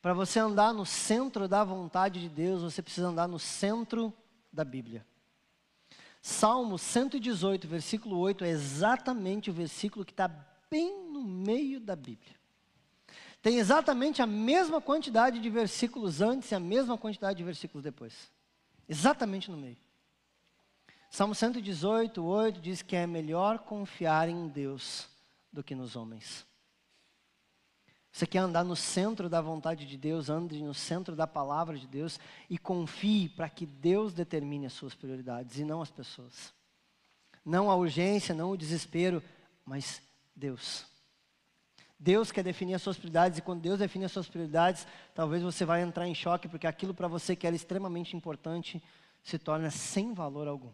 Para 0.03 0.13
você 0.13 0.37
andar 0.37 0.73
no 0.73 0.85
centro 0.85 1.47
da 1.47 1.63
vontade 1.63 2.19
de 2.19 2.27
Deus, 2.27 2.61
você 2.61 2.81
precisa 2.81 3.07
andar 3.07 3.25
no 3.25 3.39
centro 3.39 4.13
da 4.51 4.65
Bíblia. 4.65 5.07
Salmo 6.21 6.77
118, 6.77 7.65
versículo 7.69 8.17
8, 8.17 8.43
é 8.43 8.49
exatamente 8.49 9.49
o 9.49 9.53
versículo 9.53 10.03
que 10.03 10.11
está 10.11 10.27
bem 10.69 11.09
no 11.09 11.23
meio 11.23 11.79
da 11.79 11.95
Bíblia. 11.95 12.35
Tem 13.41 13.59
exatamente 13.59 14.21
a 14.21 14.27
mesma 14.27 14.81
quantidade 14.81 15.39
de 15.39 15.49
versículos 15.49 16.19
antes 16.19 16.51
e 16.51 16.55
a 16.55 16.59
mesma 16.59 16.97
quantidade 16.97 17.37
de 17.37 17.43
versículos 17.45 17.81
depois. 17.81 18.29
Exatamente 18.89 19.49
no 19.49 19.55
meio. 19.55 19.77
Salmo 21.09 21.33
118, 21.33 22.21
8 22.21 22.59
diz 22.59 22.81
que 22.81 22.97
é 22.97 23.07
melhor 23.07 23.59
confiar 23.59 24.27
em 24.27 24.49
Deus 24.49 25.07
do 25.49 25.63
que 25.63 25.73
nos 25.73 25.95
homens. 25.95 26.45
Você 28.13 28.27
quer 28.27 28.37
andar 28.37 28.63
no 28.63 28.75
centro 28.75 29.27
da 29.27 29.41
vontade 29.41 29.87
de 29.87 29.97
Deus, 29.97 30.29
ande 30.29 30.61
no 30.61 30.75
centro 30.75 31.15
da 31.15 31.25
palavra 31.25 31.75
de 31.75 31.87
Deus 31.87 32.19
e 32.47 32.59
confie 32.59 33.27
para 33.27 33.49
que 33.49 33.65
Deus 33.65 34.13
determine 34.13 34.67
as 34.67 34.73
suas 34.73 34.93
prioridades 34.93 35.57
e 35.57 35.65
não 35.65 35.81
as 35.81 35.89
pessoas. 35.89 36.53
Não 37.43 37.71
a 37.71 37.75
urgência, 37.75 38.35
não 38.35 38.51
o 38.51 38.57
desespero, 38.57 39.21
mas 39.65 39.99
Deus. 40.35 40.85
Deus 41.97 42.31
quer 42.31 42.43
definir 42.43 42.75
as 42.75 42.83
suas 42.83 42.97
prioridades 42.97 43.39
e 43.39 43.41
quando 43.41 43.61
Deus 43.61 43.79
define 43.79 44.05
as 44.05 44.11
suas 44.11 44.29
prioridades, 44.29 44.85
talvez 45.15 45.41
você 45.41 45.65
vai 45.65 45.81
entrar 45.81 46.07
em 46.07 46.13
choque 46.13 46.47
porque 46.47 46.67
aquilo 46.67 46.93
para 46.93 47.07
você 47.07 47.35
que 47.35 47.47
era 47.47 47.55
extremamente 47.55 48.15
importante 48.15 48.83
se 49.23 49.39
torna 49.39 49.71
sem 49.71 50.13
valor 50.13 50.47
algum. 50.47 50.71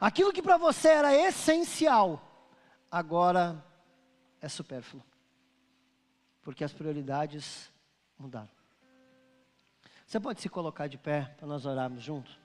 Aquilo 0.00 0.32
que 0.32 0.42
para 0.42 0.56
você 0.56 0.88
era 0.88 1.14
essencial, 1.14 2.50
agora 2.90 3.64
é 4.40 4.48
supérfluo. 4.48 5.13
Porque 6.44 6.62
as 6.62 6.72
prioridades 6.72 7.70
mudaram. 8.18 8.48
Você 10.06 10.20
pode 10.20 10.40
se 10.40 10.48
colocar 10.48 10.86
de 10.86 10.98
pé 10.98 11.34
para 11.36 11.48
nós 11.48 11.64
orarmos 11.66 12.02
juntos? 12.02 12.38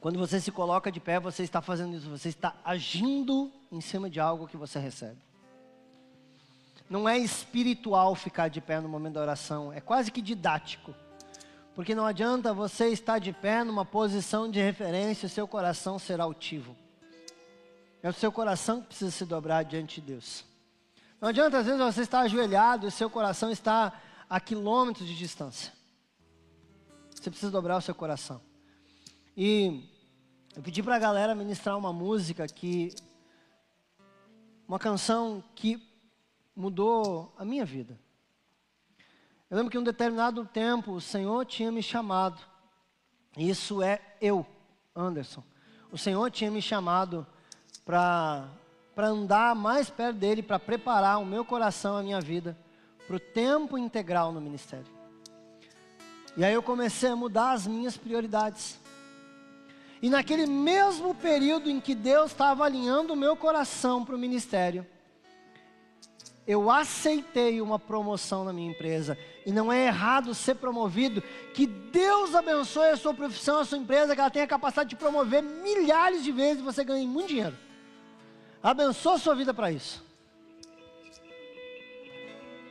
Quando 0.00 0.18
você 0.18 0.40
se 0.40 0.50
coloca 0.50 0.90
de 0.90 1.00
pé, 1.00 1.18
você 1.20 1.44
está 1.44 1.62
fazendo 1.62 1.96
isso, 1.96 2.10
você 2.10 2.28
está 2.28 2.56
agindo 2.64 3.50
em 3.70 3.80
cima 3.80 4.10
de 4.10 4.18
algo 4.20 4.48
que 4.48 4.56
você 4.56 4.78
recebe. 4.78 5.20
Não 6.90 7.08
é 7.08 7.16
espiritual 7.16 8.14
ficar 8.14 8.48
de 8.48 8.60
pé 8.60 8.80
no 8.80 8.88
momento 8.88 9.14
da 9.14 9.22
oração, 9.22 9.72
é 9.72 9.80
quase 9.80 10.10
que 10.10 10.20
didático. 10.20 10.92
Porque 11.74 11.94
não 11.94 12.04
adianta 12.04 12.52
você 12.52 12.88
estar 12.88 13.18
de 13.18 13.32
pé 13.32 13.64
numa 13.64 13.84
posição 13.84 14.50
de 14.50 14.60
referência, 14.60 15.26
o 15.26 15.30
seu 15.30 15.48
coração 15.48 15.98
será 15.98 16.24
altivo. 16.24 16.76
É 18.02 18.08
o 18.08 18.12
seu 18.12 18.32
coração 18.32 18.80
que 18.80 18.88
precisa 18.88 19.12
se 19.12 19.24
dobrar 19.24 19.62
diante 19.62 20.00
de 20.00 20.08
Deus. 20.08 20.44
Não 21.20 21.28
adianta, 21.28 21.58
às 21.58 21.66
vezes, 21.66 21.80
você 21.80 22.00
estar 22.02 22.20
ajoelhado 22.22 22.86
e 22.86 22.90
seu 22.90 23.08
coração 23.08 23.48
está 23.48 23.92
a 24.28 24.40
quilômetros 24.40 25.06
de 25.06 25.16
distância. 25.16 25.72
Você 27.14 27.30
precisa 27.30 27.52
dobrar 27.52 27.76
o 27.76 27.80
seu 27.80 27.94
coração. 27.94 28.40
E 29.36 29.88
eu 30.56 30.62
pedi 30.62 30.82
para 30.82 30.96
a 30.96 30.98
galera 30.98 31.32
ministrar 31.32 31.78
uma 31.78 31.92
música 31.92 32.48
que. 32.48 32.92
Uma 34.66 34.80
canção 34.80 35.44
que 35.54 35.80
mudou 36.56 37.32
a 37.38 37.44
minha 37.44 37.64
vida. 37.64 37.98
Eu 39.48 39.56
lembro 39.56 39.70
que 39.70 39.76
em 39.76 39.80
um 39.80 39.84
determinado 39.84 40.44
tempo 40.46 40.92
o 40.92 41.00
Senhor 41.00 41.46
tinha 41.46 41.70
me 41.70 41.82
chamado. 41.82 42.40
Isso 43.36 43.80
é 43.80 44.00
eu, 44.20 44.44
Anderson. 44.96 45.44
O 45.90 45.98
Senhor 45.98 46.30
tinha 46.30 46.50
me 46.50 46.60
chamado 46.60 47.26
para 47.84 48.48
andar 48.96 49.54
mais 49.54 49.90
perto 49.90 50.16
dele, 50.16 50.42
para 50.42 50.58
preparar 50.58 51.20
o 51.20 51.26
meu 51.26 51.44
coração, 51.44 51.96
a 51.96 52.02
minha 52.02 52.20
vida, 52.20 52.56
para 53.06 53.16
o 53.16 53.20
tempo 53.20 53.76
integral 53.76 54.32
no 54.32 54.40
ministério. 54.40 54.86
E 56.36 56.44
aí 56.44 56.54
eu 56.54 56.62
comecei 56.62 57.10
a 57.10 57.16
mudar 57.16 57.52
as 57.52 57.66
minhas 57.66 57.96
prioridades. 57.96 58.80
E 60.00 60.08
naquele 60.08 60.46
mesmo 60.46 61.14
período 61.14 61.70
em 61.70 61.80
que 61.80 61.94
Deus 61.94 62.30
estava 62.30 62.64
alinhando 62.64 63.12
o 63.12 63.16
meu 63.16 63.36
coração 63.36 64.04
para 64.04 64.14
o 64.14 64.18
ministério, 64.18 64.86
eu 66.46 66.70
aceitei 66.70 67.60
uma 67.60 67.78
promoção 67.78 68.44
na 68.44 68.52
minha 68.52 68.70
empresa. 68.70 69.16
E 69.46 69.52
não 69.52 69.72
é 69.72 69.86
errado 69.86 70.34
ser 70.34 70.56
promovido. 70.56 71.22
Que 71.54 71.66
Deus 71.66 72.34
abençoe 72.34 72.90
a 72.90 72.96
sua 72.96 73.14
profissão, 73.14 73.60
a 73.60 73.64
sua 73.64 73.78
empresa, 73.78 74.14
que 74.14 74.20
ela 74.20 74.30
tenha 74.30 74.44
a 74.44 74.48
capacidade 74.48 74.90
de 74.90 74.96
promover 74.96 75.42
milhares 75.42 76.24
de 76.24 76.32
vezes 76.32 76.60
e 76.60 76.64
você 76.64 76.82
ganhe 76.82 77.06
muito 77.06 77.28
dinheiro. 77.28 77.56
Abençoe 78.62 79.14
a 79.14 79.18
sua 79.18 79.34
vida 79.34 79.52
para 79.52 79.70
isso. 79.70 80.04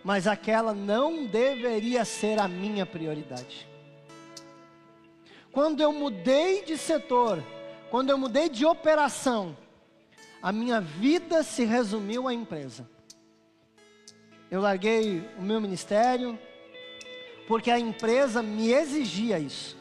Mas 0.03 0.25
aquela 0.25 0.73
não 0.73 1.25
deveria 1.25 2.05
ser 2.05 2.39
a 2.39 2.47
minha 2.47 2.85
prioridade. 2.85 3.67
Quando 5.51 5.81
eu 5.81 5.91
mudei 5.91 6.63
de 6.63 6.77
setor, 6.77 7.43
quando 7.89 8.09
eu 8.09 8.17
mudei 8.17 8.47
de 8.47 8.65
operação, 8.65 9.55
a 10.41 10.51
minha 10.51 10.79
vida 10.79 11.43
se 11.43 11.65
resumiu 11.65 12.27
à 12.27 12.33
empresa 12.33 12.87
eu 14.51 14.59
larguei 14.59 15.25
o 15.39 15.41
meu 15.41 15.61
ministério, 15.61 16.37
porque 17.47 17.71
a 17.71 17.79
empresa 17.79 18.43
me 18.43 18.69
exigia 18.73 19.39
isso. 19.39 19.77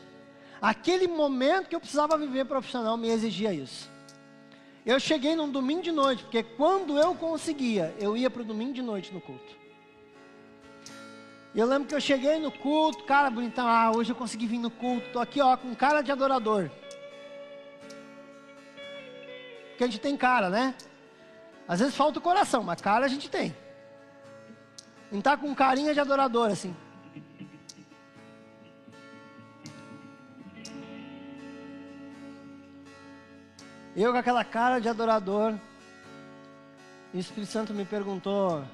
Aquele 0.62 1.08
momento 1.08 1.68
que 1.68 1.74
eu 1.74 1.80
precisava 1.80 2.16
viver 2.16 2.44
profissional 2.44 2.96
me 2.96 3.08
exigia 3.08 3.52
isso. 3.52 3.89
Eu 4.84 4.98
cheguei 4.98 5.36
num 5.36 5.50
domingo 5.50 5.82
de 5.82 5.92
noite, 5.92 6.22
porque 6.22 6.42
quando 6.42 6.98
eu 6.98 7.14
conseguia, 7.14 7.94
eu 7.98 8.16
ia 8.16 8.30
para 8.30 8.42
o 8.42 8.44
domingo 8.44 8.72
de 8.72 8.82
noite 8.82 9.12
no 9.12 9.20
culto. 9.20 9.60
Eu 11.54 11.66
lembro 11.66 11.88
que 11.88 11.94
eu 11.94 12.00
cheguei 12.00 12.38
no 12.38 12.50
culto, 12.50 13.04
cara 13.04 13.28
bonitão, 13.28 13.66
ah, 13.66 13.90
hoje 13.94 14.12
eu 14.12 14.16
consegui 14.16 14.46
vir 14.46 14.58
no 14.58 14.70
culto, 14.70 15.10
tô 15.12 15.18
aqui 15.18 15.40
ó, 15.40 15.56
com 15.56 15.74
cara 15.74 16.00
de 16.00 16.10
adorador. 16.10 16.70
Porque 19.70 19.84
a 19.84 19.86
gente 19.86 20.00
tem 20.00 20.16
cara, 20.16 20.48
né? 20.48 20.74
Às 21.66 21.80
vezes 21.80 21.94
falta 21.94 22.18
o 22.18 22.22
coração, 22.22 22.62
mas 22.62 22.80
cara 22.80 23.04
a 23.04 23.08
gente 23.08 23.28
tem. 23.28 23.54
Não 25.10 25.18
está 25.18 25.36
com 25.36 25.54
carinha 25.54 25.92
de 25.92 26.00
adorador 26.00 26.50
assim. 26.50 26.74
Eu 34.00 34.12
com 34.12 34.18
aquela 34.18 34.42
cara 34.42 34.78
de 34.78 34.88
adorador. 34.88 35.54
E 37.12 37.18
o 37.18 37.20
Espírito 37.20 37.52
Santo 37.52 37.74
me 37.74 37.84
perguntou: 37.84 38.64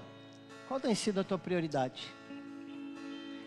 qual 0.68 0.78
tem 0.78 0.94
sido 0.94 1.18
a 1.18 1.24
tua 1.24 1.36
prioridade? 1.36 2.14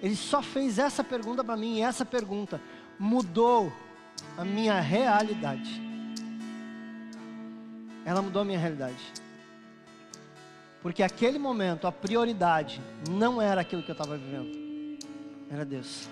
Ele 0.02 0.16
só 0.16 0.42
fez 0.42 0.78
essa 0.78 1.06
pergunta 1.06 1.42
para 1.42 1.56
mim, 1.56 1.78
e 1.78 1.82
essa 1.82 2.04
pergunta 2.04 2.60
mudou 3.00 3.72
a 4.38 4.44
minha 4.44 4.82
realidade. 4.82 5.82
Ela 8.04 8.22
mudou 8.22 8.42
a 8.42 8.46
minha 8.46 8.60
realidade. 8.60 9.14
Porque 10.82 11.02
aquele 11.02 11.40
momento, 11.40 11.88
a 11.88 11.94
prioridade 11.94 12.82
não 13.10 13.42
era 13.42 13.62
aquilo 13.62 13.84
que 13.84 13.92
eu 13.92 13.94
estava 13.94 14.18
vivendo, 14.18 15.00
era 15.50 15.64
Deus. 15.64 16.10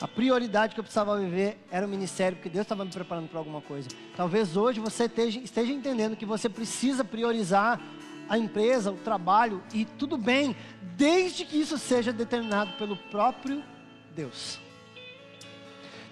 A 0.00 0.06
prioridade 0.06 0.74
que 0.74 0.80
eu 0.80 0.84
precisava 0.84 1.18
viver 1.18 1.58
era 1.70 1.84
o 1.84 1.88
ministério, 1.88 2.36
porque 2.36 2.48
Deus 2.48 2.64
estava 2.64 2.84
me 2.84 2.90
preparando 2.90 3.28
para 3.28 3.38
alguma 3.38 3.60
coisa. 3.60 3.88
Talvez 4.16 4.56
hoje 4.56 4.78
você 4.78 5.04
esteja, 5.04 5.40
esteja 5.40 5.72
entendendo 5.72 6.16
que 6.16 6.24
você 6.24 6.48
precisa 6.48 7.04
priorizar 7.04 7.80
a 8.28 8.38
empresa, 8.38 8.92
o 8.92 8.96
trabalho, 8.96 9.62
e 9.74 9.84
tudo 9.84 10.16
bem, 10.16 10.54
desde 10.96 11.44
que 11.44 11.60
isso 11.60 11.76
seja 11.78 12.12
determinado 12.12 12.72
pelo 12.74 12.96
próprio 12.96 13.64
Deus. 14.14 14.60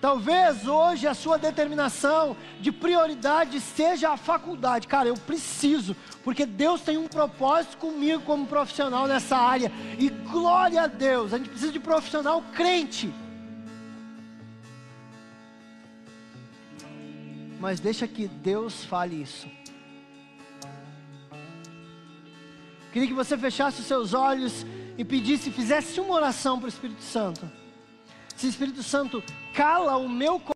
Talvez 0.01 0.67
hoje 0.67 1.07
a 1.07 1.15
sua 1.15 1.39
determinação 1.39 2.37
de 2.61 2.73
prioridade 2.73 3.61
seja 3.61 4.11
a 4.11 4.17
faculdade. 4.17 4.89
Cara, 4.89 5.09
eu 5.09 5.15
preciso, 5.15 5.97
porque 6.25 6.45
Deus 6.45 6.81
tem 6.81 6.97
um 6.97 7.09
propósito 7.09 7.77
comigo 7.79 8.23
como 8.23 8.47
profissional 8.47 9.07
nessa 9.07 9.37
área. 9.37 9.71
E 9.99 10.09
glória 10.09 10.83
a 10.83 10.87
Deus, 10.87 11.33
a 11.33 11.39
gente 11.39 11.51
precisa 11.51 11.73
de 11.73 11.81
profissional 11.81 12.43
crente. 12.55 13.13
Mas 17.59 17.81
deixa 17.81 18.07
que 18.07 18.29
Deus 18.29 18.85
fale 18.85 19.23
isso. 19.23 19.49
Queria 22.93 23.09
que 23.09 23.15
você 23.15 23.37
fechasse 23.37 23.81
os 23.81 23.87
seus 23.87 24.15
olhos 24.15 24.65
e 24.97 25.05
pedisse, 25.05 25.51
fizesse 25.51 26.01
uma 26.01 26.15
oração 26.15 26.59
para 26.59 26.67
o 26.67 26.69
Espírito 26.69 27.03
Santo. 27.03 27.51
Se 28.35 28.47
o 28.47 28.49
Espírito 28.49 28.83
Santo 28.83 29.23
cala 29.55 29.97
o 29.97 30.09
meu 30.09 30.39
coração, 30.39 30.55